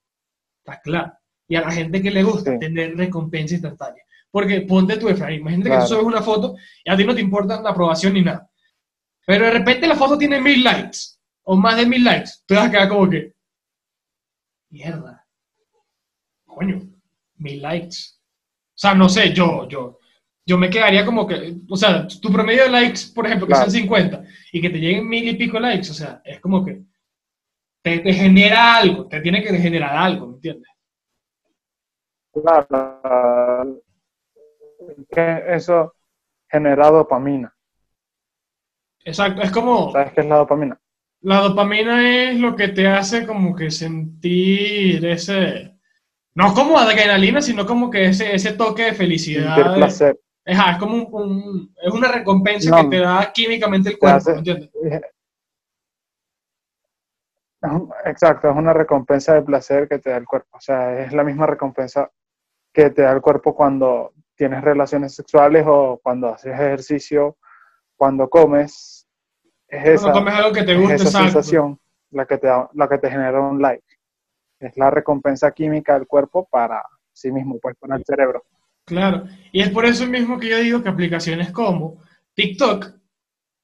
Está 0.64 0.80
claro. 0.80 1.12
Y 1.48 1.56
a 1.56 1.62
la 1.62 1.70
gente 1.72 2.02
que 2.02 2.10
le 2.10 2.22
gusta 2.22 2.52
Sí. 2.52 2.58
tener 2.58 2.96
recompensa 2.96 3.54
instantánea. 3.54 4.02
Porque 4.30 4.60
ponte 4.62 4.98
tu 4.98 5.08
Efraín, 5.08 5.40
imagínate 5.40 5.70
que 5.70 5.78
tú 5.78 5.86
subes 5.86 6.04
una 6.04 6.20
foto 6.22 6.54
y 6.84 6.90
a 6.90 6.96
ti 6.96 7.04
no 7.04 7.14
te 7.14 7.20
importa 7.22 7.60
la 7.62 7.70
aprobación 7.70 8.12
ni 8.12 8.22
nada. 8.22 8.48
Pero 9.26 9.46
de 9.46 9.50
repente 9.52 9.86
la 9.86 9.96
foto 9.96 10.18
tiene 10.18 10.40
mil 10.40 10.62
likes 10.62 10.98
o 11.44 11.56
más 11.56 11.76
de 11.78 11.86
mil 11.86 12.04
likes. 12.04 12.30
Tú 12.46 12.54
vas 12.54 12.66
a 12.66 12.70
quedar 12.70 12.88
como 12.88 13.08
que, 13.08 13.32
mierda. 14.70 15.24
Coño, 16.46 16.80
mil 17.36 17.62
likes. 17.62 17.96
O 18.74 18.80
sea, 18.80 18.94
no 18.94 19.08
sé, 19.08 19.32
yo, 19.32 19.66
yo, 19.68 19.98
yo 20.46 20.58
me 20.58 20.70
quedaría 20.70 21.04
como 21.04 21.26
que, 21.26 21.54
o 21.68 21.76
sea, 21.76 22.06
tu 22.06 22.30
promedio 22.30 22.64
de 22.64 22.70
likes, 22.70 23.00
por 23.14 23.26
ejemplo, 23.26 23.46
que 23.46 23.52
Claro. 23.54 23.70
sean 23.70 23.82
50 23.82 24.24
y 24.52 24.60
que 24.60 24.70
te 24.70 24.78
lleguen 24.78 25.08
mil 25.08 25.26
y 25.28 25.34
pico 25.34 25.58
likes, 25.58 25.90
o 25.90 25.94
sea, 25.94 26.20
es 26.24 26.38
como 26.40 26.64
que 26.64 26.82
te, 27.82 27.98
te 28.00 28.12
genera 28.12 28.76
algo, 28.76 29.06
te 29.08 29.20
tiene 29.20 29.42
que 29.42 29.56
generar 29.58 29.96
algo, 29.96 30.26
¿me 30.28 30.34
entiendes? 30.34 30.68
Claro, 32.42 33.82
que 35.10 35.42
eso 35.48 35.94
genera 36.50 36.90
dopamina. 36.90 37.54
Exacto, 39.04 39.42
es 39.42 39.50
como, 39.50 39.92
¿Sabes 39.92 40.12
qué 40.12 40.20
es 40.20 40.26
la 40.26 40.36
dopamina? 40.36 40.80
la 41.20 41.40
dopamina 41.40 42.30
es 42.30 42.38
lo 42.38 42.54
que 42.54 42.68
te 42.68 42.86
hace 42.86 43.26
como 43.26 43.54
que 43.54 43.70
sentir 43.70 45.04
ese, 45.06 45.74
no 46.34 46.54
como 46.54 46.78
adrenalina, 46.78 47.40
sino 47.40 47.66
como 47.66 47.90
que 47.90 48.06
ese, 48.06 48.34
ese 48.34 48.52
toque 48.52 48.84
de 48.84 48.94
felicidad. 48.94 49.54
Sentir 49.54 49.70
de- 49.72 49.76
placer. 49.76 50.20
Es 50.44 50.58
como 50.78 50.96
un, 50.96 51.08
un- 51.12 51.74
es 51.82 51.92
una 51.92 52.08
recompensa 52.08 52.70
No. 52.70 52.82
que 52.90 52.96
te 52.96 53.02
da 53.02 53.30
químicamente 53.32 53.90
el 53.90 53.98
cuerpo, 53.98 54.16
hace- 54.18 54.32
¿me 54.32 54.38
entiendes? 54.38 54.70
Exacto, 58.04 58.48
es 58.50 58.56
una 58.56 58.72
recompensa 58.72 59.34
de 59.34 59.42
placer 59.42 59.88
que 59.88 59.98
te 59.98 60.10
da 60.10 60.16
el 60.16 60.26
cuerpo. 60.26 60.56
O 60.56 60.60
sea, 60.60 61.00
es 61.02 61.12
la 61.12 61.24
misma 61.24 61.46
recompensa 61.46 62.10
que 62.78 62.90
te 62.90 63.02
da 63.02 63.10
el 63.10 63.20
cuerpo 63.20 63.56
cuando 63.56 64.12
tienes 64.36 64.62
relaciones 64.62 65.12
sexuales 65.12 65.64
o 65.66 65.98
cuando 66.00 66.28
haces 66.28 66.52
ejercicio, 66.54 67.36
cuando 67.96 68.30
comes. 68.30 69.04
Es 69.66 69.84
esa, 69.84 70.12
Cuando 70.12 70.20
comes 70.20 70.34
algo 70.34 70.52
que 70.52 70.62
te 70.62 70.72
es 70.74 70.90
esa 70.90 70.94
exacto. 71.08 71.18
sensación 71.24 71.80
la 72.12 72.24
que, 72.24 72.38
te 72.38 72.46
da- 72.46 72.70
la 72.74 72.88
que 72.88 72.98
te 72.98 73.10
genera 73.10 73.40
un 73.40 73.60
like. 73.60 73.84
Es 74.60 74.76
la 74.76 74.90
recompensa 74.90 75.50
química 75.50 75.94
del 75.94 76.06
cuerpo 76.06 76.46
para 76.48 76.84
sí 77.12 77.32
mismo, 77.32 77.58
pues 77.60 77.74
para 77.80 77.96
el 77.96 78.04
cerebro. 78.04 78.44
Claro, 78.86 79.24
y 79.50 79.60
es 79.60 79.70
por 79.70 79.84
eso 79.84 80.06
mismo 80.06 80.38
que 80.38 80.48
yo 80.48 80.58
digo 80.58 80.80
que 80.80 80.88
aplicaciones 80.88 81.50
como 81.50 82.00
TikTok 82.34 82.92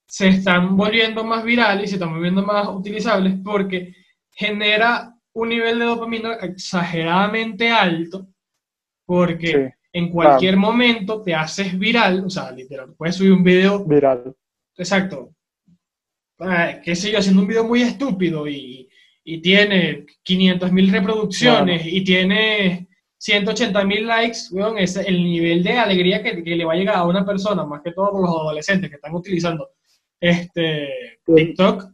se 0.09 0.27
están 0.27 0.77
volviendo 0.77 1.23
más 1.23 1.45
virales 1.45 1.85
y 1.85 1.89
se 1.91 1.95
están 1.95 2.13
volviendo 2.13 2.43
más 2.43 2.67
utilizables 2.67 3.35
porque 3.45 3.95
genera 4.33 5.15
un 5.35 5.49
nivel 5.51 5.79
de 5.79 5.85
dopamina 5.85 6.35
exageradamente 6.35 7.71
alto 7.71 8.27
porque 9.05 9.47
Sí, 9.47 9.89
en 9.93 10.11
cualquier 10.11 10.57
momento 10.57 11.23
te 11.23 11.35
haces 11.35 11.79
viral, 11.79 12.25
o 12.25 12.31
sea, 12.31 12.51
literal, 12.51 12.95
puedes 12.97 13.17
subir 13.17 13.33
un 13.33 13.45
video 13.45 13.85
viral. 13.85 14.35
Exacto. 14.77 15.35
Ah, 16.41 16.81
qué 16.83 16.97
sé 16.97 17.13
yo, 17.13 17.19
haciendo 17.19 17.43
un 17.43 17.49
video 17.49 17.65
muy 17.65 17.83
estúpido 17.83 18.49
y, 18.49 18.89
y 19.23 19.41
tiene 19.41 20.05
500.000 20.25 20.91
reproducciones 20.91 21.87
y 21.87 22.03
tiene 22.03 22.89
180.000 23.19 24.05
likes, 24.05 24.39
weón, 24.51 24.79
ese, 24.79 25.09
el 25.09 25.23
nivel 25.23 25.63
de 25.63 25.79
alegría 25.79 26.23
que, 26.23 26.43
que 26.43 26.57
le 26.57 26.65
va 26.65 26.73
a 26.73 26.77
llegar 26.77 26.97
a 26.97 27.05
una 27.05 27.25
persona, 27.25 27.65
más 27.65 27.81
que 27.83 27.93
todos 27.93 28.21
los 28.21 28.29
adolescentes 28.29 28.91
que 28.91 28.97
están 28.97 29.15
utilizando 29.15 29.71
este 30.21 31.19
Sí. 31.27 31.35
TikTok, 31.35 31.85
o 31.85 31.93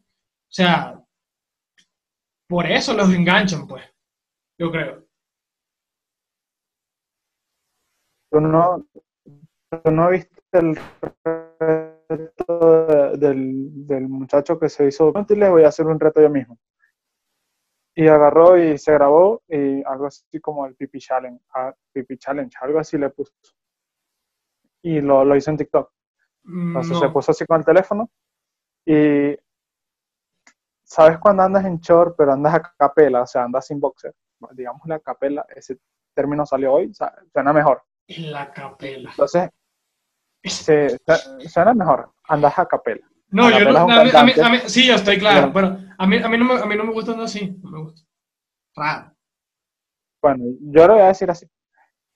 sea, 0.49 1.01
por 2.49 2.67
eso 2.67 2.95
los 2.95 3.13
enganchan, 3.15 3.67
pues, 3.69 3.85
yo 4.59 4.73
creo. 4.73 5.05
¿Tú 5.05 5.07
no, 8.39 8.87
tú 9.83 9.91
no 9.91 10.11
viste 10.11 10.31
el 10.53 10.79
reto 11.59 12.87
de- 12.87 13.17
del, 13.19 13.87
del 13.87 14.09
muchacho 14.09 14.59
que 14.59 14.69
se 14.69 14.87
hizo? 14.87 15.11
"No, 15.13 15.27
le 15.29 15.49
voy 15.49 15.65
a 15.65 15.69
hacer 15.69 15.87
un 15.87 15.99
reto 15.99 16.21
yo 16.21 16.31
mismo. 16.31 16.59
Y 17.97 18.07
agarró 18.07 18.57
y 18.57 18.79
se 18.79 18.93
grabó 18.93 19.43
y 19.49 19.83
algo 19.85 20.07
así 20.07 20.41
como 20.41 20.65
el 20.67 20.75
Pipi 20.77 20.99
Challenge, 21.01 21.43
ah, 21.55 21.75
Pipi 21.93 22.17
Challenge, 22.19 22.57
algo 22.61 22.79
así 22.79 22.97
le 22.99 23.11
puso. 23.11 23.33
Y 24.83 25.01
lo, 25.01 25.25
lo 25.25 25.37
hizo 25.37 25.51
en 25.51 25.57
TikTok. 25.57 25.91
Entonces 26.45 26.93
no. 26.93 27.01
se 27.01 27.09
puso 27.11 27.33
así 27.33 27.45
con 27.47 27.59
el 27.59 27.65
teléfono 27.65 28.09
y 28.87 29.37
¿sabes 30.85 31.19
cuando 31.19 31.43
andas 31.43 31.65
en 31.65 31.79
short 31.79 32.15
pero 32.17 32.33
andas 32.33 32.55
a 32.55 32.63
capela? 32.79 33.23
O 33.23 33.27
sea, 33.27 33.45
andas 33.45 33.67
sin 33.67 33.79
boxer. 33.81 34.15
Digamos 34.53 34.81
la 34.87 34.99
capela, 35.01 35.45
ese 35.55 35.79
término 36.15 36.47
salió 36.47 36.73
hoy, 36.73 36.91
o 36.91 36.95
sea, 36.95 37.15
suena 37.33 37.53
mejor. 37.53 37.83
En 38.11 38.33
la 38.33 38.51
capela. 38.53 39.11
Entonces, 39.11 39.51
se, 40.45 40.99
suena 41.49 41.75
mejor, 41.75 42.11
andas 42.29 42.59
a 42.59 42.67
capela. 42.67 43.07
No, 43.29 43.47
A 43.47 43.59
yo 43.59 43.71
no, 43.73 43.79
a 43.79 43.87
mí- 43.87 44.11
a 44.13 44.25
mí- 44.25 44.33
a 44.43 44.51
mí- 44.51 44.59
sí, 44.67 44.87
yo 44.89 44.97
estoy 44.97 45.17
claro, 45.19 45.53
pero 45.53 45.77
a 45.97 46.07
mí, 46.07 46.17
a 46.17 46.29
mí 46.29 46.37
no 46.39 46.45
me, 46.45 46.55
a 46.55 46.67
mí 46.67 46.77
no 46.77 46.85
me 46.85 46.93
gusta 46.93 47.13
andar 47.13 47.27
así, 47.27 47.57
no 47.63 47.71
me 47.71 47.79
gusta. 47.83 48.03
Raro. 48.75 49.13
Bueno, 50.23 50.45
yo 50.61 50.87
lo 50.89 50.95
voy 50.95 51.03
a 51.03 51.07
decir 51.09 51.31
así. 51.31 51.47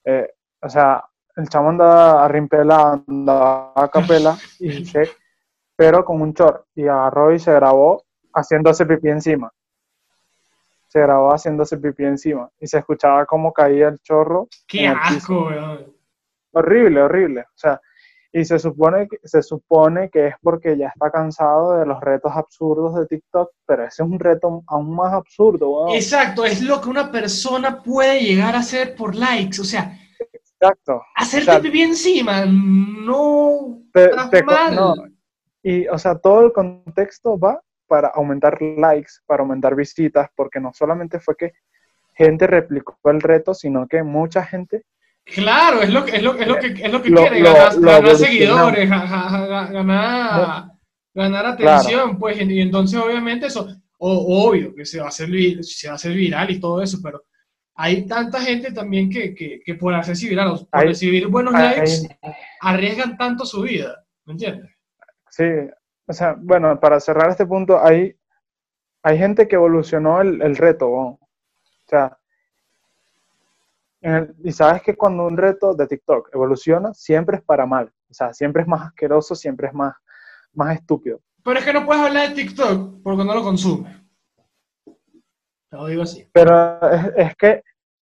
Eh, 0.03 0.29
o 0.61 0.67
sea, 0.69 1.03
el 1.37 1.47
chamo 1.47 1.69
andaba 1.69 2.25
a 2.25 2.27
rimpela, 2.27 3.01
andaba 3.07 3.71
a 3.75 3.89
capela, 3.89 4.37
y 4.59 4.83
se, 4.85 5.09
pero 5.77 6.03
con 6.03 6.21
un 6.21 6.33
short. 6.33 6.65
Y 6.75 6.83
agarró 6.87 7.33
y 7.33 7.39
se 7.39 7.53
grabó 7.53 8.03
haciéndose 8.33 8.85
pipí 8.85 9.07
encima. 9.09 9.49
Se 10.95 11.01
grabó 11.01 11.33
haciéndose 11.33 11.77
pipí 11.77 12.05
encima. 12.05 12.49
Y 12.57 12.67
se 12.67 12.77
escuchaba 12.77 13.25
cómo 13.25 13.51
caía 13.51 13.89
el 13.89 13.99
chorro. 13.99 14.47
Qué 14.65 14.87
asco, 14.87 15.47
weón. 15.47 15.93
Horrible, 16.53 17.01
horrible. 17.01 17.41
O 17.41 17.53
sea, 17.57 17.81
y 18.31 18.45
se 18.45 18.57
supone, 18.59 19.05
que, 19.09 19.17
se 19.25 19.43
supone 19.43 20.09
que 20.09 20.27
es 20.27 20.35
porque 20.41 20.77
ya 20.77 20.87
está 20.87 21.11
cansado 21.11 21.77
de 21.77 21.85
los 21.85 21.99
retos 21.99 22.31
absurdos 22.33 22.95
de 22.95 23.07
TikTok, 23.07 23.49
pero 23.65 23.83
ese 23.83 24.03
es 24.03 24.09
un 24.09 24.17
reto 24.17 24.63
aún 24.67 24.95
más 24.95 25.11
absurdo. 25.11 25.93
Exacto, 25.93 26.45
es 26.45 26.61
lo 26.61 26.79
que 26.79 26.87
una 26.87 27.11
persona 27.11 27.83
puede 27.83 28.21
llegar 28.21 28.55
a 28.55 28.59
hacer 28.59 28.95
por 28.95 29.15
likes. 29.15 29.59
O 29.59 29.65
sea, 29.65 29.99
Exacto. 30.31 31.01
hacerte 31.13 31.49
O 31.49 31.53
sea, 31.55 31.61
pipí 31.61 31.81
encima 31.81 32.45
no 32.45 33.81
Te- 33.91 34.43
mal. 34.43 34.73
no. 34.73 34.95
Y, 35.61 35.89
o 35.89 35.97
sea, 35.97 36.17
todo 36.17 36.45
el 36.45 36.53
contexto 36.53 37.37
va 37.37 37.61
para 37.87 38.09
aumentar 38.09 38.61
likes, 38.61 39.13
para 39.25 39.41
aumentar 39.43 39.75
visitas, 39.75 40.29
porque 40.35 40.59
no 40.59 40.73
solamente 40.73 41.19
fue 41.19 41.35
que 41.35 41.53
gente 42.13 42.47
replicó 42.47 42.97
el 43.05 43.21
reto, 43.21 43.53
sino 43.53 43.87
que 43.87 44.03
mucha 44.03 44.43
gente, 44.43 44.83
Claro, 45.25 45.81
es 45.81 45.89
lo 45.89 46.05
que, 46.05 46.17
es 46.17 46.21
lo, 46.23 46.37
es 46.37 46.47
lo 46.47 46.59
que, 46.59 46.67
es 46.67 46.91
lo 46.91 47.01
que 47.01 47.09
Lo- 47.09 47.21
quiere, 47.21 47.39
lo- 47.39 47.51
ganar, 47.51 48.15
seguidores, 48.15 48.87
ganar, 48.89 50.65
ganar 51.13 51.45
atención, 51.45 52.17
pues, 52.17 52.39
y 52.41 52.61
entonces 52.61 52.99
obviamente 52.99 53.47
eso, 53.47 53.67
o- 53.97 54.47
obvio 54.47 54.73
que 54.75 54.85
se 54.85 54.99
va, 54.99 55.05
a 55.05 55.09
hacer, 55.09 55.29
vi- 55.29 55.63
se 55.63 55.87
va 55.87 55.93
a 55.93 55.95
hacer 55.95 56.13
viral 56.13 56.51
y 56.51 56.59
todo 56.59 56.81
eso, 56.81 56.99
pero 57.03 57.23
hay 57.75 58.05
tanta 58.05 58.39
gente 58.41 58.71
también 58.71 59.09
que, 59.09 59.33
que, 59.33 59.59
que 59.65 59.75
por 59.75 59.93
hacerse 59.93 60.27
viral, 60.29 60.49
por 60.49 60.67
Hay- 60.71 60.87
recibir 60.89 61.27
buenos 61.27 61.53
hay- 61.55 61.77
likes, 61.79 62.17
arriesgan 62.61 63.17
tanto 63.17 63.45
su 63.45 63.61
vida, 63.63 64.05
¿me 64.25 64.33
entiendes? 64.33 64.69
sí, 65.29 65.43
o 66.07 66.13
sea, 66.13 66.35
bueno, 66.37 66.79
para 66.79 66.99
cerrar 66.99 67.29
este 67.29 67.45
punto, 67.45 67.83
hay, 67.83 68.15
hay 69.03 69.17
gente 69.17 69.47
que 69.47 69.55
evolucionó 69.55 70.21
el, 70.21 70.41
el 70.41 70.55
reto, 70.55 70.89
o 70.89 71.19
sea, 71.87 72.17
en 74.01 74.13
el- 74.13 74.35
y 74.43 74.51
sabes 74.51 74.81
que 74.83 74.95
cuando 74.95 75.25
un 75.25 75.37
reto 75.37 75.73
de 75.73 75.87
TikTok 75.87 76.29
evoluciona, 76.33 76.93
siempre 76.93 77.37
es 77.37 77.43
para 77.43 77.65
mal, 77.65 77.91
o 78.09 78.13
sea, 78.13 78.33
siempre 78.33 78.61
es 78.61 78.67
más 78.67 78.87
asqueroso, 78.87 79.35
siempre 79.35 79.67
es 79.67 79.73
más, 79.73 79.95
más 80.53 80.75
estúpido. 80.75 81.19
Pero 81.43 81.59
es 81.59 81.65
que 81.65 81.73
no 81.73 81.85
puedes 81.85 82.03
hablar 82.03 82.29
de 82.29 82.35
TikTok 82.35 83.01
porque 83.03 83.23
no 83.23 83.33
lo 83.35 83.43
consumes. 83.43 83.95
Te 85.69 85.77
lo 85.77 85.87
digo 85.87 86.03
así. 86.03 86.27
Pero 86.31 86.79
es, 86.91 87.11
es 87.17 87.35
que 87.35 87.63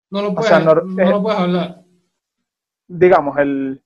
No 0.10 0.22
lo 0.22 0.30
O 0.30 0.36
puedes, 0.36 0.50
sea, 0.50 0.60
no- 0.60 0.76
no 0.76 1.10
lo 1.10 1.22
puedes 1.24 1.40
hablar. 1.40 1.84
digamos, 2.88 3.38
el 3.38 3.84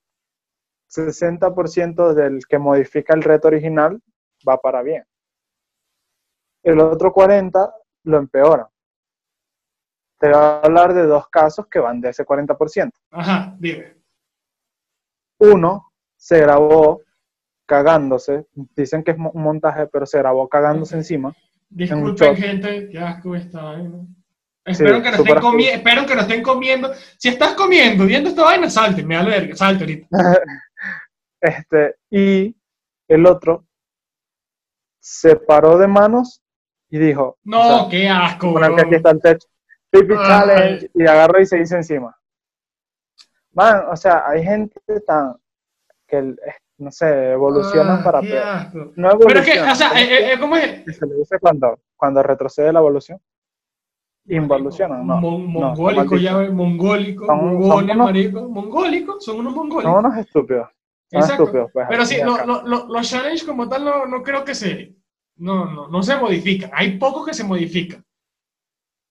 60% 0.96 2.14
del 2.14 2.46
que 2.48 2.58
modifica 2.58 3.14
el 3.14 3.24
reto 3.24 3.48
original 3.48 4.02
va 4.48 4.58
para 4.58 4.82
bien. 4.82 5.04
El 6.64 6.80
otro 6.80 7.14
40 7.14 7.74
lo 8.04 8.18
empeora. 8.18 8.70
Te 10.20 10.28
voy 10.28 10.38
a 10.38 10.60
hablar 10.60 10.94
de 10.94 11.04
dos 11.04 11.28
casos 11.30 11.68
que 11.68 11.80
van 11.80 12.02
de 12.02 12.10
ese 12.10 12.26
40%. 12.26 12.92
Ajá, 13.12 13.56
dime. 13.60 13.96
Uno 15.40 15.92
se 16.16 16.40
grabó 16.40 17.02
cagándose, 17.68 18.48
dicen 18.76 19.04
que 19.04 19.12
es 19.12 19.18
un 19.18 19.42
montaje, 19.42 19.88
pero 19.88 20.06
se 20.06 20.18
grabó 20.18 20.48
cagándose 20.48 20.96
encima. 20.96 21.34
Disculpen, 21.70 22.36
gente, 22.36 22.90
qué 22.90 23.00
asco 23.00 23.36
esta 23.36 23.64
vaina. 23.64 24.06
Espero, 24.66 25.02
que 25.04 25.12
no 25.12 25.18
estén 25.18 25.36
comi- 25.38 25.70
espero 25.70 26.06
que 26.08 26.16
no 26.16 26.22
estén 26.22 26.42
comiendo. 26.42 26.92
Si 27.18 27.30
estás 27.30 27.54
comiendo, 27.54 28.06
viendo 28.06 28.30
esta 28.30 28.44
vaina, 28.44 28.70
salte, 28.70 29.04
me 29.04 29.16
da 29.16 29.24
verga, 29.24 29.56
salte 29.56 29.84
ahorita. 29.84 30.08
Este, 31.42 31.96
y 32.10 32.56
el 33.08 33.26
otro 33.28 33.66
se 35.00 35.36
paró 35.36 35.78
de 35.78 35.86
manos 35.86 36.42
y 36.90 36.98
dijo, 36.98 37.38
No, 37.44 37.60
o 37.60 37.80
sea, 37.82 37.90
qué 37.92 38.10
asco, 38.10 38.52
Poner 38.54 38.74
que 38.74 38.82
aquí 38.82 38.96
está 38.96 39.12
el 39.12 39.22
techo. 39.22 39.48
Pipi. 39.92 40.14
Challenge. 40.16 40.90
Y 40.96 41.06
agarró 41.06 41.40
y 41.40 41.46
se 41.46 41.60
hizo 41.62 41.76
encima. 41.76 42.18
Man, 43.52 43.84
o 43.92 43.96
sea, 43.96 44.24
hay 44.28 44.44
gente 44.44 44.80
tan 45.06 45.36
que, 46.08 46.34
no 46.80 46.92
sé, 46.92 47.32
evolucionan 47.34 48.00
Ah, 48.00 48.04
para 48.04 48.22
peor. 48.22 48.48
asco. 48.48 48.92
No 48.96 49.18
Pero 49.20 49.40
es 49.40 49.46
que, 49.46 49.52
evolucionan. 49.60 49.72
o 49.72 49.76
sea, 49.76 49.90
¿cómo 49.90 50.00
eh, 50.00 50.34
eh, 50.34 50.40
¿cómo 50.40 50.58
es? 50.58 50.98
se 50.98 51.06
le 51.06 51.16
dice 51.16 51.38
cuando, 51.40 51.80
cuando 51.96 52.24
retrocede 52.24 52.74
la 52.74 52.80
evolución? 52.80 53.20
Involucionan, 54.28 55.06
no. 55.06 55.22
Mon- 55.22 55.44
no, 55.54 55.60
mongólico, 55.60 56.10
son 56.16 56.20
ya 56.20 56.38
ves, 56.38 56.52
mongólico, 56.52 57.26
Son- 57.28 57.62
son 57.64 57.84
unos- 57.84 57.98
marico, 57.98 58.50
mongólico, 58.50 59.22
son 59.22 59.40
unos 59.40 59.54
Son 59.54 59.68
mongólicos. 59.68 60.00
unos 60.00 60.18
estúpidos. 60.18 60.68
Son 61.12 61.22
Exacto. 61.22 61.44
estúpidos, 61.44 61.72
pues. 61.72 61.86
Pero 61.90 62.06
sí, 62.06 62.18
cabo. 62.20 62.38
lo- 62.46 62.64
lo- 62.64 62.88
los 62.88 63.10
challenges 63.10 63.44
como 63.44 63.70
tal 63.70 63.86
no, 63.86 64.06
no 64.08 64.24
creo 64.24 64.44
que 64.44 64.56
se, 64.56 64.96
no, 65.38 65.66
no, 65.66 65.88
no 65.90 66.02
se 66.02 66.16
modifican. 66.16 66.72
Hay 66.74 66.98
pocos 66.98 67.26
que 67.28 67.34
se 67.36 67.44
modifican. 67.44 68.04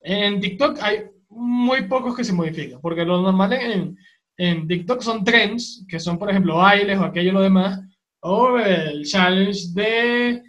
En 0.01 0.39
TikTok 0.41 0.77
hay 0.81 1.05
muy 1.29 1.83
pocos 1.87 2.15
que 2.15 2.23
se 2.25 2.33
modifican, 2.33 2.79
porque 2.81 3.05
lo 3.05 3.21
normal 3.21 3.53
en, 3.53 3.97
en 4.37 4.67
TikTok 4.67 5.01
son 5.01 5.23
trends, 5.23 5.85
que 5.87 5.99
son, 5.99 6.19
por 6.19 6.29
ejemplo, 6.29 6.57
bailes 6.57 6.99
o 6.99 7.03
aquello 7.05 7.29
y 7.29 7.33
lo 7.33 7.41
demás, 7.41 7.79
o 8.19 8.57
el 8.59 9.03
challenge 9.05 9.61
de, 9.73 10.43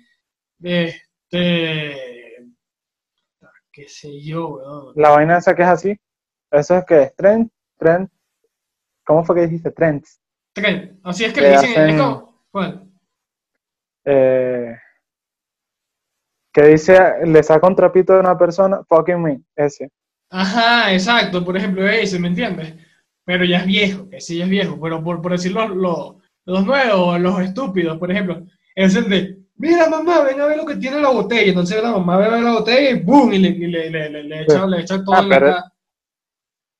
de 0.58 0.84
este, 1.30 2.05
qué 3.76 3.86
sé 3.88 4.20
yo, 4.22 4.48
weón. 4.48 4.92
La 4.96 5.10
vaina 5.10 5.36
esa 5.36 5.54
que 5.54 5.60
es 5.62 5.68
así, 5.68 5.94
eso 6.50 6.76
es 6.78 6.84
que 6.86 7.02
es 7.02 7.14
trend, 7.14 7.50
trend. 7.78 8.08
¿Cómo 9.04 9.22
fue 9.22 9.36
que 9.36 9.42
dijiste? 9.42 9.70
Trends. 9.70 10.18
Trend. 10.54 10.98
Así 11.04 11.24
es 11.24 11.32
que 11.34 11.40
Que 11.40 11.46
le 11.48 11.50
dicen, 11.52 11.70
hacen- 11.72 11.90
es 11.90 12.00
como, 12.00 12.42
¿cuál? 12.50 12.90
Eh, 14.06 14.74
que 16.54 16.62
dice, 16.62 16.98
le 17.26 17.42
saca 17.42 17.66
un 17.66 17.76
trapito 17.76 18.14
de 18.14 18.20
una 18.20 18.38
persona, 18.38 18.82
fucking 18.88 19.20
me, 19.22 19.42
ese. 19.54 19.90
Ajá, 20.30 20.92
exacto, 20.94 21.44
por 21.44 21.54
ejemplo, 21.56 21.86
ese, 21.86 22.18
¿me 22.18 22.28
entiendes? 22.28 22.74
Pero 23.26 23.44
ya 23.44 23.58
es 23.58 23.66
viejo, 23.66 24.08
que 24.08 24.22
sí 24.22 24.38
ya 24.38 24.44
es 24.44 24.50
viejo, 24.50 24.80
pero 24.80 25.04
por, 25.04 25.20
por 25.20 25.32
decir 25.32 25.52
los, 25.52 25.68
los, 25.76 26.14
los 26.46 26.64
nuevos, 26.64 27.20
los 27.20 27.40
estúpidos, 27.40 27.98
por 27.98 28.10
ejemplo, 28.10 28.42
es 28.74 28.96
el 28.96 29.08
de, 29.10 29.38
mira 29.58 29.88
mamá, 29.88 30.22
ven 30.22 30.40
a 30.40 30.46
ver 30.46 30.56
lo 30.56 30.66
que 30.66 30.76
tiene 30.76 31.00
la 31.00 31.10
botella, 31.10 31.48
entonces 31.48 31.82
la 31.82 31.92
mamá 31.92 32.16
ve 32.18 32.24
a 32.26 32.30
ver 32.30 32.42
la 32.42 32.52
botella 32.52 32.90
y 32.90 33.02
¡boom! 33.02 33.32
y 33.32 33.38
le, 33.38 33.48
y 33.48 33.66
le, 33.66 33.90
le, 33.90 34.10
le- 34.10 34.22
le 34.24 34.42
echa, 34.42 34.66
le 34.66 34.80
echa 34.80 35.02
todo 35.04 35.14
Ah, 35.16 35.20
en 35.22 35.28
pero-. 35.28 35.54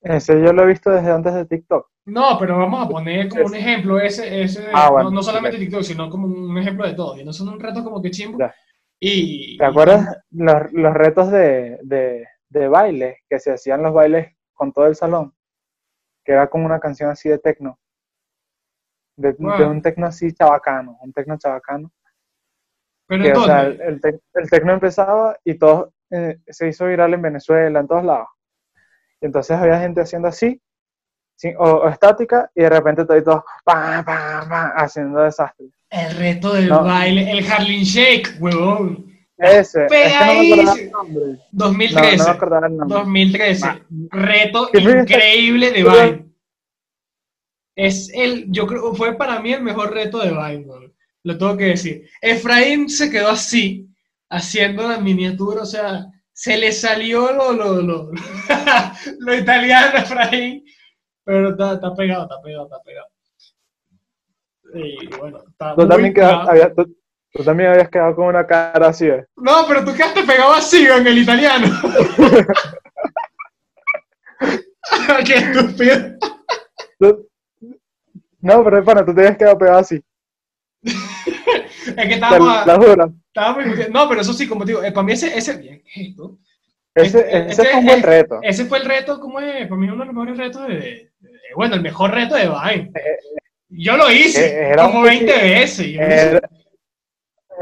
Ese 0.02 0.40
yo 0.40 0.52
lo 0.52 0.62
he 0.62 0.66
visto 0.66 0.90
desde 0.90 1.10
antes 1.10 1.34
de 1.34 1.46
TikTok. 1.46 1.88
No, 2.06 2.36
pero 2.38 2.58
vamos 2.58 2.86
a 2.86 2.88
poner 2.88 3.28
como 3.28 3.46
un 3.46 3.54
ejemplo 3.54 3.98
ese, 3.98 4.42
ese 4.42 4.66
Ah, 4.72 4.90
bueno, 4.90 5.10
no, 5.10 5.16
no 5.16 5.22
solamente 5.22 5.58
TikTok, 5.58 5.82
sino 5.82 6.08
como 6.08 6.26
un 6.28 6.56
ejemplo 6.56 6.86
de 6.86 6.94
todo, 6.94 7.18
y 7.18 7.24
no 7.24 7.32
son 7.32 7.48
un 7.48 7.58
reto 7.58 7.82
como 7.82 8.00
que 8.00 8.10
chimbo. 8.12 8.38
Ya. 8.38 8.54
Y, 9.00 9.58
¿Te 9.58 9.64
acuerdas 9.64 10.16
los, 10.30 10.72
los 10.72 10.94
retos 10.94 11.30
de, 11.30 11.78
de, 11.82 12.26
de 12.48 12.68
baile 12.68 13.18
que 13.28 13.40
se 13.40 13.52
hacían 13.52 13.82
los 13.82 13.92
bailes 13.92 14.34
con 14.54 14.72
todo 14.72 14.86
el 14.86 14.94
salón? 14.94 15.34
Que 16.24 16.32
era 16.32 16.48
como 16.48 16.66
una 16.66 16.78
canción 16.80 17.10
así 17.10 17.28
de 17.28 17.38
tecno. 17.38 17.78
De, 19.16 19.32
de 19.32 19.64
un 19.66 19.82
tecno 19.82 20.06
así 20.06 20.32
chabacano, 20.32 20.98
un 21.02 21.12
tecno 21.12 21.36
chabacano. 21.36 21.90
Pero 23.08 23.22
Que, 23.22 23.32
o 23.32 23.44
sea, 23.44 23.62
el, 23.62 23.80
entonces, 23.80 24.20
tec- 24.20 24.20
el 24.42 24.50
tecno 24.50 24.72
empezaba 24.72 25.36
y 25.44 25.54
todo 25.54 25.92
eh, 26.10 26.38
se 26.48 26.68
hizo 26.68 26.86
viral 26.86 27.14
en 27.14 27.22
Venezuela, 27.22 27.80
en 27.80 27.86
todos 27.88 28.04
lados. 28.04 28.28
Y 29.20 29.26
entonces 29.26 29.56
había 29.56 29.78
gente 29.80 30.00
haciendo 30.00 30.28
así, 30.28 30.60
sí, 31.36 31.52
o, 31.58 31.64
o 31.64 31.88
estática, 31.88 32.50
y 32.54 32.62
de 32.62 32.68
repente 32.70 33.04
todo, 33.04 33.16
y 33.16 33.24
todo 33.24 33.44
pa, 33.64 34.02
pa, 34.04 34.46
pa, 34.48 34.68
haciendo 34.76 35.20
desastre. 35.20 35.66
el 35.90 36.16
reto 36.16 36.52
del 36.52 36.68
no. 36.68 36.82
baile, 36.84 37.30
el 37.30 37.50
Harlem 37.50 37.82
Shake, 37.82 38.36
huevón. 38.40 39.06
Ese, 39.38 39.84
es 39.84 39.92
que 39.92 40.08
no 40.18 40.26
me 40.32 40.40
el 40.40 40.56
Pegadísimo. 40.58 41.02
nombre. 41.02 41.22
No, 41.26 41.38
2013. 41.52 42.16
no 42.16 42.24
me 42.24 42.30
acordaba 42.30 42.66
el 42.68 42.76
nombre. 42.76 42.98
2013. 42.98 43.66
Va. 43.66 43.80
Reto 44.10 44.68
¿Qué 44.72 44.80
me- 44.80 45.00
increíble 45.02 45.72
de 45.72 45.82
Vine. 45.82 46.26
Es 47.76 48.10
el, 48.14 48.50
yo 48.50 48.66
creo, 48.66 48.94
fue 48.94 49.14
para 49.18 49.40
mí 49.40 49.52
el 49.52 49.62
mejor 49.62 49.92
reto 49.92 50.18
de 50.20 50.30
Vine. 50.30 50.66
Lo 51.26 51.36
tengo 51.36 51.56
que 51.56 51.64
decir. 51.74 52.08
Efraín 52.20 52.88
se 52.88 53.10
quedó 53.10 53.28
así, 53.30 53.88
haciendo 54.30 54.88
la 54.88 54.98
miniatura, 54.98 55.62
o 55.62 55.66
sea, 55.66 56.06
se 56.32 56.56
le 56.56 56.70
salió 56.70 57.32
lo, 57.32 57.52
lo, 57.52 57.82
lo, 57.82 58.10
lo 59.18 59.34
italiano 59.34 59.96
a 59.96 60.00
Efraín, 60.02 60.64
pero 61.24 61.50
está, 61.50 61.74
está 61.74 61.94
pegado, 61.94 62.22
está 62.24 62.40
pegado, 62.42 62.64
está 62.66 62.80
pegado. 62.82 63.08
Y 64.74 65.06
bueno, 65.18 65.42
está 65.48 65.74
Tú 65.74 65.88
también, 65.88 66.14
quedas- 66.14 66.30
pegado. 66.30 66.50
había- 66.50 66.74
tú- 66.74 66.96
tú 67.32 67.42
también 67.44 67.70
habías 67.70 67.88
quedado 67.90 68.14
con 68.14 68.26
una 68.28 68.46
cara 68.46 68.88
así, 68.88 69.06
¿eh? 69.06 69.26
No, 69.36 69.64
pero 69.66 69.84
tú 69.84 69.92
quedaste 69.94 70.22
pegado 70.22 70.52
así 70.52 70.86
en 70.86 71.06
el 71.06 71.18
italiano. 71.18 71.66
Qué 75.26 75.34
estúpido. 75.34 75.96
Tú- 76.98 77.28
No, 78.40 78.62
pero 78.62 78.84
para 78.84 79.04
tú 79.04 79.12
te 79.14 79.22
habías 79.22 79.36
quedado 79.38 79.58
pegado 79.58 79.78
así. 79.78 80.00
Es 81.96 82.08
que 82.08 82.14
estábamos, 82.14 82.66
la. 82.66 83.10
No, 83.90 84.08
pero 84.08 84.20
eso 84.20 84.32
sí, 84.32 84.48
como 84.48 84.64
te 84.64 84.72
digo, 84.72 84.82
eh, 84.82 84.90
para 84.92 85.04
mí 85.06 85.12
ese, 85.12 85.36
ese, 85.38 85.60
¿qué 85.60 85.82
es 85.86 86.08
esto? 86.08 86.38
Ese, 86.94 87.18
Este- 87.20 87.38
ese 87.38 87.48
este 87.50 87.64
fue 87.66 87.78
un 87.80 87.86
buen 87.86 87.98
es- 87.98 88.04
reto. 88.04 88.38
Ese 88.42 88.64
fue 88.64 88.78
el 88.78 88.84
reto, 88.86 89.20
¿cómo 89.20 89.38
es? 89.40 89.66
Para 89.68 89.80
mí 89.80 89.86
uno 89.88 89.98
de 90.00 90.06
los 90.06 90.14
mejores 90.14 90.36
retos 90.36 90.66
de, 90.66 90.74
de- 90.74 91.10
de- 91.20 91.38
bueno, 91.54 91.74
el 91.76 91.82
mejor 91.82 92.10
reto 92.12 92.34
de 92.34 92.48
Vine. 92.48 92.90
Yo 93.68 93.96
lo 93.96 94.10
hice 94.10 94.72
eh, 94.72 94.76
como 94.76 95.02
20 95.02 95.26
poquito- 95.32 95.42
veces. 95.46 95.86
yo 95.86 96.00
lo 96.00 96.06
hice. 96.06 96.28
Era- 96.30 96.50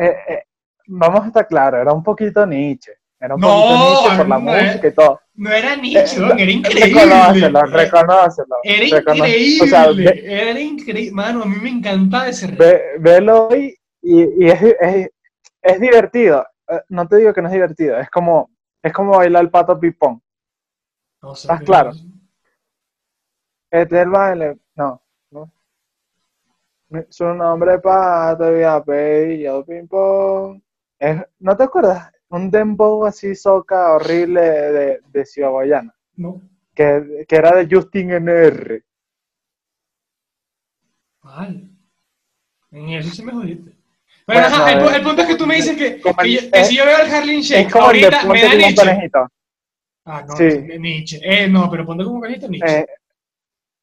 eh, 0.01 0.17
eh, 0.29 0.43
vamos 0.87 1.25
a 1.25 1.27
estar 1.27 1.47
claros, 1.47 1.81
era 1.83 1.93
un 1.93 2.03
poquito 2.03 2.47
Nietzsche. 2.47 2.93
Era 3.21 3.35
un 3.35 3.41
No, 3.41 3.49
poquito 3.49 3.77
Nietzsche 3.79 4.17
por 4.17 4.29
la 4.29 4.39
no 4.39 4.57
es- 4.57 4.65
música 4.67 4.89
y 4.89 4.93
todo. 4.95 5.21
No 5.37 5.51
era 5.51 5.75
Nietzsche, 5.77 6.17
Eh, 6.21 6.33
era 6.39 6.51
increíble. 6.53 7.03
Reconócelo, 7.03 7.63
reconócelo. 7.65 8.57
Era 8.63 8.85
increíble. 8.87 9.65
O 9.65 9.67
sea, 9.67 9.91
ve- 9.91 10.23
Era 10.51 10.61
increíble. 10.61 11.13
Mano, 11.13 11.43
a 11.43 11.47
mí 11.47 11.57
me 11.61 11.71
encantaba 11.71 12.29
ese 12.29 12.47
reto. 12.47 12.63
ve- 12.63 12.83
velo 13.01 13.49
hoy 13.49 13.77
y, 14.01 14.45
y 14.45 14.49
es, 14.49 14.63
es, 14.63 15.11
es 15.63 15.81
divertido. 15.81 16.47
Eh, 16.69 16.81
No 16.89 17.09
te 17.09 17.17
digo 17.17 17.33
que 17.35 17.43
no 17.43 17.49
es 17.49 17.55
divertido, 17.55 17.99
es 17.99 18.09
como, 18.11 18.51
es 18.83 18.93
como 18.93 19.17
bailar 19.17 19.43
el 19.43 19.51
pato 19.51 19.79
pipón. 19.79 20.23
No 21.21 21.35
sé, 21.35 21.49
¿Estás 21.49 21.63
claro? 21.63 21.91
Este 23.71 23.97
es 23.97 24.03
el 24.03 24.11
baile. 24.11 24.59
No, 24.77 25.03
Su 27.09 27.25
nombre 27.35 27.75
es 27.75 27.81
pato 27.81 28.57
y 28.57 28.63
apellido 28.63 29.65
ping 29.67 29.89
pong. 29.89 30.61
Es- 30.99 31.25
¿No 31.41 31.57
te 31.57 31.65
acuerdas? 31.65 32.13
Un 32.35 32.51
dembow 32.51 33.05
así 33.07 33.35
soca 33.37 33.93
horrible 33.95 34.41
de, 34.41 35.01
de 35.07 35.25
Ciudad 35.25 35.51
Guayana, 35.51 35.95
No. 36.17 36.41
que, 36.75 37.25
que 37.29 37.37
era 37.37 37.55
de 37.55 37.69
Justin 37.71 38.11
NR. 38.11 38.83
Vale. 41.23 41.69
En 42.73 42.89
eso 42.91 43.11
sí 43.15 43.23
me 43.23 43.33
jodiste. 43.33 43.71
Pero 44.27 44.41
Bueno, 44.41 44.47
ajá, 44.57 44.73
el, 44.73 44.79
pu- 44.81 44.95
el 44.97 45.03
punto 45.03 45.23
es 45.23 45.29
que 45.29 45.37
tú 45.37 45.47
me 45.47 45.57
dices 45.57 45.77
que, 45.77 46.01
yo- 46.01 46.65
si 46.65 46.77
yo 46.77 46.85
veo 46.87 46.99
el 46.99 47.11
Harlem 47.15 47.41
Shake 47.41 47.77
ahorita 47.77 48.25
me 48.25 48.43
da 48.43 48.55
Nietzsche. 48.55 49.11
Ah, 50.07 50.25
no, 50.27 50.37
Sí. 50.37 50.45
Nietzsche. 50.79 51.21
Eh, 51.23 51.49
no, 51.49 51.71
pero 51.71 51.87
ponte 51.87 52.05
como 52.05 52.21
conejito 52.21 52.49
Nietzsche. 52.49 52.81
Eh, 52.81 52.87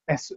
es, 0.07 0.35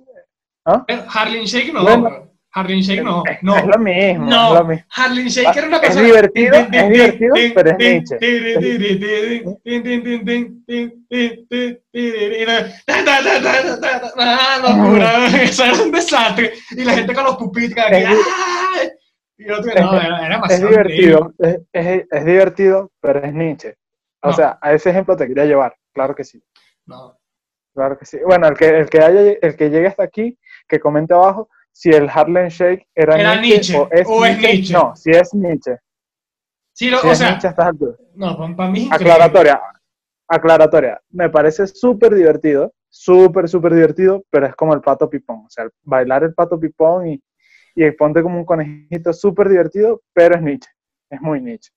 ¿ah? 0.67 0.85
Eh, 0.89 1.05
Harlem 1.09 1.45
Shake 1.45 1.73
no, 1.73 1.83
Bueno. 1.83 2.03
weón. 2.09 2.31
Harlem 2.57 2.81
Shake 2.81 3.03
no. 3.03 3.23
es- 3.29 3.43
No. 3.43 3.57
es 3.57 3.67
lo 3.67 3.79
mismo. 3.79 4.27
No, 4.27 4.53
es 4.55 4.61
lo 4.61 4.65
mismo. 4.67 4.85
Harlem 4.97 5.27
Shake 5.27 5.57
era 5.57 5.67
una 5.67 5.77
Es 5.79 5.83
persona. 5.83 6.07
divertido, 6.07 6.55
es 6.55 6.89
divertido, 6.91 7.35
pero 7.55 7.71
es 7.71 7.79
Nietzsche. 7.79 8.19
Ah, 14.17 14.59
locura, 14.63 15.27
eso 15.43 15.65
era 15.65 15.83
un 15.83 15.91
desastre. 15.93 16.53
Y 16.73 16.85
la 16.85 16.93
gente 16.95 17.15
con 17.15 17.25
los 17.25 17.37
pupitres 17.37 17.85
aquí. 17.85 17.97
Es- 17.97 18.09
¡ay! 18.81 18.89
Y 19.37 19.51
otro, 19.51 19.73
no, 19.75 20.01
era, 20.01 20.27
era 20.27 20.41
Es 20.49 20.61
divertido, 20.61 21.33
es, 21.39 21.59
es- 21.73 22.05
es 22.11 22.25
divertido, 22.25 22.93
pero 23.01 23.25
es 23.25 23.33
Nietzsche. 23.33 23.75
O 24.23 24.33
sea, 24.33 24.59
a 24.61 24.73
ese 24.73 24.91
ejemplo 24.91 25.17
te 25.17 25.27
quería 25.27 25.45
llevar, 25.45 25.77
claro 25.93 26.15
que 26.15 26.25
sí. 26.25 26.43
No. 26.87 27.19
Claro 27.75 27.99
que 27.99 28.07
sí. 28.07 28.19
Bueno, 28.25 28.47
el 28.47 28.55
que, 28.57 28.69
el 28.69 28.89
que, 28.89 29.01
haya, 29.01 29.21
el 29.43 29.57
que 29.57 29.69
llegue 29.69 29.89
hasta 29.89 30.05
aquí, 30.05 30.39
que 30.69 30.79
comente 30.79 31.13
abajo 31.13 31.49
si 31.77 31.91
el 31.91 32.09
Harlem 32.09 32.49
Shake 32.49 32.87
era, 32.95 33.18
Era 33.18 33.41
Nietzsche, 33.41 33.77
o 33.77 33.89
es 33.91 34.07
o 34.09 34.25
es 34.25 34.39
Nietzsche. 34.39 34.53
Nietzsche. 34.55 34.72
No, 34.72 34.95
si 34.97 35.11
es 35.11 35.35
Nietzsche. 35.35 35.77
Sí, 36.72 36.89
lo- 36.89 37.01
o 37.01 37.11
es 37.11 37.18
sea, 37.18 37.33
niche 37.35 37.47
a 37.49 37.51
estas 37.51 37.66
alturas. 37.66 37.97
no, 38.14 38.57
para 38.57 38.70
mí. 38.70 38.89
Aclaratoria, 38.91 39.61
aclaratoria. 40.29 41.01
Me 41.11 41.29
parece 41.31 41.66
súper 41.66 42.14
divertido, 42.14 42.72
súper, 42.89 43.49
súper 43.49 43.75
divertido, 43.75 44.25
pero 44.31 44.47
es 44.47 44.55
como 44.55 44.72
el 44.75 44.81
pato 44.81 45.09
pipón. 45.11 45.45
O 45.47 45.51
sea, 45.51 45.68
bailar 45.83 46.22
el 46.25 46.33
pato 46.35 46.59
pipón 46.59 47.09
y, 47.09 47.22
y 47.75 47.91
ponte 47.93 48.22
como 48.22 48.39
un 48.39 48.45
conejito 48.45 49.12
súper 49.12 49.49
divertido, 49.49 50.03
pero 50.12 50.37
es 50.37 50.43
niche. 50.43 50.70
Es 51.11 51.20
muy 51.20 51.41
niche. 51.41 51.70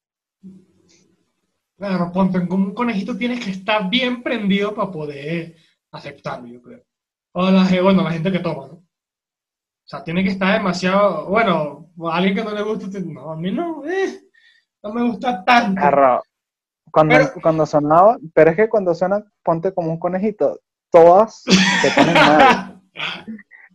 Claro, 1.77 2.11
ponte 2.11 2.47
como 2.47 2.65
un 2.65 2.73
conejito 2.73 3.15
tienes 3.17 3.43
que 3.43 3.51
estar 3.51 3.89
bien 3.89 4.23
prendido 4.23 4.73
para 4.73 4.89
poder 4.91 5.55
aceptarlo, 5.91 6.47
yo 6.47 6.61
creo. 6.61 6.83
O 7.33 7.51
la, 7.51 7.67
bueno, 7.83 8.03
la 8.03 8.11
gente 8.11 8.31
que 8.31 8.39
toma, 8.39 8.67
¿no? 8.67 8.83
O 9.87 9.89
sea, 9.89 10.03
tiene 10.03 10.21
que 10.21 10.31
estar 10.31 10.51
demasiado, 10.53 11.27
bueno, 11.27 11.89
a 12.11 12.17
alguien 12.17 12.35
que 12.35 12.43
no 12.43 12.51
le 12.51 12.61
gusta, 12.61 12.87
no, 12.99 13.31
a 13.31 13.37
mí 13.37 13.51
no, 13.51 13.85
eh, 13.85 14.19
no 14.83 14.93
me 14.93 15.03
gusta 15.09 15.45
tanto. 15.45 15.79
Cuando, 16.91 17.15
Pero- 17.15 17.31
cuando 17.41 17.65
sonaba, 17.65 18.17
pero 18.33 18.49
es 18.51 18.57
que 18.57 18.67
cuando 18.67 18.93
suena, 18.93 19.23
ponte 19.43 19.73
como 19.73 19.89
un 19.91 19.97
conejito, 19.99 20.59
todas 20.91 21.41
se 21.43 21.91
ponen 21.95 22.13
mal. 22.15 22.81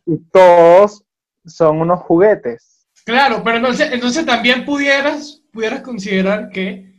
Y 0.04 0.18
todos 0.30 1.02
son 1.46 1.80
unos 1.80 2.00
juguetes. 2.00 2.86
Claro, 3.06 3.42
pero 3.42 3.56
entonces, 3.56 3.90
entonces 3.92 4.26
también 4.26 4.64
pudieras, 4.66 5.42
pudieras 5.50 5.80
considerar 5.80 6.50
que 6.50 6.92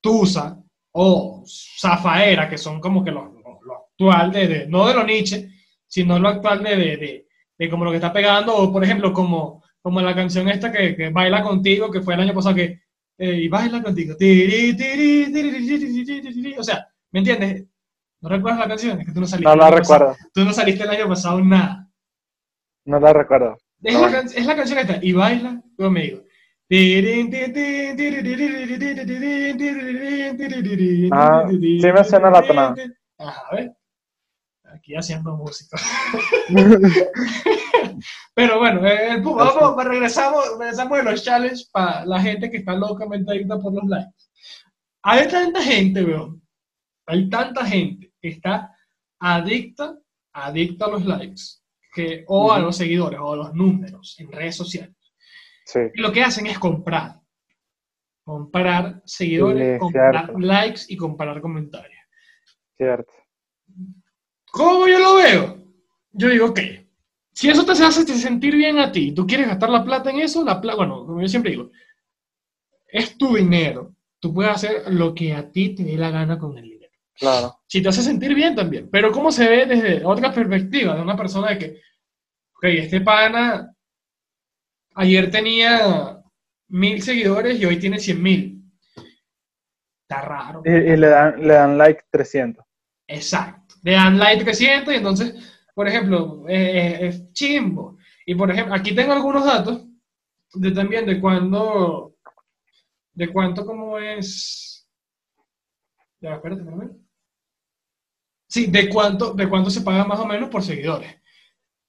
Tusa 0.00 0.58
o 0.92 1.42
Zafaera, 1.46 2.48
que 2.48 2.56
son 2.56 2.80
como 2.80 3.04
que 3.04 3.10
lo, 3.10 3.24
lo- 3.26 3.60
lo 3.62 3.76
actual 3.76 4.32
de, 4.32 4.48
de- 4.48 4.66
no 4.66 4.86
de 4.86 4.94
lo 4.94 5.04
Nietzsche, 5.04 5.50
sino 5.86 6.18
lo 6.18 6.28
actual 6.28 6.62
de, 6.62 6.76
de, 6.76 6.96
de- 6.96 7.25
de 7.58 7.70
como 7.70 7.84
lo 7.84 7.90
que 7.90 7.96
está 7.96 8.12
pegando, 8.12 8.54
o 8.56 8.72
por 8.72 8.84
ejemplo, 8.84 9.12
como, 9.12 9.62
como 9.80 10.00
la 10.00 10.14
canción 10.14 10.48
esta 10.48 10.70
que, 10.72 10.94
que 10.96 11.08
baila 11.10 11.42
contigo, 11.42 11.90
que 11.90 12.00
fue 12.02 12.14
el 12.14 12.20
año 12.20 12.34
pasado 12.34 12.54
que 12.54 12.80
eh, 13.18 13.40
y 13.42 13.48
baila 13.48 13.82
contigo. 13.82 14.14
O 16.58 16.62
sea, 16.62 16.86
¿me 17.12 17.20
entiendes? 17.20 17.64
¿No 18.20 18.28
recuerdas 18.28 18.60
la 18.60 18.68
canción? 18.68 19.00
Es 19.00 19.06
que 19.06 19.12
tú 19.12 19.20
no 19.20 19.26
saliste. 19.26 19.48
No 19.50 19.56
la 19.56 19.66
año 19.66 19.76
pasado. 19.78 19.98
recuerdo, 20.10 20.30
Tú 20.34 20.44
no 20.44 20.52
saliste 20.52 20.84
el 20.84 20.90
año 20.90 21.08
pasado 21.08 21.42
nada. 21.42 21.88
no 22.84 23.00
la 23.00 23.12
recuerdo. 23.12 23.56
Es, 23.82 23.94
Ah, 23.94 24.08
la, 24.10 24.20
es 24.20 24.46
la 24.46 24.56
canción 24.56 24.78
esta. 24.78 24.98
Y 25.02 25.12
baila 25.12 25.62
conmigo. 25.76 26.22
Ah, 31.12 31.46
sí 31.48 31.78
me 31.80 32.04
suena 32.04 32.30
la 32.30 32.42
tonada. 32.42 32.74
Ajá, 33.18 33.42
a 33.50 33.54
ver. 33.54 33.75
Aquí 34.86 34.94
haciendo 34.94 35.34
música. 35.36 35.76
Pero 38.34 38.58
bueno, 38.60 38.86
eh, 38.86 39.14
el 39.14 39.22
vamos, 39.22 39.84
regresamos, 39.84 40.44
regresamos 40.60 40.98
de 40.98 41.02
los 41.04 41.24
challenges 41.24 41.68
para 41.72 42.06
la 42.06 42.20
gente 42.20 42.48
que 42.48 42.58
está 42.58 42.74
locamente 42.76 43.32
adicta 43.32 43.58
por 43.58 43.74
los 43.74 43.82
likes. 43.88 44.14
Hay 45.02 45.26
tanta 45.26 45.60
gente, 45.60 46.04
weón. 46.04 46.40
Hay 47.06 47.28
tanta 47.28 47.66
gente 47.66 48.12
que 48.20 48.28
está 48.28 48.76
adicta, 49.18 49.98
adicta 50.32 50.84
a 50.84 50.90
los 50.90 51.04
likes, 51.04 51.42
que, 51.92 52.24
o 52.28 52.52
a 52.52 52.58
Ujú. 52.58 52.66
los 52.66 52.76
seguidores, 52.76 53.18
o 53.20 53.32
a 53.32 53.36
los 53.36 53.54
números 53.54 54.14
en 54.20 54.30
redes 54.30 54.54
sociales. 54.54 54.94
Sí, 55.64 55.80
Y 55.94 56.00
lo 56.00 56.12
que 56.12 56.22
hacen 56.22 56.46
es 56.46 56.60
comprar. 56.60 57.16
Comprar 58.24 59.02
seguidores, 59.04 59.74
Sí, 59.74 59.80
comprar 59.80 60.32
likes 60.38 60.82
y 60.86 60.96
comprar 60.96 61.40
comentarios. 61.40 62.04
cierto. 62.76 63.12
¿Cómo 64.56 64.88
yo 64.88 64.98
lo 64.98 65.16
veo? 65.16 65.58
Yo 66.12 66.30
digo 66.30 66.54
que 66.54 66.86
si 67.30 67.50
eso 67.50 67.66
te 67.66 67.72
hace 67.72 68.06
sentir 68.06 68.56
bien 68.56 68.78
a 68.78 68.90
ti, 68.90 69.12
tú 69.12 69.26
quieres 69.26 69.48
gastar 69.48 69.68
la 69.68 69.84
plata 69.84 70.08
en 70.08 70.20
eso, 70.20 70.42
la 70.42 70.58
plata, 70.58 70.78
bueno, 70.78 71.04
como 71.04 71.20
yo 71.20 71.28
siempre 71.28 71.50
digo, 71.50 71.70
es 72.88 73.18
tu 73.18 73.36
dinero. 73.36 73.94
Tú 74.18 74.32
puedes 74.32 74.52
hacer 74.52 74.84
lo 74.94 75.14
que 75.14 75.34
a 75.34 75.52
ti 75.52 75.74
te 75.74 75.84
dé 75.84 75.98
la 75.98 76.10
gana 76.10 76.38
con 76.38 76.56
el 76.56 76.64
dinero. 76.64 76.92
Claro. 77.12 77.58
Si 77.66 77.82
te 77.82 77.90
hace 77.90 78.00
sentir 78.00 78.34
bien 78.34 78.54
también. 78.54 78.88
Pero 78.90 79.12
¿cómo 79.12 79.30
se 79.30 79.46
ve 79.46 79.66
desde 79.66 80.02
otra 80.06 80.32
perspectiva 80.32 80.94
de 80.94 81.02
una 81.02 81.16
persona 81.16 81.50
de 81.50 81.58
que, 81.58 81.80
ok, 82.56 82.64
este 82.64 83.02
pana 83.02 83.74
ayer 84.94 85.30
tenía 85.30 86.22
mil 86.68 87.02
seguidores 87.02 87.60
y 87.60 87.66
hoy 87.66 87.78
tiene 87.78 87.98
cien 87.98 88.22
mil? 88.22 88.62
Está 90.08 90.22
raro. 90.22 90.62
Y, 90.64 90.70
y 90.70 90.96
le, 90.96 91.08
dan, 91.08 91.46
le 91.46 91.52
dan 91.52 91.76
like 91.76 92.04
300. 92.10 92.64
Exacto. 93.08 93.65
Le 93.86 93.92
dan 93.92 94.18
like 94.18 94.42
300 94.42 94.92
y 94.92 94.96
entonces, 94.96 95.34
por 95.72 95.86
ejemplo, 95.86 96.44
eh, 96.48 96.98
es 97.06 97.32
chimbo. 97.32 97.96
Y 98.26 98.34
por 98.34 98.50
ejemplo, 98.50 98.74
aquí 98.74 98.92
tengo 98.92 99.12
algunos 99.12 99.44
datos 99.44 99.86
de 100.54 100.72
también 100.72 101.06
de 101.06 101.20
cuándo, 101.20 102.16
de 103.12 103.28
cuánto 103.32 103.64
como 103.64 103.96
es... 104.00 104.88
Ya, 106.20 106.34
espérate, 106.34 106.62
espérate. 106.62 106.96
Sí, 108.48 108.66
de 108.66 108.88
cuánto, 108.88 109.34
de 109.34 109.48
cuánto 109.48 109.70
se 109.70 109.82
paga 109.82 110.04
más 110.04 110.18
o 110.18 110.26
menos 110.26 110.48
por 110.48 110.64
seguidores. 110.64 111.14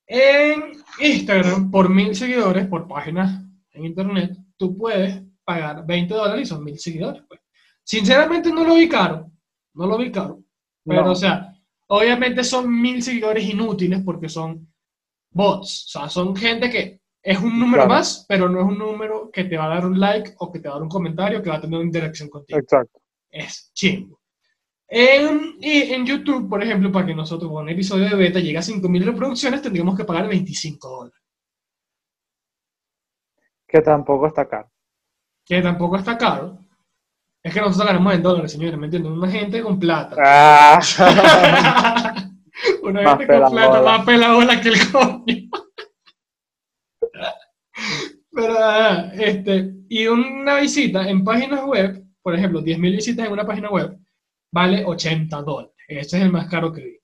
En 0.05 0.73
Instagram, 0.99 1.71
por 1.71 1.89
mil 1.89 2.15
seguidores, 2.15 2.67
por 2.67 2.87
páginas 2.87 3.41
en 3.71 3.85
internet, 3.85 4.37
tú 4.55 4.77
puedes 4.77 5.19
pagar 5.43 5.83
20 5.83 6.13
dólares 6.13 6.43
y 6.43 6.45
son 6.45 6.63
mil 6.63 6.77
seguidores. 6.77 7.23
pues. 7.27 7.41
Sinceramente 7.83 8.51
no 8.51 8.63
lo 8.63 8.75
vi 8.75 8.87
caro, 8.87 9.31
no 9.73 9.87
lo 9.87 9.97
vi 9.97 10.11
caro. 10.11 10.43
Pero, 10.85 11.05
No. 11.05 11.11
o 11.11 11.15
sea, 11.15 11.46
obviamente 11.87 12.43
son 12.43 12.69
mil 12.81 13.01
seguidores 13.01 13.43
inútiles 13.43 14.01
porque 14.03 14.29
son 14.29 14.71
bots. 15.31 15.85
O 15.87 15.89
sea, 15.99 16.09
son 16.09 16.35
gente 16.35 16.69
que 16.69 17.01
es 17.21 17.39
un 17.39 17.59
número 17.59 17.83
Claro. 17.83 17.89
más, 17.89 18.25
pero 18.27 18.47
no 18.49 18.59
es 18.61 18.65
un 18.67 18.77
número 18.77 19.29
que 19.31 19.43
te 19.45 19.57
va 19.57 19.65
a 19.65 19.75
dar 19.75 19.85
un 19.85 19.99
like 19.99 20.35
o 20.39 20.51
que 20.51 20.59
te 20.59 20.67
va 20.69 20.75
a 20.75 20.77
dar 20.77 20.83
un 20.83 20.89
comentario, 20.89 21.41
que 21.41 21.49
va 21.49 21.57
a 21.57 21.61
tener 21.61 21.77
una 21.77 21.85
interacción 21.85 22.29
contigo. 22.29 22.59
Exacto. 22.59 23.01
Es 23.29 23.71
chingo. 23.73 24.21
En, 24.89 25.57
y 25.59 25.93
en 25.93 26.05
YouTube, 26.05 26.47
por 26.49 26.63
ejemplo, 26.63 26.91
para 26.91 27.05
que 27.05 27.13
nosotros 27.15 27.51
con 27.51 27.63
un 27.63 27.69
episodio 27.69 28.07
de 28.09 28.15
beta 28.15 28.39
llegue 28.39 28.57
a 28.57 28.61
5.000 28.61 29.03
reproducciones, 29.03 29.61
tendríamos 29.61 29.97
que 29.97 30.05
pagar 30.05 30.27
25 30.29 30.87
dólares. 30.89 31.19
Que 33.67 33.81
tampoco 33.81 34.27
está 34.27 34.47
caro. 34.47 34.71
Que 35.45 35.61
tampoco 35.61 35.97
está 35.97 36.17
caro. 36.17 36.59
Es 37.47 37.53
que 37.53 37.61
nosotros 37.61 37.87
ganamos 37.87 38.13
en 38.13 38.21
dólares, 38.21 38.51
señores, 38.51 38.77
¿me 38.77 38.87
entienden? 38.87 39.13
Una 39.13 39.31
gente 39.31 39.61
con 39.61 39.79
plata. 39.79 40.17
Ah. 40.19 40.81
Una 42.83 43.01
Más 43.03 43.17
gente 43.19 43.39
con 43.39 43.51
plata 43.51 43.79
bola. 43.79 43.81
más 43.83 44.05
pelabola 44.05 44.61
que 44.61 44.67
el 44.67 44.91
coño. 44.91 45.49
Pero, 48.33 48.55
este, 49.13 49.73
y 49.87 50.07
una 50.07 50.59
visita 50.59 51.07
en 51.07 51.23
páginas 51.23 51.63
web, 51.63 52.03
por 52.21 52.35
ejemplo, 52.35 52.61
10.000 52.61 52.91
visitas 52.91 53.25
en 53.25 53.31
una 53.31 53.47
página 53.47 53.69
web, 53.69 53.97
vale 54.51 54.83
80 54.85 55.41
dólares. 55.43 55.73
Ese 55.87 56.17
es 56.17 56.23
el 56.23 56.31
más 56.33 56.49
caro 56.49 56.73
que 56.73 56.83
vi. 56.83 56.99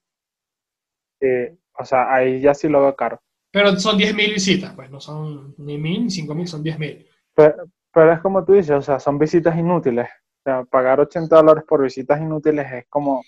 Sí, 1.21 1.57
o 1.79 1.85
sea, 1.85 2.13
ahí 2.13 2.41
ya 2.41 2.53
sí 2.53 2.67
lo 2.67 2.81
veo 2.81 2.95
caro. 2.97 3.21
Pero 3.49 3.79
son 3.79 3.97
10.000 3.97 4.33
visitas, 4.33 4.73
pues 4.75 4.91
no 4.91 4.99
son 4.99 5.55
ni 5.59 5.77
1.000 5.77 5.79
ni 5.79 6.07
5.000, 6.07 6.47
son 6.47 6.63
10.000. 6.65 7.07
Pero, 7.33 7.55
pero 7.93 8.11
es 8.11 8.19
como 8.19 8.43
tú 8.43 8.51
dices, 8.51 8.71
o 8.71 8.81
sea, 8.81 8.99
son 8.99 9.17
visitas 9.17 9.57
inútiles. 9.57 10.09
O 10.45 10.49
sea, 10.49 10.63
pagar 10.65 10.99
80 10.99 11.35
dólares 11.35 11.63
por 11.65 11.81
visitas 11.81 12.19
inútiles 12.19 12.69
es 12.71 12.85
como... 12.89 13.23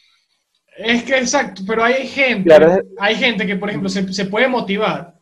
Es 0.78 1.03
que 1.03 1.18
exacto, 1.18 1.61
pero 1.66 1.86
hay 1.86 2.05
gente, 2.07 2.43
Claro, 2.43 2.78
hay 2.99 3.16
gente 3.16 3.47
que, 3.47 3.55
por 3.55 3.70
ejemplo, 3.70 3.88
se, 3.88 4.11
se 4.11 4.26
puede 4.26 4.49
motivar. 4.49 5.16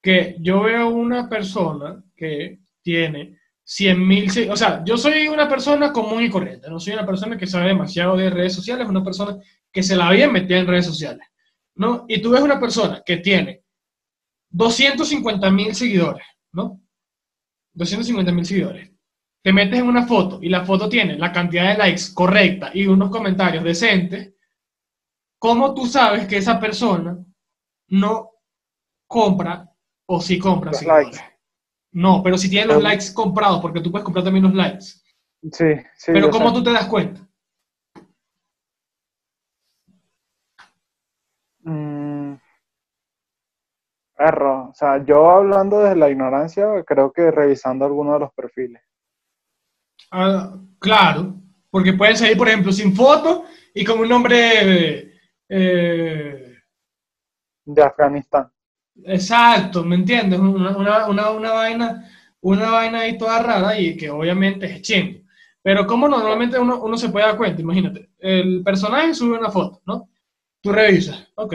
Que 0.00 0.36
yo 0.38 0.62
veo 0.62 0.88
una 0.90 1.28
persona 1.28 2.04
que 2.14 2.60
tiene 2.82 3.36
100 3.64 4.06
mil, 4.06 4.30
o 4.50 4.56
sea, 4.56 4.84
yo 4.84 4.96
soy 4.96 5.26
una 5.26 5.48
persona 5.48 5.92
común 5.92 6.22
y 6.22 6.30
corriente, 6.30 6.68
no 6.68 6.78
soy 6.78 6.92
una 6.92 7.06
persona 7.06 7.36
que 7.36 7.46
sabe 7.46 7.68
demasiado 7.68 8.16
de 8.16 8.30
redes 8.30 8.52
sociales, 8.52 8.86
una 8.86 9.02
persona 9.02 9.38
que 9.72 9.82
se 9.82 9.96
la 9.96 10.08
había 10.08 10.28
metida 10.28 10.58
en 10.58 10.66
redes 10.66 10.86
sociales, 10.86 11.26
¿no? 11.74 12.04
Y 12.06 12.20
tú 12.20 12.30
ves 12.30 12.42
una 12.42 12.60
persona 12.60 13.02
que 13.04 13.16
tiene 13.16 13.64
250 14.50 15.50
mil 15.50 15.74
seguidores, 15.74 16.24
¿no? 16.52 16.80
250 17.72 18.32
mil 18.32 18.44
seguidores. 18.44 18.93
Te 19.44 19.52
metes 19.52 19.78
en 19.78 19.86
una 19.86 20.06
foto 20.06 20.38
y 20.40 20.48
la 20.48 20.64
foto 20.64 20.88
tiene 20.88 21.18
la 21.18 21.30
cantidad 21.30 21.68
de 21.68 21.76
likes 21.76 22.14
correcta 22.14 22.70
y 22.72 22.86
unos 22.86 23.10
comentarios 23.10 23.62
decentes. 23.62 24.32
¿Cómo 25.38 25.74
tú 25.74 25.84
sabes 25.84 26.26
que 26.26 26.38
esa 26.38 26.58
persona 26.58 27.22
no 27.88 28.30
compra 29.06 29.70
o 30.06 30.18
sí 30.18 30.38
compra 30.38 30.70
Los 30.70 30.82
likes. 30.82 31.18
No, 31.92 32.22
pero 32.22 32.38
si 32.38 32.48
tiene 32.48 32.72
los 32.72 32.82
likes 32.82 33.12
comprados, 33.12 33.60
porque 33.60 33.82
tú 33.82 33.90
puedes 33.90 34.04
comprar 34.06 34.24
también 34.24 34.44
los 34.44 34.54
likes. 34.54 34.86
Sí, 35.52 35.74
sí. 35.94 36.12
pero 36.12 36.30
¿cómo 36.30 36.48
sé. 36.48 36.54
tú 36.54 36.64
te 36.64 36.72
das 36.72 36.86
cuenta? 36.86 37.20
Mm, 41.64 42.36
perro, 44.16 44.70
o 44.70 44.74
sea, 44.74 45.04
yo 45.04 45.30
hablando 45.30 45.80
desde 45.80 45.96
la 45.96 46.08
ignorancia, 46.08 46.82
creo 46.86 47.12
que 47.12 47.30
revisando 47.30 47.84
alguno 47.84 48.14
de 48.14 48.20
los 48.20 48.32
perfiles. 48.32 48.82
Ah, 50.16 50.54
claro, 50.78 51.34
porque 51.70 51.92
pueden 51.92 52.16
salir, 52.16 52.36
por 52.36 52.48
ejemplo, 52.48 52.72
sin 52.72 52.94
foto 52.94 53.44
y 53.74 53.84
con 53.84 53.98
un 54.00 54.08
nombre... 54.08 55.12
eh, 55.48 56.56
De 57.66 57.82
Afganistán. 57.82 58.50
Exacto, 59.04 59.84
¿me 59.84 59.96
entiendes? 59.96 60.38
Una, 60.38 60.76
una, 60.76 61.06
una, 61.08 61.30
una 61.30 61.50
vaina, 61.52 62.10
una 62.40 62.70
vaina 62.70 63.00
ahí 63.00 63.18
toda 63.18 63.42
rara 63.42 63.78
y 63.78 63.96
que 63.96 64.10
obviamente 64.10 64.66
es 64.66 64.82
chingo. 64.82 65.20
Pero 65.62 65.86
como 65.86 66.08
normalmente 66.08 66.58
uno, 66.58 66.80
uno 66.82 66.96
se 66.96 67.08
puede 67.08 67.26
dar 67.26 67.36
cuenta, 67.36 67.62
imagínate, 67.62 68.10
el 68.18 68.62
personaje 68.62 69.14
sube 69.14 69.38
una 69.38 69.50
foto, 69.50 69.82
¿no? 69.86 70.10
Tú 70.62 70.72
revisas, 70.72 71.28
ok. 71.36 71.54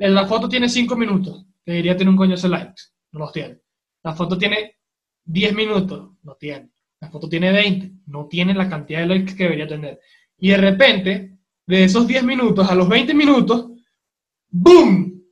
La 0.00 0.26
foto 0.26 0.48
tiene 0.48 0.66
5 0.66 0.96
minutos, 0.96 1.44
te 1.62 1.72
diría 1.72 1.94
tener 1.94 2.08
un 2.10 2.16
coño 2.16 2.36
de 2.36 2.48
likes, 2.48 2.84
no 3.12 3.18
los 3.20 3.32
tiene. 3.32 3.60
La 4.02 4.14
foto 4.14 4.38
tiene 4.38 4.78
10 5.24 5.54
minutos, 5.54 6.12
no 6.22 6.34
tiene. 6.36 6.70
La 7.00 7.10
foto 7.10 7.28
tiene 7.28 7.52
20, 7.52 7.92
no 8.06 8.26
tiene 8.26 8.54
la 8.54 8.68
cantidad 8.68 9.00
de 9.00 9.06
likes 9.06 9.36
que 9.36 9.44
debería 9.44 9.68
tener. 9.68 10.00
Y 10.38 10.50
de 10.50 10.56
repente, 10.56 11.38
de 11.66 11.84
esos 11.84 12.06
10 12.06 12.24
minutos 12.24 12.68
a 12.68 12.74
los 12.74 12.88
20 12.88 13.14
minutos, 13.14 13.70
¡boom! 14.50 15.22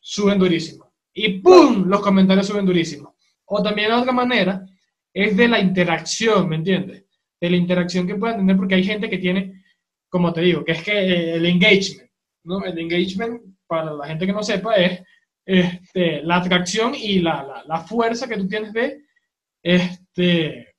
Suben 0.00 0.38
durísimo. 0.38 0.92
Y 1.12 1.40
¡boom! 1.40 1.84
Los 1.86 2.00
comentarios 2.00 2.46
suben 2.46 2.66
durísimo. 2.66 3.16
O 3.44 3.62
también 3.62 3.88
de 3.88 3.94
otra 3.94 4.12
manera, 4.12 4.66
es 5.12 5.36
de 5.36 5.48
la 5.48 5.60
interacción, 5.60 6.48
¿me 6.48 6.56
entiendes? 6.56 7.04
De 7.40 7.50
la 7.50 7.56
interacción 7.56 8.06
que 8.06 8.14
puedan 8.14 8.38
tener, 8.38 8.56
porque 8.56 8.76
hay 8.76 8.84
gente 8.84 9.10
que 9.10 9.18
tiene, 9.18 9.64
como 10.08 10.32
te 10.32 10.40
digo, 10.40 10.64
que 10.64 10.72
es 10.72 10.82
que 10.82 10.92
eh, 10.92 11.34
el 11.34 11.46
engagement, 11.46 12.10
¿no? 12.44 12.64
El 12.64 12.78
engagement, 12.78 13.42
para 13.66 13.92
la 13.92 14.06
gente 14.06 14.26
que 14.26 14.32
no 14.32 14.42
sepa, 14.42 14.74
es 14.76 15.02
este, 15.44 16.22
la 16.22 16.36
atracción 16.36 16.94
y 16.94 17.18
la, 17.18 17.64
la, 17.66 17.80
fuerza 17.80 18.28
que 18.28 18.36
tú 18.36 18.46
tienes 18.46 18.72
de, 18.72 19.02
este, 19.62 20.71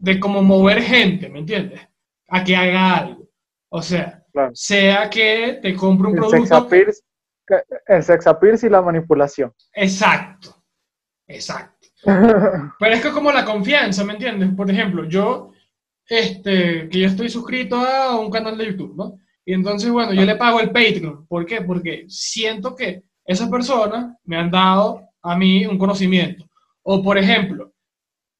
de 0.00 0.18
como 0.18 0.42
mover 0.42 0.82
gente, 0.82 1.28
¿me 1.28 1.40
entiendes? 1.40 1.80
A 2.28 2.42
que 2.42 2.56
haga 2.56 2.96
algo. 2.96 3.28
O 3.68 3.82
sea, 3.82 4.24
sea 4.52 5.08
que 5.08 5.58
te 5.62 5.74
compre 5.74 6.08
un 6.08 6.16
producto. 6.16 6.36
el 7.86 8.02
sex 8.02 8.26
appeal 8.26 8.58
y 8.62 8.68
la 8.68 8.82
manipulación. 8.82 9.52
Exacto, 9.74 10.56
exacto. 11.26 11.88
Pero 12.02 12.94
es 12.94 13.02
que 13.02 13.10
como 13.10 13.30
la 13.30 13.44
confianza, 13.44 14.04
¿me 14.04 14.14
entiendes? 14.14 14.50
Por 14.56 14.70
ejemplo, 14.70 15.04
yo, 15.04 15.52
este, 16.08 16.88
que 16.88 17.00
yo 17.00 17.06
estoy 17.06 17.28
suscrito 17.28 17.76
a 17.76 18.18
un 18.18 18.30
canal 18.30 18.56
de 18.56 18.66
YouTube, 18.66 18.96
¿no? 18.96 19.18
Y 19.44 19.52
entonces, 19.52 19.90
bueno, 19.90 20.12
yo 20.12 20.24
le 20.24 20.36
pago 20.36 20.60
el 20.60 20.70
Patreon. 20.70 21.26
¿Por 21.26 21.44
qué? 21.44 21.60
Porque 21.60 22.06
siento 22.08 22.74
que 22.74 23.02
esas 23.24 23.48
personas 23.48 24.16
me 24.24 24.36
han 24.36 24.50
dado 24.50 25.02
a 25.22 25.36
mí 25.36 25.66
un 25.66 25.78
conocimiento. 25.78 26.46
O, 26.82 27.02
por 27.02 27.18
ejemplo, 27.18 27.69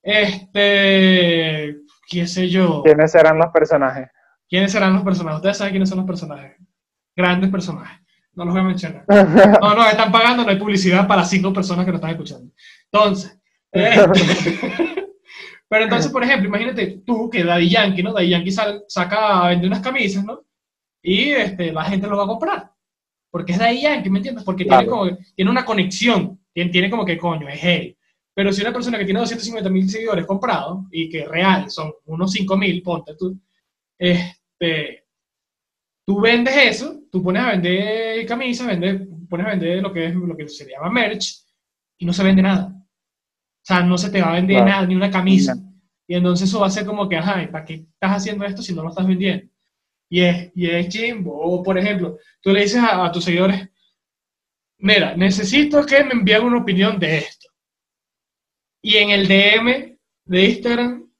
este, 0.02 1.76
qué 2.08 2.26
sé 2.26 2.48
yo. 2.48 2.82
¿Quiénes 2.84 3.12
serán 3.12 3.38
los 3.38 3.48
personajes? 3.52 4.08
¿Quiénes 4.48 4.72
serán 4.72 4.94
los 4.94 5.02
personajes? 5.02 5.36
Ustedes 5.36 5.56
saben 5.56 5.72
quiénes 5.72 5.88
son 5.88 5.98
los 5.98 6.06
personajes. 6.06 6.56
Grandes 7.14 7.50
personajes. 7.50 8.00
No 8.34 8.44
los 8.44 8.54
voy 8.54 8.62
a 8.62 8.66
mencionar. 8.66 9.04
No, 9.60 9.74
no, 9.74 9.86
están 9.88 10.10
pagando, 10.10 10.44
no 10.44 10.50
hay 10.50 10.58
publicidad 10.58 11.06
para 11.06 11.24
cinco 11.24 11.52
personas 11.52 11.84
que 11.84 11.92
nos 11.92 11.98
están 11.98 12.12
escuchando. 12.12 12.52
Entonces, 12.90 13.38
pero 15.68 15.84
entonces, 15.84 16.10
por 16.10 16.24
ejemplo, 16.24 16.48
imagínate 16.48 17.02
tú 17.06 17.30
que 17.30 17.44
Daddy 17.44 17.68
Yankee, 17.68 18.02
¿no? 18.02 18.12
Daddy 18.12 18.30
Yankee 18.30 18.50
saca, 18.88 19.48
vende 19.48 19.68
unas 19.68 19.80
camisas, 19.80 20.24
¿no? 20.24 20.44
Y 21.02 21.30
este, 21.30 21.72
la 21.72 21.84
gente 21.84 22.08
lo 22.08 22.16
va 22.16 22.24
a 22.24 22.28
comprar. 22.28 22.72
Porque 23.30 23.52
es 23.52 23.58
Daddy 23.58 23.82
Yankee, 23.82 24.10
¿me 24.10 24.18
entiendes? 24.18 24.44
Porque 24.44 24.64
tiene, 24.64 24.86
como, 24.86 25.08
tiene 25.36 25.50
una 25.50 25.64
conexión, 25.64 26.40
tiene, 26.52 26.70
tiene 26.70 26.90
como 26.90 27.04
que 27.04 27.16
coño, 27.16 27.48
es 27.48 27.62
él. 27.62 27.96
Pero 28.34 28.52
si 28.52 28.62
una 28.62 28.72
persona 28.72 28.98
que 28.98 29.04
tiene 29.04 29.20
250 29.20 29.70
mil 29.70 29.88
seguidores 29.88 30.26
comprados 30.26 30.84
y 30.90 31.08
que 31.08 31.26
real 31.26 31.70
son 31.70 31.92
unos 32.06 32.32
5 32.32 32.56
mil, 32.56 32.82
ponte 32.82 33.14
tú, 33.16 33.38
este, 33.98 35.04
tú 36.06 36.20
vendes 36.20 36.56
eso, 36.56 37.02
tú 37.10 37.22
pones 37.22 37.42
a 37.42 37.50
vender 37.50 38.24
camisas, 38.26 38.66
vendes, 38.66 39.08
pones 39.28 39.46
a 39.46 39.50
vender 39.50 39.82
lo 39.82 39.92
que, 39.92 40.06
es, 40.06 40.14
lo 40.14 40.36
que 40.36 40.48
se 40.48 40.68
llama 40.68 40.90
merch 40.90 41.44
y 41.98 42.06
no 42.06 42.12
se 42.12 42.24
vende 42.24 42.42
nada. 42.42 42.74
O 42.76 43.62
sea, 43.62 43.82
no 43.82 43.98
se 43.98 44.10
te 44.10 44.22
va 44.22 44.30
a 44.30 44.34
vender 44.34 44.64
nada, 44.64 44.86
ni 44.86 44.94
una 44.94 45.10
camisa. 45.10 45.54
Y 46.06 46.14
entonces 46.14 46.48
eso 46.48 46.60
va 46.60 46.66
a 46.66 46.70
ser 46.70 46.84
como 46.86 47.08
que, 47.08 47.16
ajá, 47.16 47.46
¿para 47.52 47.64
qué 47.64 47.74
estás 47.74 48.16
haciendo 48.16 48.44
esto 48.44 48.62
si 48.62 48.74
no 48.74 48.82
lo 48.82 48.88
estás 48.88 49.06
vendiendo? 49.06 49.46
Y 50.08 50.22
es, 50.22 50.50
y 50.56 50.68
es 50.68 50.88
chimbo. 50.88 51.38
O, 51.38 51.62
por 51.62 51.78
ejemplo, 51.78 52.18
tú 52.40 52.50
le 52.50 52.62
dices 52.62 52.82
a, 52.82 53.12
tus 53.12 53.22
seguidores, 53.22 53.68
mira, 54.78 55.14
necesito 55.14 55.86
que 55.86 56.02
me 56.02 56.14
envíen 56.14 56.42
una 56.42 56.58
opinión 56.58 56.98
de 56.98 57.18
esto. 57.18 57.39
Y 58.82 58.96
en 58.96 59.10
el 59.10 59.28
DM 59.28 59.98
de 60.24 60.44
Instagram 60.44 61.10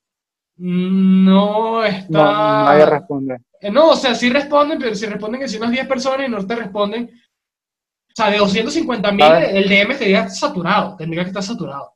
no 0.57 1.85
está... 1.85 2.07
No, 2.09 2.65
nadie 2.65 2.87
responde. 2.87 3.41
Eh, 3.61 3.71
no, 3.71 3.91
o 3.91 3.97
sea, 3.97 4.15
sí 4.15 4.31
responden, 4.31 4.79
pero 4.79 4.95
si 4.95 5.07
responden 5.07 5.41
que 5.41 5.49
si 5.49 5.59
unas 5.59 5.71
10 5.71 5.87
personas 5.87 6.27
y 6.27 6.31
no 6.31 6.47
te 6.47 6.57
responden, 6.57 7.05
o 7.05 8.13
sea, 8.15 8.31
de 8.31 8.39
250 8.39 9.13
mil, 9.13 9.25
el 9.25 9.69
DM 9.69 9.93
estaría 9.93 10.29
saturado, 10.29 10.97
tendría 10.97 11.23
que 11.23 11.29
estar 11.29 11.43
saturado. 11.43 11.95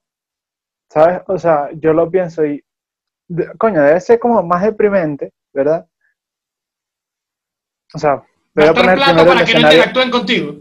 ¿Sabes? 0.91 1.23
O 1.27 1.39
sea, 1.39 1.71
yo 1.75 1.93
lo 1.93 2.11
pienso 2.11 2.45
y, 2.45 2.63
coño, 3.59 3.83
debe 3.83 4.01
ser 4.01 4.19
como 4.19 4.43
más 4.43 4.63
deprimente, 4.63 5.33
¿verdad? 5.53 5.87
O 7.95 7.99
sea, 7.99 8.23
voy 8.55 8.67
a 8.67 8.75
poner 8.75 8.97
plata 8.97 9.27
para 9.27 9.45
que 9.45 9.55
no 9.55 9.61
interactúen 9.61 10.11
contigo. 10.11 10.55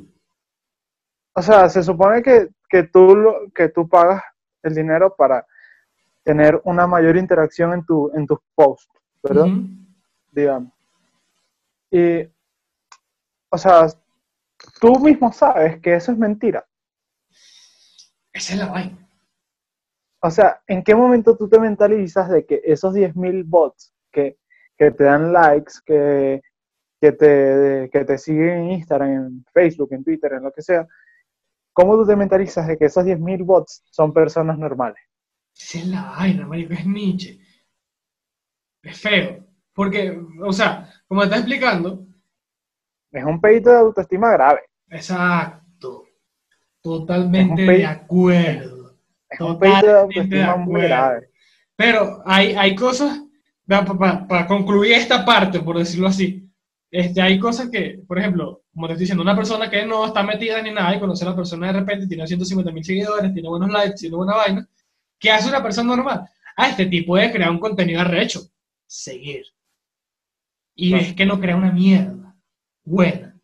O 1.35 1.41
sea, 1.41 1.67
se 1.67 1.83
supone 1.83 2.21
que, 2.21 2.47
que, 2.69 2.83
tú, 2.83 3.51
que 3.53 3.69
tú 3.69 3.87
pagas 3.87 4.23
el 4.63 4.73
dinero 4.73 5.15
para 5.15 5.45
tener 6.23 6.59
una 6.63 6.87
mayor 6.87 7.17
interacción 7.17 7.73
en, 7.73 7.85
tu, 7.85 8.11
en 8.15 8.25
tus 8.25 8.39
posts, 8.55 8.89
¿verdad? 9.21 9.47
Digamos. 10.31 10.73
Y, 11.91 12.27
o 13.49 13.57
sea, 13.57 13.87
tú 14.79 14.99
mismo 14.99 15.31
sabes 15.31 15.79
que 15.79 15.95
eso 15.95 16.11
es 16.11 16.17
mentira. 16.17 16.65
Esa 18.31 18.53
es 18.53 18.59
la 18.59 18.67
vaina. 18.67 18.97
O 20.21 20.31
sea, 20.31 20.61
¿en 20.67 20.83
qué 20.83 20.95
momento 20.95 21.35
tú 21.35 21.49
te 21.49 21.59
mentalizas 21.59 22.29
de 22.29 22.45
que 22.45 22.61
esos 22.63 22.93
10.000 22.93 23.43
bots 23.45 23.93
que, 24.11 24.37
te 24.77 25.03
dan 25.03 25.33
likes, 25.33 25.73
que, 25.85 26.41
que, 26.99 27.11
te, 27.11 27.89
que 27.91 28.05
te 28.05 28.17
siguen 28.17 28.49
en 28.49 28.71
Instagram, 28.71 29.11
en 29.11 29.45
Facebook, 29.53 29.89
en 29.91 30.03
Twitter, 30.03 30.33
en 30.33 30.43
lo 30.43 30.51
que 30.51 30.61
sea, 30.61 30.87
¿cómo 31.73 31.97
tú 31.97 32.05
te 32.05 32.15
mentalizas 32.15 32.67
de 32.67 32.77
que 32.77 32.85
esos 32.85 33.03
10.000 33.03 33.45
bots 33.45 33.83
son 33.91 34.13
personas 34.13 34.57
normales? 34.57 35.01
Esa 35.55 35.79
es 35.79 35.87
la 35.87 36.03
vaina, 36.03 36.47
marico, 36.47 36.73
es 36.73 36.85
Nietzsche. 36.85 37.39
Es 38.81 38.99
feo. 38.99 39.45
Porque, 39.73 40.19
o 40.41 40.53
sea, 40.53 40.89
como 41.07 41.21
te 41.21 41.25
estás 41.25 41.39
explicando... 41.39 42.05
Es 43.11 43.23
un 43.23 43.39
pedito 43.39 43.69
de 43.69 43.77
autoestima 43.77 44.31
grave. 44.31 44.61
Exacto. 44.89 46.05
Totalmente 46.81 47.61
de 47.61 47.85
acuerdo 47.85 48.73
pero 51.75 52.21
hay, 52.25 52.53
hay 52.53 52.75
cosas, 52.75 53.21
para, 53.67 54.47
concluir 54.47 54.93
esta 54.93 55.25
parte, 55.25 55.59
por 55.59 55.77
decirlo 55.77 56.07
así, 56.07 56.49
este, 56.91 57.21
hay 57.21 57.39
cosas 57.39 57.69
que, 57.69 58.01
por 58.07 58.19
ejemplo, 58.19 58.62
como 58.73 58.87
te 58.87 58.93
estoy 58.93 59.03
diciendo, 59.03 59.23
una 59.23 59.35
persona 59.35 59.69
que 59.69 59.85
no 59.85 60.05
está 60.05 60.23
metida 60.23 60.61
ni 60.61 60.71
nada 60.71 60.95
y 60.95 60.99
conoce 60.99 61.25
a 61.25 61.29
la 61.29 61.35
persona 61.35 61.67
de 61.67 61.79
repente, 61.79 62.07
tiene 62.07 62.25
150 62.25 62.71
mil 62.71 62.83
seguidores, 62.83 63.33
tiene 63.33 63.49
buenos 63.49 63.69
likes, 63.69 63.95
tiene 63.95 64.15
buena 64.15 64.35
vaina, 64.35 64.67
¿qué 65.19 65.31
hace 65.31 65.49
una 65.49 65.61
persona 65.61 65.95
normal? 65.95 66.27
Ah, 66.55 66.69
este 66.69 66.85
tipo 66.85 67.15
de 67.15 67.31
crear 67.31 67.51
un 67.51 67.59
contenido 67.59 68.01
arrecho, 68.01 68.41
seguir. 68.85 69.45
Y 70.75 70.95
es 70.95 71.13
que 71.13 71.25
no 71.25 71.39
crea 71.39 71.55
una 71.55 71.71
mierda 71.71 72.35
buena. 72.83 73.39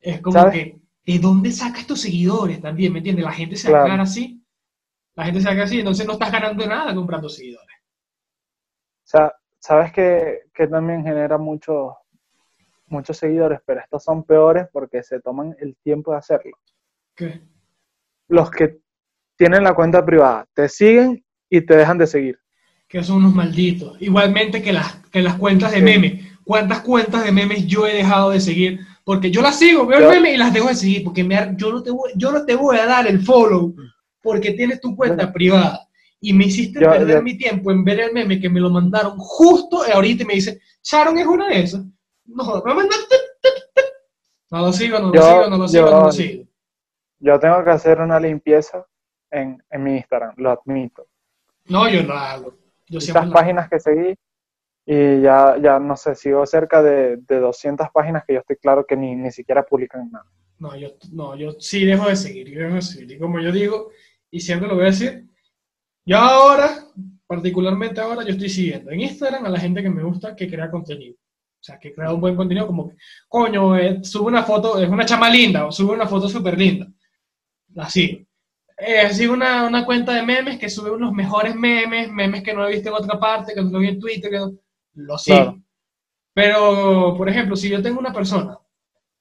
Es 0.00 0.20
como 0.20 0.50
que, 0.50 0.80
¿de 1.06 1.18
dónde 1.18 1.52
sacas 1.52 1.86
tus 1.86 2.00
seguidores 2.00 2.60
también? 2.60 2.92
¿Me 2.92 2.98
entiendes? 2.98 3.24
La 3.24 3.32
gente 3.32 3.56
se 3.56 3.68
aclara 3.68 4.02
así 4.02 4.44
la 5.14 5.24
gente 5.24 5.40
se 5.40 5.48
hace 5.48 5.62
así, 5.62 5.78
entonces 5.78 6.06
no 6.06 6.14
estás 6.14 6.32
ganando 6.32 6.66
nada 6.66 6.94
comprando 6.94 7.28
seguidores. 7.28 7.76
O 9.04 9.06
sea, 9.06 9.32
sabes 9.58 9.92
que, 9.92 10.40
también 10.68 11.04
genera 11.04 11.38
muchos 11.38 11.94
muchos 12.86 13.16
seguidores, 13.16 13.60
pero 13.64 13.80
estos 13.80 14.04
son 14.04 14.24
peores 14.24 14.66
porque 14.72 15.02
se 15.02 15.20
toman 15.20 15.54
el 15.58 15.76
tiempo 15.82 16.12
de 16.12 16.18
hacerlo. 16.18 16.58
¿Qué? 17.14 17.40
Los 18.28 18.50
que 18.50 18.78
tienen 19.36 19.64
la 19.64 19.74
cuenta 19.74 20.04
privada, 20.04 20.46
te 20.54 20.68
siguen 20.68 21.24
y 21.50 21.60
te 21.60 21.76
dejan 21.76 21.98
de 21.98 22.06
seguir. 22.06 22.38
Que 22.88 23.02
son 23.02 23.18
unos 23.18 23.34
malditos. 23.34 24.00
Igualmente 24.00 24.62
que 24.62 24.72
las, 24.72 24.96
que 25.10 25.22
las 25.22 25.34
cuentas 25.34 25.72
de 25.72 25.82
memes. 25.82 26.24
¿Cuántas 26.44 26.80
cuentas 26.80 27.24
de 27.24 27.32
memes 27.32 27.66
yo 27.66 27.86
he 27.86 27.94
dejado 27.94 28.30
de 28.30 28.40
seguir? 28.40 28.80
Porque 29.04 29.30
yo 29.30 29.42
las 29.42 29.58
sigo, 29.58 29.86
veo 29.86 29.98
el 29.98 30.16
meme 30.16 30.34
y 30.34 30.36
las 30.36 30.52
dejo 30.52 30.68
de 30.68 30.74
seguir, 30.74 31.04
porque 31.04 31.24
me, 31.24 31.54
yo, 31.56 31.72
no 31.72 31.82
te 31.82 31.90
yo 32.16 32.32
no 32.32 32.44
te 32.44 32.54
voy 32.54 32.78
a 32.78 32.86
dar 32.86 33.06
el 33.06 33.20
follow 33.20 33.74
porque 34.22 34.52
tienes 34.52 34.80
tu 34.80 34.96
cuenta 34.96 35.32
privada. 35.32 35.86
Y 36.20 36.32
me 36.32 36.46
hiciste 36.46 36.80
perder 36.80 37.22
mi 37.22 37.36
tiempo 37.36 37.70
en 37.70 37.84
ver 37.84 38.00
el 38.00 38.12
meme 38.12 38.40
que 38.40 38.48
me 38.48 38.60
lo 38.60 38.70
mandaron 38.70 39.18
justo 39.18 39.82
ahorita 39.82 40.22
y 40.22 40.26
me 40.26 40.34
dice, 40.34 40.58
Sharon 40.82 41.18
es 41.18 41.26
una 41.26 41.48
de 41.48 41.60
esas. 41.60 41.84
No, 42.26 42.62
mandaste. 42.64 43.14
No 44.50 44.60
lo 44.60 44.72
sigo, 44.72 44.98
no 44.98 45.10
lo 45.10 45.22
sigo, 45.22 45.50
no 45.50 45.58
lo 45.58 45.68
sigo, 45.68 45.90
no 45.90 46.00
lo 46.04 46.12
sigo. 46.12 46.44
Yo 47.18 47.40
tengo 47.40 47.64
que 47.64 47.70
hacer 47.70 48.00
una 48.00 48.20
limpieza 48.20 48.86
en, 49.30 49.62
mi 49.78 49.96
Instagram, 49.96 50.34
lo 50.36 50.50
admito. 50.50 51.06
No, 51.66 51.88
yo 51.88 52.02
no 52.02 52.14
hago. 52.14 52.54
Yo 52.86 52.98
Estas 52.98 53.30
páginas 53.30 53.68
que 53.68 53.80
seguí 53.80 54.14
y 54.86 55.22
ya, 55.22 55.56
ya 55.60 55.78
no 55.78 55.96
sé, 55.96 56.14
sigo 56.14 56.44
cerca 56.44 56.82
de, 56.82 57.16
de 57.16 57.40
200 57.40 57.88
páginas 57.92 58.24
que 58.26 58.34
yo 58.34 58.40
estoy 58.40 58.56
claro 58.56 58.84
que 58.86 58.96
ni, 58.96 59.16
ni 59.16 59.32
siquiera 59.32 59.64
publican 59.64 60.10
nada. 60.10 60.26
No 60.58 60.76
yo, 60.76 60.88
no, 61.12 61.34
yo 61.36 61.52
sí 61.58 61.84
dejo 61.84 62.08
de 62.08 62.16
seguir, 62.16 62.50
yo 62.50 62.60
dejo 62.60 62.74
de 62.74 62.82
seguir. 62.82 63.12
Y 63.12 63.18
como 63.18 63.40
yo 63.40 63.50
digo, 63.50 63.90
y 64.30 64.40
siempre 64.40 64.68
lo 64.68 64.74
voy 64.74 64.84
a 64.84 64.88
decir, 64.88 65.26
yo 66.04 66.18
ahora 66.18 66.86
particularmente 67.26 68.00
ahora 68.00 68.22
yo 68.22 68.32
estoy 68.32 68.50
siguiendo 68.50 68.90
en 68.90 69.00
Instagram 69.00 69.46
a 69.46 69.48
la 69.48 69.58
gente 69.58 69.82
que 69.82 69.90
me 69.90 70.02
gusta 70.02 70.36
que 70.36 70.48
crea 70.48 70.70
contenido. 70.70 71.16
O 71.64 71.66
sea, 71.66 71.78
que 71.78 71.94
crea 71.94 72.12
un 72.12 72.20
buen 72.20 72.36
contenido 72.36 72.66
como, 72.66 72.90
que, 72.90 72.96
coño, 73.26 73.74
eh, 73.74 74.04
sube 74.04 74.26
una 74.26 74.42
foto, 74.42 74.78
es 74.78 74.86
una 74.86 75.06
chama 75.06 75.30
linda, 75.30 75.64
o 75.64 75.72
sube 75.72 75.94
una 75.94 76.06
foto 76.06 76.28
súper 76.28 76.58
linda. 76.58 76.86
Así. 77.76 78.26
Eh, 78.76 79.08
sigo 79.14 79.32
una, 79.32 79.64
una 79.66 79.86
cuenta 79.86 80.12
de 80.12 80.22
memes 80.22 80.58
que 80.58 80.68
sube 80.68 80.90
unos 80.90 81.14
mejores 81.14 81.54
memes, 81.54 82.12
memes 82.12 82.42
que 82.42 82.52
no 82.52 82.68
he 82.68 82.72
visto 82.74 82.90
en 82.90 82.96
otra 82.96 83.18
parte, 83.18 83.54
que 83.54 83.62
no 83.62 83.78
vi 83.78 83.88
en 83.88 83.98
Twitter, 83.98 84.30
que 84.30 84.36
no- 84.40 84.52
lo 84.96 85.16
sigo. 85.16 85.36
Claro. 85.38 85.62
Pero, 86.34 87.14
por 87.16 87.30
ejemplo, 87.30 87.56
si 87.56 87.70
yo 87.70 87.80
tengo 87.80 87.98
una 87.98 88.12
persona, 88.12 88.58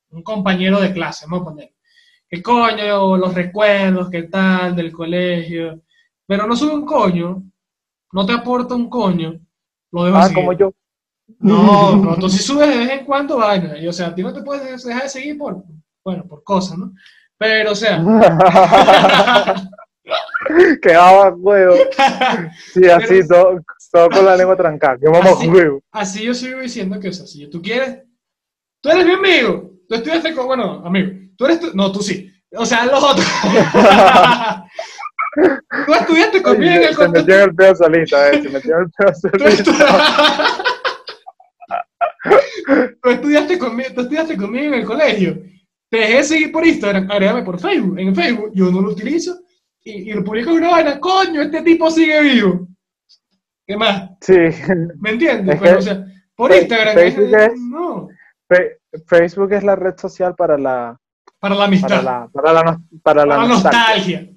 un 0.10 0.22
compañero 0.22 0.82
de 0.82 0.92
clase, 0.92 1.26
vamos 1.30 1.44
a 1.48 1.50
poner, 1.52 1.74
que 2.28 2.44
coño, 2.44 3.16
los 3.16 3.34
recuerdos, 3.34 4.10
qué 4.10 4.24
tal, 4.24 4.76
del 4.76 4.92
colegio, 4.92 5.82
pero 6.28 6.46
no 6.46 6.58
sube 6.58 6.74
un 6.74 6.86
coño, 6.86 7.42
no 8.12 8.26
te 8.26 8.34
aporta 8.34 8.76
un 8.76 8.90
coño, 8.90 9.40
lo 9.94 10.04
dejo 10.04 10.18
Ah, 10.18 10.30
como 10.34 10.52
yo. 10.52 10.74
No, 11.40 11.96
no, 11.98 12.16
tú 12.18 12.30
sí 12.30 12.40
subes 12.42 12.70
de 12.70 12.78
vez 12.78 12.90
en 12.92 13.06
cuando 13.06 13.38
vaina, 13.38 13.78
y 13.78 13.88
o 13.88 13.94
sea, 13.94 14.08
a 14.08 14.16
ti 14.16 14.24
no 14.24 14.34
te 14.34 14.42
puedes 14.44 14.84
dejar 14.84 15.04
de 15.04 15.10
seguir 15.10 15.38
por, 15.38 15.64
bueno, 16.04 16.26
por 16.28 16.44
cosas, 16.44 16.78
¿no? 16.78 16.94
Pero, 17.38 17.72
o 17.72 17.76
sea, 17.76 18.04
Quedaba 20.82 21.34
huevo. 21.38 21.76
Sí, 22.74 22.86
así, 22.90 23.06
Pero- 23.08 23.28
todo, 23.28 23.60
todo 23.92 24.10
con 24.10 24.26
la 24.26 24.36
lengua 24.36 24.56
trancada. 24.58 24.98
Yo 25.02 25.12
mamá 25.12 25.30
Así- 25.32 25.48
huevo. 25.48 25.82
así 25.92 26.24
yo 26.24 26.34
sigo 26.34 26.60
diciendo 26.60 27.00
que, 27.00 27.08
o 27.10 27.14
sea, 27.14 27.26
si 27.26 27.50
tú 27.50 27.62
quieres, 27.62 28.00
tú 28.82 28.90
eres 28.90 29.06
mi 29.06 29.14
amigo, 29.14 29.72
tú 29.88 29.96
estudiaste 29.96 30.34
con, 30.36 30.48
bueno, 30.48 30.82
amigo, 30.86 31.12
tú 31.38 31.46
eres, 31.46 31.60
tu- 31.62 31.72
no, 31.74 31.90
tú 31.92 32.02
sí, 32.02 32.30
o 32.56 32.66
sea, 32.66 32.86
los 32.86 33.02
otros. 33.02 33.26
tú 35.86 35.94
estudiaste 35.94 36.42
conmigo 36.44 36.74
en 36.74 36.84
el 36.84 36.96
se 36.96 37.08
metió 37.08 37.36
en 37.36 37.42
el 37.42 37.56
pedo 37.56 37.76
solito, 37.76 38.18
eh. 38.26 38.42
Se 38.44 38.50
metió 38.50 38.76
en 38.76 38.82
el 38.84 38.92
pedo 38.92 39.14
Tú 43.02 43.10
estudiaste 43.10 43.58
conmigo, 43.60 43.90
tú 43.94 44.02
estudiaste 44.02 44.38
conmigo 44.38 44.68
en 44.68 44.74
el 44.76 44.86
colegio. 44.86 45.42
Te 45.90 45.98
dejé 45.98 46.16
de 46.18 46.24
seguir 46.24 46.52
por 46.52 46.66
Instagram, 46.66 47.10
agrégame 47.12 47.44
por 47.44 47.60
Facebook. 47.60 48.00
En 48.00 48.16
Facebook 48.16 48.52
yo 48.54 48.72
no 48.72 48.82
lo 48.82 48.90
utilizo 48.92 49.40
y, 49.84 50.10
y 50.10 50.14
lo 50.14 50.24
publico 50.24 50.50
en 50.52 50.58
una 50.58 50.72
vaina. 50.72 51.00
Coño, 51.00 51.42
este 51.42 51.62
tipo 51.62 51.92
sigue 51.92 52.22
vivo. 52.22 52.68
¿Qué 53.68 53.78
más? 53.78 54.10
Sí. 54.22 54.34
¿Me 55.00 55.12
entiendes? 55.12 55.56
Es 55.56 55.62
Pero, 55.62 55.74
que 55.74 55.80
o 55.80 55.82
sea, 55.82 56.06
por 56.36 56.52
Instagram 56.56 56.96
Facebook 56.96 57.36
es- 57.36 57.60
no, 57.60 58.08
Facebook 59.08 59.54
es 59.54 59.64
la 59.64 59.76
red 59.76 59.96
social 59.98 60.36
para 60.36 60.58
la, 60.58 60.98
para 61.40 61.56
la 61.56 61.66
amistad, 61.66 61.90
para 61.90 62.02
la, 62.04 62.28
para 62.32 62.54
la, 62.54 62.64
nos- 62.64 62.78
para 63.04 63.26
la 63.26 63.36
para 63.36 63.42
la 63.44 63.48
nostalgia. 63.48 64.22
nostalgia. 64.22 64.34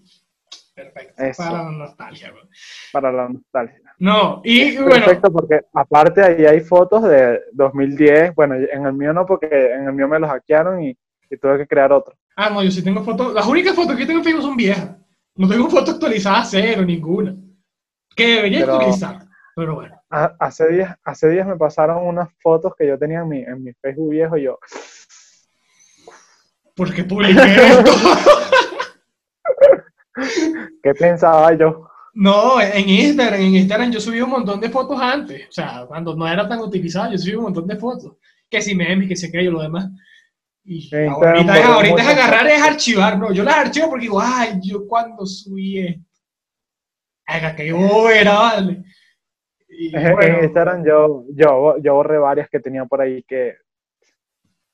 Perfecto, 0.75 1.23
Eso. 1.23 1.43
para 1.43 1.63
la 1.65 1.71
nostalgia. 1.71 2.31
bro. 2.33 2.43
Para 2.93 3.13
la 3.13 3.29
nostalgia. 3.29 3.86
No, 3.99 4.43
y 4.45 4.77
bueno, 4.77 4.91
Perfecto, 4.91 5.33
porque 5.33 5.61
aparte 5.73 6.23
ahí 6.23 6.45
hay 6.45 6.61
fotos 6.61 7.03
de 7.05 7.41
2010. 7.53 8.35
Bueno, 8.35 8.55
en 8.57 8.85
el 8.87 8.93
mío 8.93 9.13
no, 9.15 9.25
porque 9.25 9.47
en 9.73 9.87
el 9.89 9.93
mío 9.95 10.07
me 10.07 10.19
los 10.19 10.29
hackearon 10.29 10.83
y, 10.83 10.91
y 11.31 11.37
tuve 11.39 11.59
que 11.59 11.67
crear 11.67 11.93
otro. 11.93 12.15
ah, 12.37 12.51
no, 12.51 12.63
yo 12.63 12.71
sí 12.71 12.83
tengo 12.85 13.03
fotos, 13.03 13.33
las 13.33 13.47
únicas 13.47 13.75
fotos 13.75 13.97
que 13.97 14.05
tengo 14.05 14.19
en 14.19 14.25
Facebook 14.25 14.43
son 14.43 14.57
viejas. 14.57 14.91
No 15.35 15.49
tengo 15.49 15.69
fotos 15.71 15.95
actualizadas, 15.95 16.49
cero, 16.51 16.83
ninguna. 16.85 17.35
Que 18.15 18.27
debería 18.37 18.61
Pero- 18.61 18.75
actualizar, 18.77 19.19
pero 19.55 19.75
bueno. 19.77 19.95
Ha- 20.11 20.37
Hace 20.41 20.69
días, 20.69 20.97
hace 21.03 21.29
días 21.31 21.47
me 21.47 21.57
pasaron 21.57 22.07
unas 22.07 22.29
fotos 22.41 22.75
que 22.79 22.87
yo 22.87 22.99
tenía 22.99 23.21
en 23.21 23.29
mi, 23.29 23.41
en 23.43 23.63
mi 23.65 23.73
Facebook 23.75 24.11
viejo 24.11 24.37
y 24.37 24.43
yo, 24.45 24.59
Porque 26.77 27.03
publiqué 27.05 27.41
esto. 27.43 27.93
¿qué 30.83 30.95
pensaba 30.95 31.53
yo? 31.55 31.89
No, 32.19 32.63
en 32.63 32.89
Instagram, 32.89 33.43
en 33.43 33.57
Instagram 33.57 33.93
yo 33.93 34.01
subí 34.01 34.23
un 34.23 34.31
montón 34.31 34.59
de 34.59 34.71
fotos 34.71 34.99
antes. 34.99 35.51
O 35.51 35.53
sea, 35.53 35.85
cuando 35.87 36.17
no 36.17 36.27
era 36.27 36.49
tan 36.49 36.61
utilizado, 36.61 37.13
yo 37.13 37.19
subí 37.19 37.35
un 37.35 37.43
montón 37.43 37.67
de 37.67 37.77
fotos. 37.77 38.17
Que 38.49 38.63
si 38.63 38.75
memes, 38.75 39.07
que 39.07 39.17
se 39.17 39.31
cree, 39.31 39.45
yo 39.45 39.51
lo 39.51 39.61
demás. 39.61 39.91
Y 40.65 40.89
ahorita, 40.95 41.59
es, 41.59 41.65
ahorita 41.67 42.01
es 42.01 42.09
agarrar, 42.09 42.47
es 42.47 42.63
archivar, 42.63 43.19
no. 43.19 43.35
Yo 43.35 43.45
las 43.45 43.57
archivo 43.57 43.91
porque 43.91 44.05
digo, 44.05 44.19
ay, 44.19 44.59
yo 44.63 44.87
cuando 44.87 45.27
subí 45.27 45.79
esto. 45.79 46.01
Haga 47.27 47.55
que 47.55 47.67
yo 47.67 48.09
era, 48.09 48.33
vale. 48.33 48.83
Y, 49.69 49.89
En 49.95 50.15
bueno, 50.15 50.43
Instagram 50.43 50.87
yo, 50.87 51.27
yo, 51.35 51.77
yo 51.83 51.95
borré 51.95 52.17
varias 52.17 52.49
que 52.49 52.61
tenía 52.61 52.87
por 52.87 53.03
ahí 53.03 53.23
que... 53.25 53.57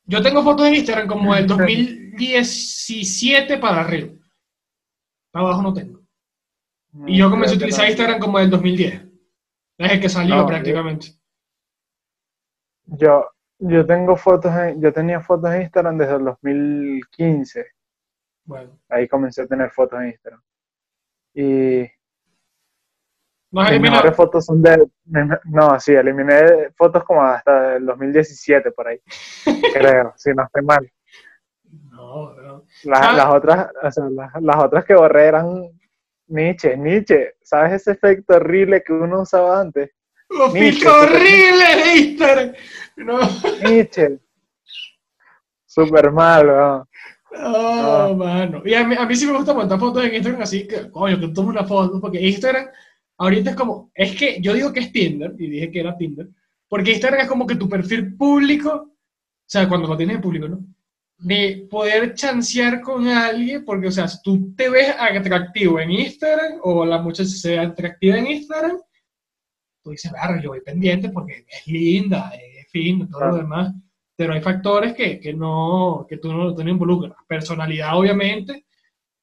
yo 0.04 0.22
tengo 0.22 0.44
fotos 0.44 0.68
en 0.68 0.76
Instagram 0.76 1.08
como 1.08 1.34
del 1.34 1.48
2017 1.48 3.58
para 3.58 3.80
arriba. 3.80 4.12
Para 5.32 5.46
abajo 5.46 5.62
no 5.62 5.74
tengo. 5.74 6.01
Y 7.06 7.18
yo 7.18 7.30
comencé 7.30 7.54
a 7.54 7.56
utilizar 7.56 7.84
no. 7.84 7.90
Instagram 7.90 8.18
como 8.20 8.38
del 8.38 8.50
2010. 8.50 8.94
Es 9.78 9.92
el 9.92 10.00
que 10.00 10.08
salió 10.08 10.36
No, 10.36 10.46
prácticamente. 10.46 11.08
Yo, 12.86 13.30
yo 13.58 13.86
tengo 13.86 14.16
fotos, 14.16 14.54
en- 14.54 14.80
yo 14.80 14.92
tenía 14.92 15.20
fotos 15.20 15.50
en 15.52 15.62
Instagram 15.62 15.96
desde 15.98 16.16
el 16.16 16.24
2015. 16.24 17.66
Bueno, 18.44 18.78
Ahí 18.88 19.08
comencé 19.08 19.42
a 19.42 19.46
tener 19.46 19.70
fotos 19.70 20.00
en 20.00 20.06
Instagram. 20.08 20.42
Y 21.34 21.88
nos 23.50 23.70
mis 23.70 23.80
mejores 23.80 24.16
fotos 24.16 24.44
son 24.44 24.62
de... 24.62 24.88
No, 25.44 25.78
sí, 25.80 25.92
eliminé 25.92 26.70
fotos 26.76 27.04
como 27.04 27.22
hasta 27.22 27.76
el 27.76 27.86
2017 27.86 28.70
por 28.72 28.88
ahí. 28.88 29.00
Creo, 29.74 30.12
si 30.16 30.30
no 30.34 30.44
estoy 30.44 30.62
mal. 30.62 30.92
No, 31.90 32.34
no. 32.34 32.64
Las, 32.84 33.00
Ah. 33.00 33.12
las 33.16 33.26
otras, 33.28 33.68
o 33.82 33.90
sea, 33.90 34.04
las, 34.10 34.42
las 34.42 34.56
otras 34.56 34.84
que 34.84 34.94
borré 34.94 35.26
eran 35.26 35.70
Nietzsche, 36.32 36.76
Nietzsche. 36.76 37.34
¿Sabes 37.42 37.82
ese 37.82 37.92
efecto 37.92 38.34
horrible 38.34 38.82
que 38.82 38.92
uno 38.92 39.22
usaba 39.22 39.60
antes? 39.60 39.90
Los 40.28 40.52
Nietzsche, 40.52 40.88
de 40.88 41.96
Instagram. 41.96 42.52
No, 42.96 43.20
Nietzsche. 43.64 44.18
Súper 45.66 46.10
mal, 46.10 46.46
weón. 46.46 46.84
no, 47.32 48.16
mano. 48.16 48.62
Y 48.64 48.74
a 48.74 48.86
mí, 48.86 48.94
a 48.98 49.06
mí 49.06 49.16
sí 49.16 49.26
me 49.26 49.36
gusta 49.36 49.54
montar 49.54 49.78
fotos 49.78 50.04
en 50.04 50.14
Instagram, 50.14 50.42
así 50.42 50.66
que, 50.66 50.90
coño, 50.90 51.18
que 51.18 51.28
tomo 51.28 51.48
una 51.48 51.64
foto, 51.64 52.00
porque 52.00 52.20
Instagram 52.20 52.68
ahorita 53.18 53.50
es 53.50 53.56
como, 53.56 53.90
es 53.94 54.16
que 54.16 54.40
yo 54.40 54.52
digo 54.52 54.72
que 54.72 54.80
es 54.80 54.92
Tinder, 54.92 55.34
y 55.38 55.48
dije 55.48 55.70
que 55.70 55.80
era 55.80 55.96
Tinder, 55.96 56.28
porque 56.68 56.92
Instagram 56.92 57.20
es 57.20 57.28
como 57.28 57.46
que 57.46 57.56
tu 57.56 57.68
perfil 57.68 58.16
público, 58.16 58.70
o 58.70 59.46
sea, 59.46 59.68
cuando 59.68 59.88
lo 59.88 59.96
tienes 59.96 60.16
en 60.16 60.22
público, 60.22 60.48
¿no? 60.48 60.64
De 61.24 61.66
poder 61.70 62.14
chancear 62.14 62.80
con 62.80 63.06
alguien, 63.06 63.64
porque, 63.64 63.86
o 63.86 63.92
sea, 63.92 64.06
tú 64.24 64.54
te 64.56 64.68
ves 64.68 64.94
atractivo 64.98 65.78
en 65.78 65.90
Instagram, 65.92 66.58
o 66.62 66.84
la 66.84 66.98
muchacha 67.00 67.28
se 67.30 67.50
ve 67.50 67.58
atractiva 67.60 68.18
en 68.18 68.26
Instagram, 68.26 68.76
tú 69.82 69.90
dices, 69.90 70.10
verga, 70.12 70.40
yo 70.42 70.50
voy 70.50 70.60
pendiente 70.60 71.10
porque 71.10 71.44
es 71.48 71.66
linda, 71.66 72.30
es 72.34 72.68
fina, 72.70 73.06
todo 73.06 73.20
lo 73.20 73.26
Claro. 73.26 73.36
demás. 73.36 73.72
Pero 74.16 74.34
hay 74.34 74.40
factores 74.40 74.94
que, 74.94 75.18
que 75.20 75.32
no, 75.32 76.06
que 76.08 76.18
tú 76.18 76.32
no, 76.32 76.54
tú 76.54 76.62
no 76.64 76.70
involucras. 76.70 77.14
Personalidad, 77.26 77.96
obviamente. 77.98 78.66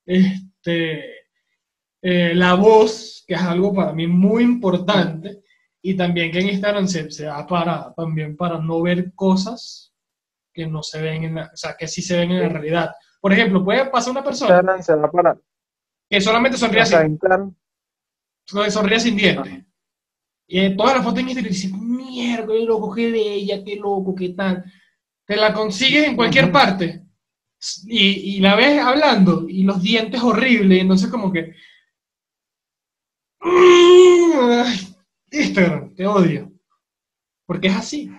Este, 0.06 1.04
eh, 2.02 2.34
la 2.34 2.56
voz, 2.56 3.24
que 3.28 3.36
es 3.36 3.42
algo 3.42 3.74
para 3.74 3.94
mí 3.94 4.08
muy 4.08 4.44
importante. 4.44 5.42
Y 5.82 5.96
también 5.96 6.32
que 6.32 6.40
en 6.40 6.50
Instagram 6.50 6.88
se, 6.88 7.10
se 7.12 7.26
da 7.26 7.46
para, 7.48 7.94
también 7.94 8.36
para 8.36 8.58
no 8.60 8.82
ver 8.82 9.14
cosas 9.14 9.89
que 10.60 10.68
no 10.68 10.84
se 10.84 11.02
ven 11.02 11.24
en 11.24 11.36
la, 11.36 11.46
o 11.54 11.56
sea, 11.56 11.76
que 11.78 11.88
sí 11.88 12.02
se 12.02 12.18
ven 12.18 12.32
en 12.32 12.42
la 12.42 12.50
realidad. 12.50 12.92
Por 13.22 13.32
ejemplo, 13.32 13.64
puede 13.64 13.86
pasar 13.86 14.12
una 14.12 14.24
persona 14.24 14.62
para... 15.12 15.38
que 16.10 16.20
solamente 16.20 16.58
sonríe 16.58 16.82
Instagram, 16.82 17.56
sonríe 18.46 19.00
sin 19.00 19.16
dientes. 19.16 19.64
Y 20.48 20.60
en 20.60 20.76
todas 20.76 20.96
las 20.96 21.04
fotos 21.04 21.20
en 21.20 21.30
Instagram 21.30 21.54
dices, 21.54 21.72
mierda, 21.72 22.48
qué 22.48 22.66
loco, 22.66 22.94
qué 22.94 23.12
bella, 23.12 23.64
qué 23.64 23.76
loco, 23.78 24.14
qué 24.16 24.30
tal. 24.30 24.66
Te 25.26 25.38
la 25.38 25.54
consigues 25.54 26.08
en 26.08 26.16
cualquier 26.18 26.52
parte. 26.52 27.06
Y, 27.88 28.36
y 28.36 28.40
la 28.40 28.56
ves 28.56 28.82
hablando 28.82 29.46
y 29.48 29.64
los 29.64 29.82
dientes 29.82 30.22
horribles, 30.22 30.78
y 30.78 30.82
entonces 30.82 31.10
como 31.10 31.32
que... 31.32 31.54
Ay, 33.40 34.96
Instagram, 35.32 35.96
te 35.96 36.06
odio. 36.06 36.52
Porque 37.46 37.68
es 37.68 37.76
así. 37.76 38.12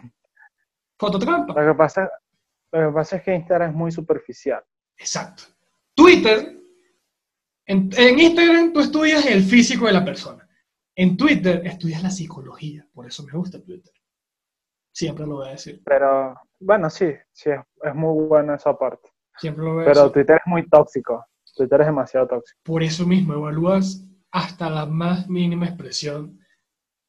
Fototrampa. 1.00 1.54
lo 1.54 1.72
que 1.72 1.78
pasa, 1.78 2.10
lo 2.72 2.88
que 2.88 2.94
pasa 2.94 3.16
es 3.16 3.22
que 3.22 3.34
Instagram 3.34 3.70
es 3.70 3.76
muy 3.76 3.90
superficial. 3.90 4.62
Exacto. 4.96 5.44
Twitter, 5.94 6.56
en, 7.66 7.90
en 7.96 8.18
Instagram 8.18 8.72
tú 8.72 8.80
estudias 8.80 9.26
el 9.26 9.42
físico 9.42 9.86
de 9.86 9.92
la 9.92 10.04
persona. 10.04 10.48
En 10.94 11.16
Twitter 11.16 11.62
estudias 11.64 12.02
la 12.02 12.10
psicología. 12.10 12.86
Por 12.92 13.06
eso 13.06 13.22
me 13.24 13.32
gusta 13.32 13.62
Twitter. 13.62 13.92
Siempre 14.92 15.26
lo 15.26 15.36
voy 15.36 15.48
a 15.48 15.52
decir. 15.52 15.80
Pero, 15.84 16.34
bueno, 16.58 16.90
sí, 16.90 17.12
sí, 17.32 17.50
es, 17.50 17.60
es 17.82 17.94
muy 17.94 18.26
bueno 18.26 18.54
esa 18.54 18.76
parte. 18.76 19.08
Siempre 19.36 19.64
lo 19.64 19.74
voy 19.74 19.82
a 19.82 19.86
Pero 19.86 20.00
decir. 20.02 20.12
Twitter 20.12 20.36
es 20.36 20.46
muy 20.46 20.68
tóxico. 20.68 21.24
Twitter 21.56 21.80
es 21.80 21.86
demasiado 21.86 22.26
tóxico. 22.26 22.60
Por 22.62 22.82
eso 22.82 23.06
mismo 23.06 23.34
evalúas 23.34 24.04
hasta 24.30 24.70
la 24.70 24.86
más 24.86 25.28
mínima 25.28 25.66
expresión 25.66 26.38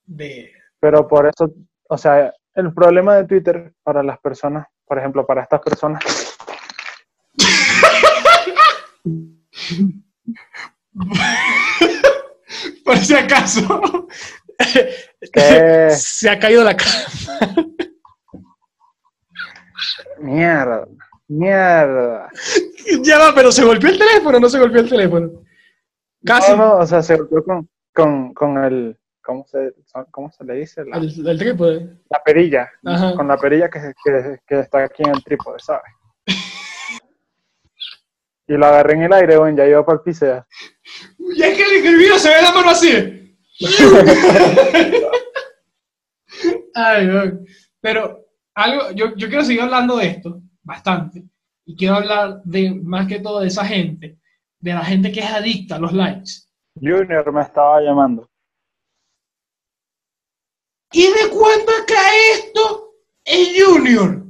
de... 0.05 0.51
Pero 0.79 1.07
por 1.07 1.27
eso, 1.27 1.53
o 1.89 1.97
sea, 1.97 2.33
el 2.55 2.73
problema 2.73 3.15
de 3.15 3.25
Twitter 3.25 3.73
para 3.83 4.01
las 4.03 4.19
personas, 4.19 4.65
por 4.91 4.99
ejemplo, 4.99 5.25
para 5.25 5.43
estas 5.43 5.61
personas, 5.61 6.03
por 12.83 12.97
si 12.97 13.15
acaso. 13.15 14.09
¿Qué? 15.31 15.91
Se 15.95 16.29
ha 16.29 16.37
caído 16.37 16.65
la 16.65 16.75
cama. 16.75 16.91
Mierda, 20.19 20.85
mierda. 21.29 22.29
Ya 23.01 23.17
va, 23.17 23.33
pero 23.33 23.49
se 23.53 23.63
golpeó 23.63 23.91
el 23.91 23.97
teléfono, 23.97 24.41
no 24.41 24.49
se 24.49 24.59
golpeó 24.59 24.81
el 24.81 24.89
teléfono. 24.89 25.31
Casi. 26.25 26.51
No, 26.51 26.57
no, 26.57 26.79
o 26.79 26.85
sea, 26.85 27.01
se 27.01 27.15
golpeó 27.15 27.45
con, 27.45 27.69
con, 27.93 28.33
con 28.33 28.61
el, 28.61 28.99
¿cómo 29.23 29.45
se, 29.45 29.73
cómo 30.11 30.31
se 30.31 30.43
le 30.43 30.55
dice? 30.55 30.83
La, 30.85 30.97
El, 30.97 31.27
el 31.27 31.37
trípode. 31.39 31.97
la 32.09 32.23
perilla, 32.23 32.69
Ajá. 32.85 33.13
con 33.15 33.27
la 33.27 33.37
perilla 33.37 33.69
que, 33.69 33.93
que, 34.03 34.39
que 34.47 34.59
está 34.59 34.83
aquí 34.83 35.03
en 35.03 35.11
el 35.11 35.23
trípode, 35.23 35.59
¿sabes? 35.59 35.83
Y 38.47 38.53
lo 38.57 38.65
agarré 38.65 38.95
en 38.95 39.03
el 39.03 39.13
aire, 39.13 39.37
bueno, 39.37 39.57
ya 39.57 39.65
iba 39.67 39.85
para 39.85 39.97
el 39.99 40.03
piso 40.03 40.25
ya. 40.25 40.45
Y 41.17 41.41
es 41.41 41.57
que 41.57 41.87
el 41.87 41.95
video 41.95 42.19
se 42.19 42.27
ve 42.29 42.41
la 42.41 42.51
mano 42.51 42.71
así. 42.71 43.37
Ay. 46.75 47.07
Pero 47.79 48.25
algo, 48.53 48.91
yo, 48.91 49.15
yo 49.15 49.27
quiero 49.29 49.43
seguir 49.45 49.61
hablando 49.61 49.95
de 49.97 50.07
esto, 50.07 50.41
bastante. 50.63 51.23
Y 51.65 51.75
quiero 51.77 51.95
hablar 51.95 52.41
de 52.43 52.73
más 52.75 53.07
que 53.07 53.19
todo 53.19 53.39
de 53.39 53.47
esa 53.47 53.63
gente, 53.65 54.17
de 54.59 54.73
la 54.73 54.83
gente 54.83 55.11
que 55.11 55.21
es 55.21 55.31
adicta 55.31 55.75
a 55.75 55.79
los 55.79 55.93
likes. 55.93 56.31
Junior 56.75 57.31
me 57.31 57.41
estaba 57.41 57.79
llamando. 57.81 58.29
¿Y 60.93 61.03
de 61.03 61.29
cuándo 61.29 61.71
acá 61.71 62.01
esto 62.33 62.93
es 63.23 63.49
Junior? 63.63 64.23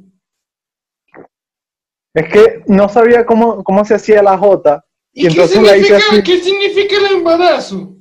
Es 2.14 2.28
que 2.32 2.64
no 2.68 2.89
sabía 2.89 3.26
cómo, 3.26 3.64
cómo 3.64 3.86
se 3.86 3.95
hacía 3.95 4.22
la 4.22 4.38
J. 4.38 4.84
¿Y, 5.14 5.22
Y 5.22 5.24
qué, 5.24 5.30
entonces 5.30 5.62
la 5.64 5.78
hice 5.78 5.99
significa, 5.99 6.14
así. 6.14 6.24
qué 6.24 6.39
significa 6.43 6.95
el 6.97 7.05
embarazo? 7.18 7.95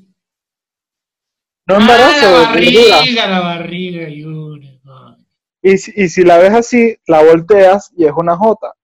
No 1.67 1.77
embarazo, 1.77 2.27
ah, 2.27 2.31
la 2.33 2.53
verdura. 2.53 2.97
barriga, 2.97 3.27
la 3.29 3.41
barriga, 3.41 4.07
Junior. 4.09 4.81
Y, 5.63 5.79
si- 5.79 5.93
y 5.95 6.09
si 6.09 6.23
la 6.25 6.39
ves 6.39 6.53
así, 6.55 6.97
la 7.07 7.23
volteas 7.23 7.93
y 7.97 8.05
es 8.07 8.13
una 8.17 8.37
J. 8.37 8.75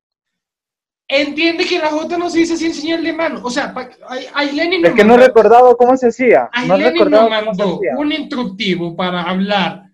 Entiende 1.09 1.65
que 1.65 1.79
la 1.79 1.91
J 1.91 2.19
no 2.19 2.29
se 2.29 2.41
dice 2.41 2.57
sin 2.57 2.75
señal 2.75 3.05
de 3.05 3.13
mano. 3.13 3.41
O 3.45 3.51
sea, 3.51 3.73
pa- 3.73 3.91
Ay- 4.09 4.27
Aileni 4.35 4.79
nos 4.79 4.91
Es 4.91 4.97
que 4.97 5.05
no 5.05 5.11
mandó- 5.15 5.27
recordaba 5.27 5.77
cómo 5.77 5.97
se 5.97 6.09
hacía. 6.09 6.51
No 6.67 6.75
Aileni 6.75 6.99
recordaba 6.99 7.43
nos 7.43 7.57
mandó 7.59 7.81
un 7.99 8.13
instructivo 8.13 8.97
para 8.97 9.23
hablar 9.23 9.85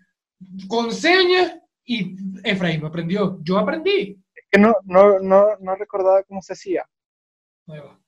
con 0.69 0.91
señas 0.93 1.55
y 1.85 2.17
Efraín 2.45 2.85
aprendió. 2.87 3.39
Yo 3.43 3.59
aprendí. 3.59 4.19
Es 4.35 4.45
que 4.51 4.59
no, 4.59 4.75
no, 4.85 5.19
no, 5.21 5.49
no 5.61 5.75
recordaba 5.77 6.23
cómo 6.23 6.41
se 6.41 6.55
hacía. 6.55 6.89
Ahí 7.69 7.79
va. 7.81 7.99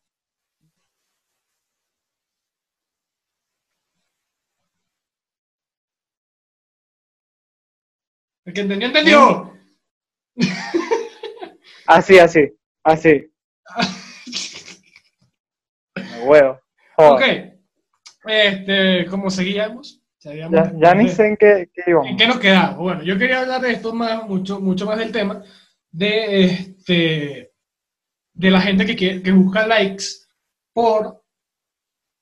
El 8.44 8.52
que 8.52 8.60
entendió, 8.60 8.86
entendió. 8.88 9.52
Así, 11.86 12.18
así, 12.18 12.50
así. 12.84 13.30
Huevo. 16.24 16.60
Ok. 16.96 17.20
Joder. 17.20 17.58
Este, 18.26 19.06
¿cómo 19.06 19.30
seguíamos? 19.30 20.00
Ya, 20.22 20.72
ya 20.80 20.94
ni 20.94 21.08
sé 21.10 21.26
en 21.28 21.36
qué, 21.36 21.68
qué 21.74 21.82
íbamos. 21.86 22.08
¿En 22.10 22.16
qué 22.16 22.26
nos 22.26 22.38
quedamos? 22.38 22.78
Bueno, 22.78 23.02
yo 23.02 23.18
quería 23.18 23.40
hablar 23.40 23.60
de 23.60 23.72
esto 23.72 23.92
más, 23.92 24.26
mucho, 24.26 24.58
mucho 24.58 24.86
más 24.86 24.98
del 24.98 25.12
tema, 25.12 25.42
de 25.90 26.44
este 26.46 27.50
de 28.32 28.50
la 28.50 28.60
gente 28.60 28.86
que, 28.86 28.96
quiere- 28.96 29.22
que 29.22 29.30
busca 29.30 29.66
likes 29.66 30.04
por 30.72 31.22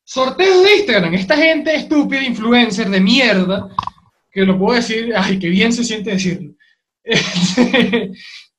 sorteos 0.04 0.64
de 0.64 0.76
Instagram. 0.78 1.14
Esta 1.14 1.36
gente 1.36 1.74
estúpida, 1.74 2.22
influencer 2.22 2.90
de 2.90 3.00
mierda, 3.00 3.68
que 4.32 4.44
lo 4.44 4.58
puedo 4.58 4.74
decir, 4.76 5.14
ay, 5.16 5.38
qué 5.38 5.48
bien 5.48 5.72
se 5.72 5.84
siente 5.84 6.10
decirlo. 6.10 6.54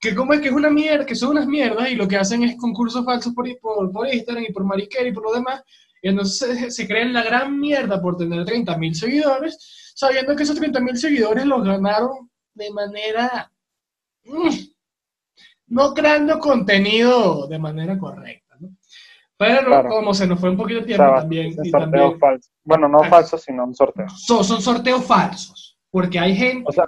Que 0.03 0.13
como 0.13 0.33
es 0.33 0.41
que 0.41 0.49
es 0.49 0.53
una 0.53 0.69
mierda, 0.69 1.05
que 1.05 1.15
son 1.15 1.29
unas 1.29 1.47
mierdas 1.47 1.89
y 1.89 1.95
lo 1.95 2.07
que 2.09 2.17
hacen 2.17 2.43
es 2.43 2.57
concursos 2.57 3.05
falsos 3.05 3.33
por, 3.33 3.47
por, 3.59 3.89
por 3.91 4.13
Instagram 4.13 4.43
y 4.49 4.51
por 4.51 4.65
Mariquera 4.65 5.07
y 5.07 5.13
por 5.13 5.23
lo 5.23 5.31
demás. 5.33 5.63
Y 6.01 6.09
entonces 6.09 6.59
se, 6.59 6.71
se 6.71 6.87
creen 6.87 7.13
la 7.13 7.23
gran 7.23 7.57
mierda 7.57 8.01
por 8.01 8.17
tener 8.17 8.43
30.000 8.45 8.93
seguidores, 8.93 9.93
sabiendo 9.95 10.35
que 10.35 10.43
esos 10.43 10.59
30.000 10.59 10.95
seguidores 10.97 11.45
los 11.45 11.63
ganaron 11.63 12.29
de 12.53 12.69
manera... 12.71 13.49
mm, 14.25 14.49
no 15.67 15.93
creando 15.93 16.37
contenido 16.39 17.47
de 17.47 17.57
manera 17.59 17.97
correcta, 17.97 18.55
¿no? 18.59 18.75
Pero 19.37 19.65
Claro. 19.67 19.89
como 19.89 20.13
se 20.13 20.27
nos 20.27 20.39
fue 20.39 20.49
un 20.49 20.57
poquito 20.57 20.79
de 20.79 20.83
O 20.83 20.87
tiempo 20.87 21.03
sea, 21.05 21.15
también, 21.21 21.55
y 21.63 21.71
también 21.71 22.19
falso. 22.19 22.49
Bueno, 22.63 22.87
no 22.89 22.99
Ah. 23.03 23.09
falso, 23.09 23.37
sino 23.37 23.63
un 23.65 23.73
sorteo. 23.73 24.07
son, 24.09 24.43
son 24.43 24.61
sorteos 24.61 25.03
falsos, 25.05 25.77
porque 25.89 26.19
hay 26.19 26.35
gente, 26.35 26.65
O 26.67 26.71
sea, 26.71 26.83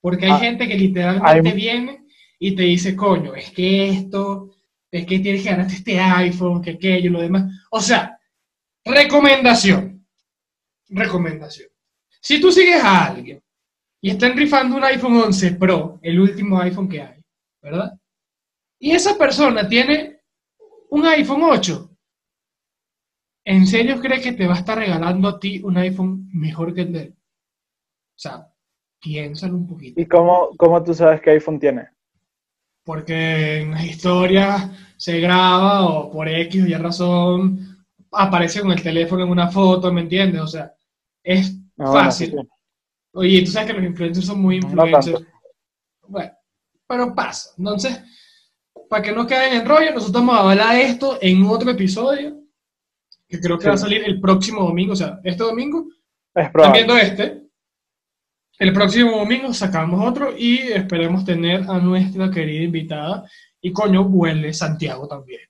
porque 0.00 0.26
hay 0.26 0.32
ah, 0.32 0.38
gente 0.38 0.66
que 0.68 0.74
literalmente 0.74 1.48
hay- 1.50 1.54
viene 1.56 2.04
y 2.38 2.54
te 2.54 2.62
dice, 2.62 2.94
coño, 2.94 3.34
es 3.34 3.50
que 3.50 3.90
esto, 3.90 4.54
es 4.90 5.06
que 5.06 5.18
tienes 5.18 5.42
que 5.42 5.50
ganarte 5.50 5.74
este 5.74 5.98
iPhone, 5.98 6.62
que 6.62 6.70
aquello, 6.70 7.10
lo 7.10 7.20
demás. 7.20 7.52
O 7.70 7.80
sea, 7.80 8.18
recomendación, 8.84 10.06
recomendación. 10.88 11.68
Si 12.20 12.40
tú 12.40 12.52
sigues 12.52 12.82
a 12.82 13.06
alguien 13.06 13.42
y 14.00 14.10
están 14.10 14.36
rifando 14.36 14.76
un 14.76 14.84
iPhone 14.84 15.16
11 15.16 15.52
Pro, 15.52 15.98
el 16.02 16.20
último 16.20 16.60
iPhone 16.60 16.88
que 16.88 17.02
hay, 17.02 17.24
¿verdad? 17.60 17.98
Y 18.78 18.92
esa 18.92 19.18
persona 19.18 19.68
tiene 19.68 20.20
un 20.90 21.04
iPhone 21.06 21.42
8. 21.42 21.90
¿En 23.44 23.66
serio 23.66 24.00
crees 24.00 24.22
que 24.22 24.32
te 24.32 24.46
va 24.46 24.54
a 24.54 24.58
estar 24.58 24.78
regalando 24.78 25.28
a 25.28 25.40
ti 25.40 25.60
un 25.62 25.76
iPhone 25.78 26.28
mejor 26.32 26.74
que 26.74 26.82
el 26.82 26.92
de 26.92 27.02
él? 27.02 27.14
O 27.16 28.18
sea, 28.20 28.52
piénsalo 29.00 29.56
un 29.56 29.66
poquito. 29.66 30.00
¿y 30.00 30.06
cómo, 30.06 30.50
cómo 30.56 30.82
tú 30.84 30.94
sabes 30.94 31.20
qué 31.20 31.30
iPhone 31.30 31.58
tiene? 31.58 31.88
Porque 32.88 33.58
en 33.60 33.72
las 33.72 33.84
historias 33.84 34.66
se 34.96 35.20
graba 35.20 35.86
o 35.86 36.10
por 36.10 36.26
X 36.26 36.62
o 36.62 36.66
Y 36.66 36.72
razón 36.72 37.84
aparece 38.10 38.62
con 38.62 38.72
el 38.72 38.82
teléfono 38.82 39.24
en 39.24 39.30
una 39.30 39.48
foto, 39.48 39.92
¿me 39.92 40.00
entiendes? 40.00 40.40
O 40.40 40.46
sea, 40.46 40.72
es 41.22 41.50
Ah, 41.76 41.84
bueno, 41.84 41.92
fácil. 41.92 42.30
sí, 42.30 42.36
sí. 42.40 42.48
Oye, 43.12 43.40
tú 43.42 43.50
sabes 43.50 43.66
que 43.70 43.74
los 43.78 43.84
influencers 43.90 44.26
son 44.26 44.40
muy 44.40 44.56
influencers. 44.56 45.20
bueno, 46.06 46.32
pero 46.86 47.14
pasa. 47.14 47.50
Entonces, 47.58 48.00
para 48.88 49.02
que 49.02 49.12
no 49.12 49.26
queden 49.26 49.52
en 49.60 49.66
rollo, 49.68 49.92
nosotros 49.92 50.24
vamos 50.24 50.36
a 50.38 50.50
hablar 50.50 50.74
de 50.74 50.82
esto 50.84 51.18
en 51.20 51.44
otro 51.44 51.70
episodio, 51.70 52.40
que 53.28 53.38
creo 53.38 53.58
que 53.58 53.64
Sí. 53.64 53.68
va 53.68 53.74
a 53.74 53.76
salir 53.76 54.02
el 54.06 54.18
próximo 54.18 54.62
domingo, 54.62 54.94
o 54.94 54.96
sea, 54.96 55.20
este 55.24 55.42
domingo, 55.44 55.88
Es 56.34 56.46
están 56.46 56.52
probable. 56.52 56.78
viendo 56.78 56.96
este. 56.96 57.47
El 58.58 58.72
próximo 58.72 59.18
domingo 59.18 59.52
sacamos 59.54 60.04
otro 60.06 60.36
y 60.36 60.58
esperemos 60.58 61.24
tener 61.24 61.62
a 61.68 61.78
nuestra 61.78 62.30
querida 62.30 62.64
invitada. 62.64 63.24
Y 63.60 63.72
coño, 63.72 64.04
vuelve 64.04 64.52
Santiago 64.52 65.06
también. 65.06 65.40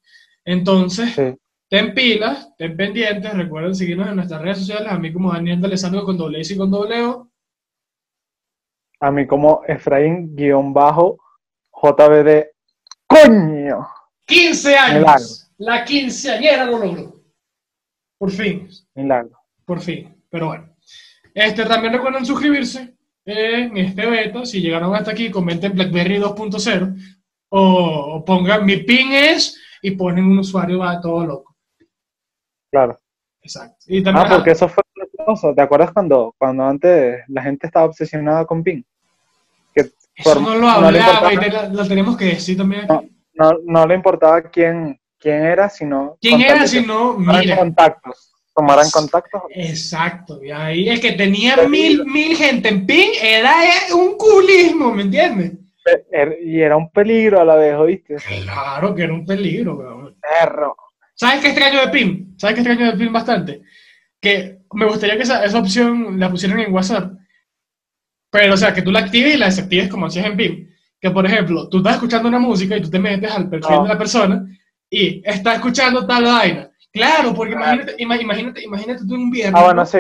Entonces, 0.45 1.15
Sí. 1.15 1.35
ten 1.69 1.95
pilas, 1.95 2.51
ten 2.57 2.77
pendientes, 2.77 3.33
recuerden 3.35 3.75
seguirnos 3.75 4.09
en 4.09 4.17
nuestras 4.17 4.43
redes 4.43 4.59
sociales, 4.59 4.89
a 4.91 4.99
mí 4.99 5.13
como 5.13 5.33
Daniel 5.33 5.61
D'Alessandro 5.61 6.05
con 6.05 6.17
doble 6.19 6.41
S 6.41 6.55
y 6.55 6.57
con 6.57 6.71
doble 6.71 7.03
O. 7.03 7.31
A 9.01 9.11
mí 9.11 9.27
como 9.27 9.63
Efraín-JBD. 9.67 12.47
¡Coño! 13.07 13.89
15 14.27 14.77
años. 14.77 14.99
Milagro. 14.99 15.25
La 15.59 15.85
quinceañera 15.85 16.65
lo 16.67 16.79
logró. 16.79 17.23
Por 18.19 18.31
fin, 18.31 18.69
Milagro. 18.95 19.39
por 19.65 19.81
fin. 19.81 20.15
Pero 20.29 20.49
bueno. 20.49 20.69
Este, 21.35 21.65
también 21.65 21.93
recuerden 21.95 22.27
suscribirse 22.27 22.97
en 23.33 23.77
este 23.77 24.07
beta. 24.07 24.45
Si 24.47 24.61
llegaron 24.61 24.95
hasta 24.95 25.11
aquí, 25.11 25.31
comenten 25.31 25.73
BlackBerry 25.75 26.19
2.0 26.19 26.97
o, 27.51 27.61
o 28.17 28.25
pongan 28.25 28.65
mi 28.67 28.79
pin 28.79 29.13
es 29.13 29.61
y 29.83 29.93
ponen 29.93 30.25
un 30.25 30.39
usuario 30.39 30.79
va 30.81 31.01
todo 31.01 31.25
loco. 31.25 31.57
Claro. 32.71 32.99
Exacto. 33.43 33.77
Y 33.87 34.03
también, 34.03 34.27
Ah, 34.27 34.35
porque 34.37 34.51
eso 34.51 34.69
fue 34.69 34.83
otra 34.91 35.25
cosa. 35.25 35.55
¿Te 35.55 35.63
acuerdas 35.63 35.93
cuando, 35.93 36.35
cuando 36.39 36.65
antes 36.65 37.21
la 37.29 37.43
gente 37.43 37.67
estaba 37.67 37.87
obsesionada 37.87 38.45
con 38.45 38.63
PIN? 38.63 38.85
Que 39.75 39.91
eso 40.17 40.41
no 40.41 40.55
lo 40.55 40.61
no 40.61 40.69
hablaba 40.71 41.33
y 41.33 41.35
importaba- 41.37 41.69
te- 41.69 41.75
lo 41.75 41.89
tenemos 41.89 42.17
que 42.17 42.25
decir 42.27 42.57
también. 42.57 42.87
No, 43.35 43.53
no 43.65 43.87
le 43.87 43.95
importaba 43.95 44.43
quién, 44.43 45.01
quién 45.19 45.45
era, 45.45 45.69
sino. 45.69 46.17
¿Quién 46.21 46.41
era 46.41 46.63
de 46.63 46.69
si 46.69 46.81
que 46.81 46.87
no? 46.87 47.13
tomaran 47.13 47.41
Mira. 47.43 47.57
contactos. 47.57 48.35
Tomaran 48.59 48.91
contactos. 48.91 49.43
Exacto. 49.55 50.43
Y 50.43 50.51
ahí 50.51 50.89
el 50.89 51.01
que 51.01 51.13
tenía 51.13 51.57
mil, 51.69 52.05
mil 52.07 52.37
gente 52.37 52.69
en 52.69 52.87
pin 52.87 53.11
era 53.23 53.55
un 53.95 54.17
culismo, 54.17 54.93
¿me 54.93 55.03
entiendes? 55.03 55.53
Er- 56.13 56.39
Y 56.45 56.61
era 56.61 56.77
un 56.77 56.91
peligro 56.91 57.41
a 57.41 57.45
la 57.45 57.55
vez, 57.55 57.75
¿oíste? 57.75 58.17
Claro 58.43 58.95
que 58.95 59.05
era 59.05 59.13
un 59.15 59.25
peligro, 59.25 59.77
weón. 59.77 60.17
Perro. 60.21 60.77
¿Sabes 61.15 61.41
qué 61.41 61.49
extraño 61.49 61.81
de 61.81 61.89
PIN? 61.89 62.35
¿Sabes 62.37 62.55
qué 62.55 62.61
extraño 62.61 62.91
de 62.93 62.97
PIN 62.99 63.13
bastante? 63.13 63.63
Que 64.21 64.59
me 64.75 64.87
gustaría 64.87 65.17
que 65.17 65.23
esa, 65.23 65.45
esa 65.45 65.59
opción 65.59 66.19
la 66.19 66.31
pusieran 66.31 66.61
en 66.61 66.73
WhatsApp. 66.73 67.13
Pero, 68.31 68.55
o 68.55 68.57
sea, 68.57 68.75
que 68.75 68.83
tú 68.83 68.91
la 68.91 69.01
actives 69.01 69.35
y 69.35 69.39
la 69.39 69.47
desactives 69.47 69.89
como 69.89 70.07
hacías 70.07 70.27
en 70.27 70.37
PIN. 70.37 70.69
Que, 71.01 71.11
por 71.11 71.25
ejemplo, 71.25 71.69
tú 71.69 71.79
estás 71.79 71.95
escuchando 71.95 72.29
una 72.29 72.39
música 72.39 72.77
y 72.77 72.83
tú 72.83 72.91
te 72.91 72.99
metes 72.99 73.31
al 73.31 73.49
perfil 73.49 73.71
No. 73.77 73.83
de 73.85 73.89
la 73.89 73.99
persona 73.99 74.47
y 74.91 75.23
está 75.25 75.55
escuchando 75.55 76.07
tal 76.07 76.25
vaina. 76.25 76.68
Claro, 76.93 77.35
porque 77.35 77.53
imagínate, 77.55 77.97
ima- 77.99 78.21
imagínate, 78.21 78.63
imagínate 78.65 79.05
tú 79.07 79.15
un 79.15 79.31
viernes. 79.31 79.55
Ah, 79.61 79.65
bueno, 79.67 79.83
¿no? 79.83 79.87
sí. 79.87 79.99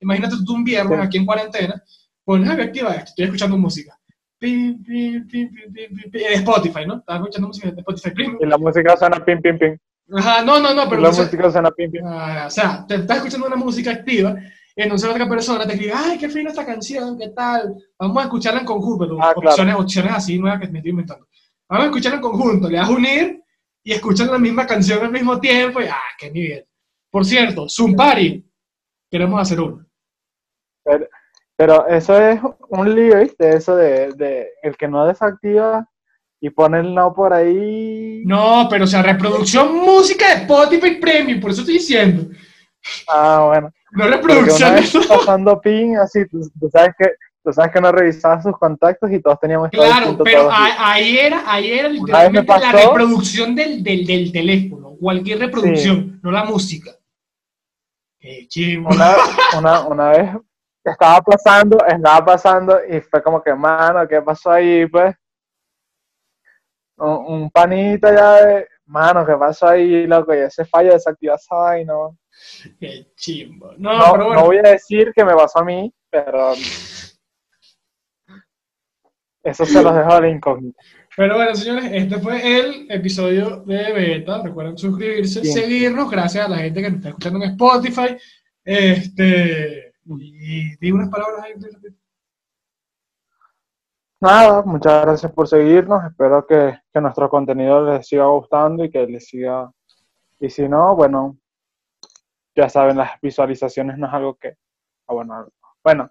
Imagínate 0.00 0.36
tú 0.44 0.54
un 0.54 0.64
viernes 0.64 0.98
Sí. 0.98 1.06
aquí 1.06 1.16
en 1.18 1.26
cuarentena, 1.26 1.82
pones 2.24 2.48
a 2.48 2.52
activa 2.54 2.90
esto, 2.94 3.04
estoy 3.10 3.24
escuchando 3.26 3.58
música. 3.58 3.96
Pim, 4.38 4.82
pim, 4.82 5.26
pim, 5.28 5.50
pim, 5.52 5.72
pim, 5.72 5.94
pim, 5.94 6.10
pim, 6.10 6.22
de 6.22 6.34
Spotify, 6.34 6.86
¿no? 6.86 6.96
Estaba 6.98 7.18
escuchando 7.18 7.48
música 7.48 7.70
de 7.70 7.80
Spotify 7.80 8.10
Premium. 8.14 8.38
Y 8.40 8.46
la 8.46 8.56
música 8.56 8.96
suena 8.96 9.22
pim, 9.24 9.40
pim, 9.42 9.58
pim. 9.58 9.76
Ajá, 10.16 10.42
no, 10.42 10.58
no, 10.58 10.72
no, 10.74 10.88
pero 10.88 11.02
la 11.02 11.08
entonces- 11.10 11.26
música 11.26 11.50
suena 11.50 11.70
pim, 11.70 11.90
pim. 11.90 12.02
Ah, 12.06 12.44
o 12.46 12.50
sea, 12.50 12.84
te 12.88 12.94
estás 12.96 13.18
escuchando 13.18 13.46
una 13.46 13.56
música 13.56 13.90
activa 13.90 14.34
y 14.74 14.82
entonces 14.82 15.08
otra 15.10 15.28
persona 15.28 15.66
te 15.66 15.74
escribe, 15.74 15.92
ay, 15.94 16.16
qué 16.18 16.28
fina 16.30 16.48
esta 16.50 16.64
canción, 16.64 17.18
qué 17.18 17.28
tal, 17.28 17.74
vamos 17.98 18.16
a 18.16 18.22
escucharla 18.22 18.60
en 18.60 18.66
conjunto, 18.66 19.04
Ah, 19.20 19.34
claro. 19.34 19.50
opciones, 19.50 19.74
opciones 19.74 20.12
así 20.14 20.38
nuevas 20.38 20.58
que 20.58 20.68
me 20.68 20.78
estoy 20.78 20.90
inventando. 20.92 21.26
Vamos 21.68 21.84
a 21.84 21.88
escucharla 21.88 22.16
en 22.16 22.22
conjunto, 22.22 22.68
le 22.70 22.78
das 22.78 22.88
unir 22.88 23.42
y 23.82 23.92
escuchan 23.92 24.30
la 24.30 24.38
misma 24.38 24.66
canción 24.66 25.04
al 25.04 25.12
mismo 25.12 25.40
tiempo 25.40 25.80
y, 25.80 25.86
ah, 25.86 25.98
qué 26.18 26.30
nivel. 26.30 26.66
Por 27.10 27.24
cierto, 27.24 27.66
Zoom 27.68 27.94
Party, 27.94 28.44
queremos 29.10 29.40
hacer 29.40 29.60
uno. 29.60 29.84
Pero, 30.84 31.06
pero 31.56 31.88
eso 31.88 32.20
es 32.20 32.40
un 32.68 32.94
lío, 32.94 33.18
¿viste? 33.18 33.56
Eso 33.56 33.76
de, 33.76 34.12
de 34.12 34.50
el 34.62 34.76
que 34.76 34.88
no 34.88 35.06
desactiva 35.06 35.88
y 36.40 36.50
pone 36.50 36.80
el 36.80 36.94
no 36.94 37.12
por 37.12 37.32
ahí. 37.32 38.22
No, 38.24 38.66
pero 38.70 38.84
o 38.84 38.86
sea, 38.86 39.02
reproducción 39.02 39.76
música 39.76 40.28
de 40.28 40.42
Spotify 40.42 40.96
Premium, 40.96 41.40
por 41.40 41.50
eso 41.50 41.60
estoy 41.60 41.74
diciendo. 41.74 42.34
Ah, 43.08 43.44
bueno. 43.48 43.70
No 43.92 44.06
reproducción 44.06 44.70
una 44.70 44.80
de 44.80 44.86
vez 44.86 45.06
pasando 45.08 45.60
pin, 45.60 45.96
así, 45.98 46.26
tú, 46.28 46.40
tú 46.58 46.70
sabes 46.70 46.94
que 46.96 47.10
tú 47.42 47.52
sabes 47.52 47.72
que 47.72 47.80
no 47.80 47.90
revisaba 47.92 48.42
sus 48.42 48.56
contactos 48.58 49.10
y 49.10 49.20
todos 49.20 49.38
teníamos 49.40 49.70
Claro, 49.70 50.16
pero 50.22 50.50
a- 50.50 50.92
ahí 50.92 51.18
era, 51.18 51.42
ahí 51.46 51.72
era 51.72 51.88
vez 51.88 51.92
me 51.92 51.98
literalmente 52.06 52.52
la 52.52 52.60
pasó- 52.72 52.88
reproducción 52.88 53.54
del, 53.54 53.82
del, 53.82 54.06
del 54.06 54.32
teléfono, 54.32 54.94
cualquier 55.00 55.38
reproducción, 55.40 56.20
no 56.22 56.30
la 56.30 56.44
música. 56.44 56.90
Qué 58.18 58.46
chimbo. 58.48 58.90
una, 58.90 59.14
una, 59.58 59.80
una 59.86 60.10
vez 60.10 60.30
estaba 60.84 61.20
pasando, 61.22 61.78
estaba 61.86 62.24
pasando 62.24 62.78
y 62.88 63.00
fue 63.00 63.22
como 63.22 63.42
que, 63.42 63.54
mano, 63.54 64.06
¿qué 64.06 64.20
pasó 64.20 64.50
ahí? 64.50 64.86
Pues 64.86 65.14
un, 66.98 67.34
un 67.42 67.50
panita 67.50 68.14
ya 68.14 68.44
de, 68.44 68.68
mano, 68.86 69.24
¿qué 69.24 69.34
pasó 69.34 69.68
ahí, 69.68 70.06
loco? 70.06 70.34
Y 70.34 70.38
ese 70.38 70.64
fallo 70.66 70.92
desactiva 70.92 71.36
esa 71.36 71.54
vaina. 71.54 71.92
¿no? 71.94 72.16
Qué 72.78 73.06
chimbo. 73.16 73.72
No, 73.78 73.92
No, 73.96 74.12
pero 74.12 74.24
bueno. 74.26 74.40
no 74.40 74.46
voy 74.46 74.58
a 74.58 74.62
decir 74.62 75.12
que 75.14 75.24
me 75.24 75.34
pasó 75.34 75.60
a 75.60 75.64
mí, 75.64 75.92
pero 76.10 76.52
eso 79.42 79.64
se 79.64 79.82
los 79.82 79.94
dejo 79.94 80.20
de 80.20 80.30
incógnito. 80.30 80.78
Pero 81.16 81.34
bueno, 81.34 81.54
señores, 81.54 81.90
este 81.92 82.18
fue 82.18 82.58
el 82.58 82.90
episodio 82.90 83.62
de 83.64 83.92
Beta. 83.92 84.42
Recuerden 84.42 84.78
suscribirse, 84.78 85.40
Bien. 85.40 85.54
seguirnos, 85.54 86.10
gracias 86.10 86.46
a 86.46 86.48
la 86.48 86.58
gente 86.58 86.82
que 86.82 86.88
nos 86.88 86.96
está 86.98 87.08
escuchando 87.10 87.44
en 87.44 87.50
Spotify. 87.50 88.16
Este, 88.64 89.92
y 90.06 90.76
di 90.76 90.92
unas 90.92 91.08
palabras 91.08 91.44
ahí. 91.44 91.54
Nada, 94.20 94.62
muchas 94.62 95.02
gracias 95.02 95.32
por 95.32 95.48
seguirnos. 95.48 96.04
Espero 96.04 96.46
que, 96.46 96.78
que 96.92 97.00
nuestro 97.00 97.28
contenido 97.28 97.84
les 97.84 98.06
siga 98.06 98.26
gustando 98.26 98.84
y 98.84 98.90
que 98.90 99.06
les 99.06 99.26
siga. 99.26 99.70
Y 100.38 100.50
si 100.50 100.68
no, 100.68 100.94
bueno, 100.94 101.38
ya 102.54 102.68
saben, 102.68 102.98
las 102.98 103.20
visualizaciones 103.20 103.96
no 103.98 104.06
es 104.06 104.12
algo 104.12 104.34
que. 104.34 104.56
ah, 105.08 105.14
bueno, 105.14 105.48
bueno, 105.82 106.10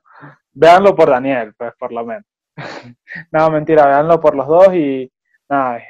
véanlo 0.51 0.95
por 0.95 1.09
Daniel, 1.09 1.53
pues 1.55 1.73
por 1.77 1.91
lo 1.91 2.05
menos. 2.05 2.25
no, 3.31 3.49
mentira, 3.51 3.85
véanlo 3.87 4.19
por 4.19 4.35
los 4.35 4.47
dos 4.47 4.73
y 4.73 5.11
nada, 5.49 5.81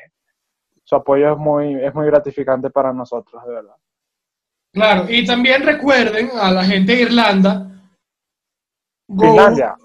su 0.83 0.95
apoyo 0.95 1.33
es 1.33 1.37
muy, 1.37 1.75
es 1.83 1.93
muy 1.93 2.05
gratificante 2.07 2.69
para 2.69 2.91
nosotros, 2.93 3.43
de 3.45 3.53
verdad. 3.53 3.75
Claro, 4.71 5.05
y 5.09 5.25
también 5.25 5.63
recuerden 5.63 6.29
a 6.39 6.51
la 6.51 6.63
gente 6.63 6.95
de 6.95 7.01
Irlanda. 7.03 7.67
Go- 9.07 9.25
Finlandia. 9.27 9.75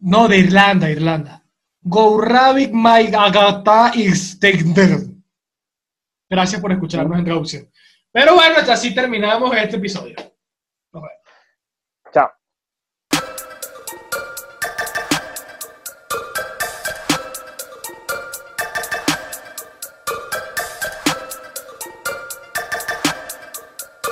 No, 0.00 0.26
de 0.28 0.38
Irlanda, 0.38 0.90
Irlanda. 0.90 1.42
Go 1.80 2.20
Rabbit 2.20 2.70
My 2.72 3.12
Agata 3.14 3.92
Gracias 6.30 6.60
por 6.60 6.72
escucharnos 6.72 7.18
en 7.18 7.24
traducción. 7.24 7.68
Pero 8.12 8.34
bueno, 8.34 8.56
hasta 8.58 8.74
así 8.74 8.94
terminamos 8.94 9.54
este 9.56 9.76
episodio. 9.76 10.16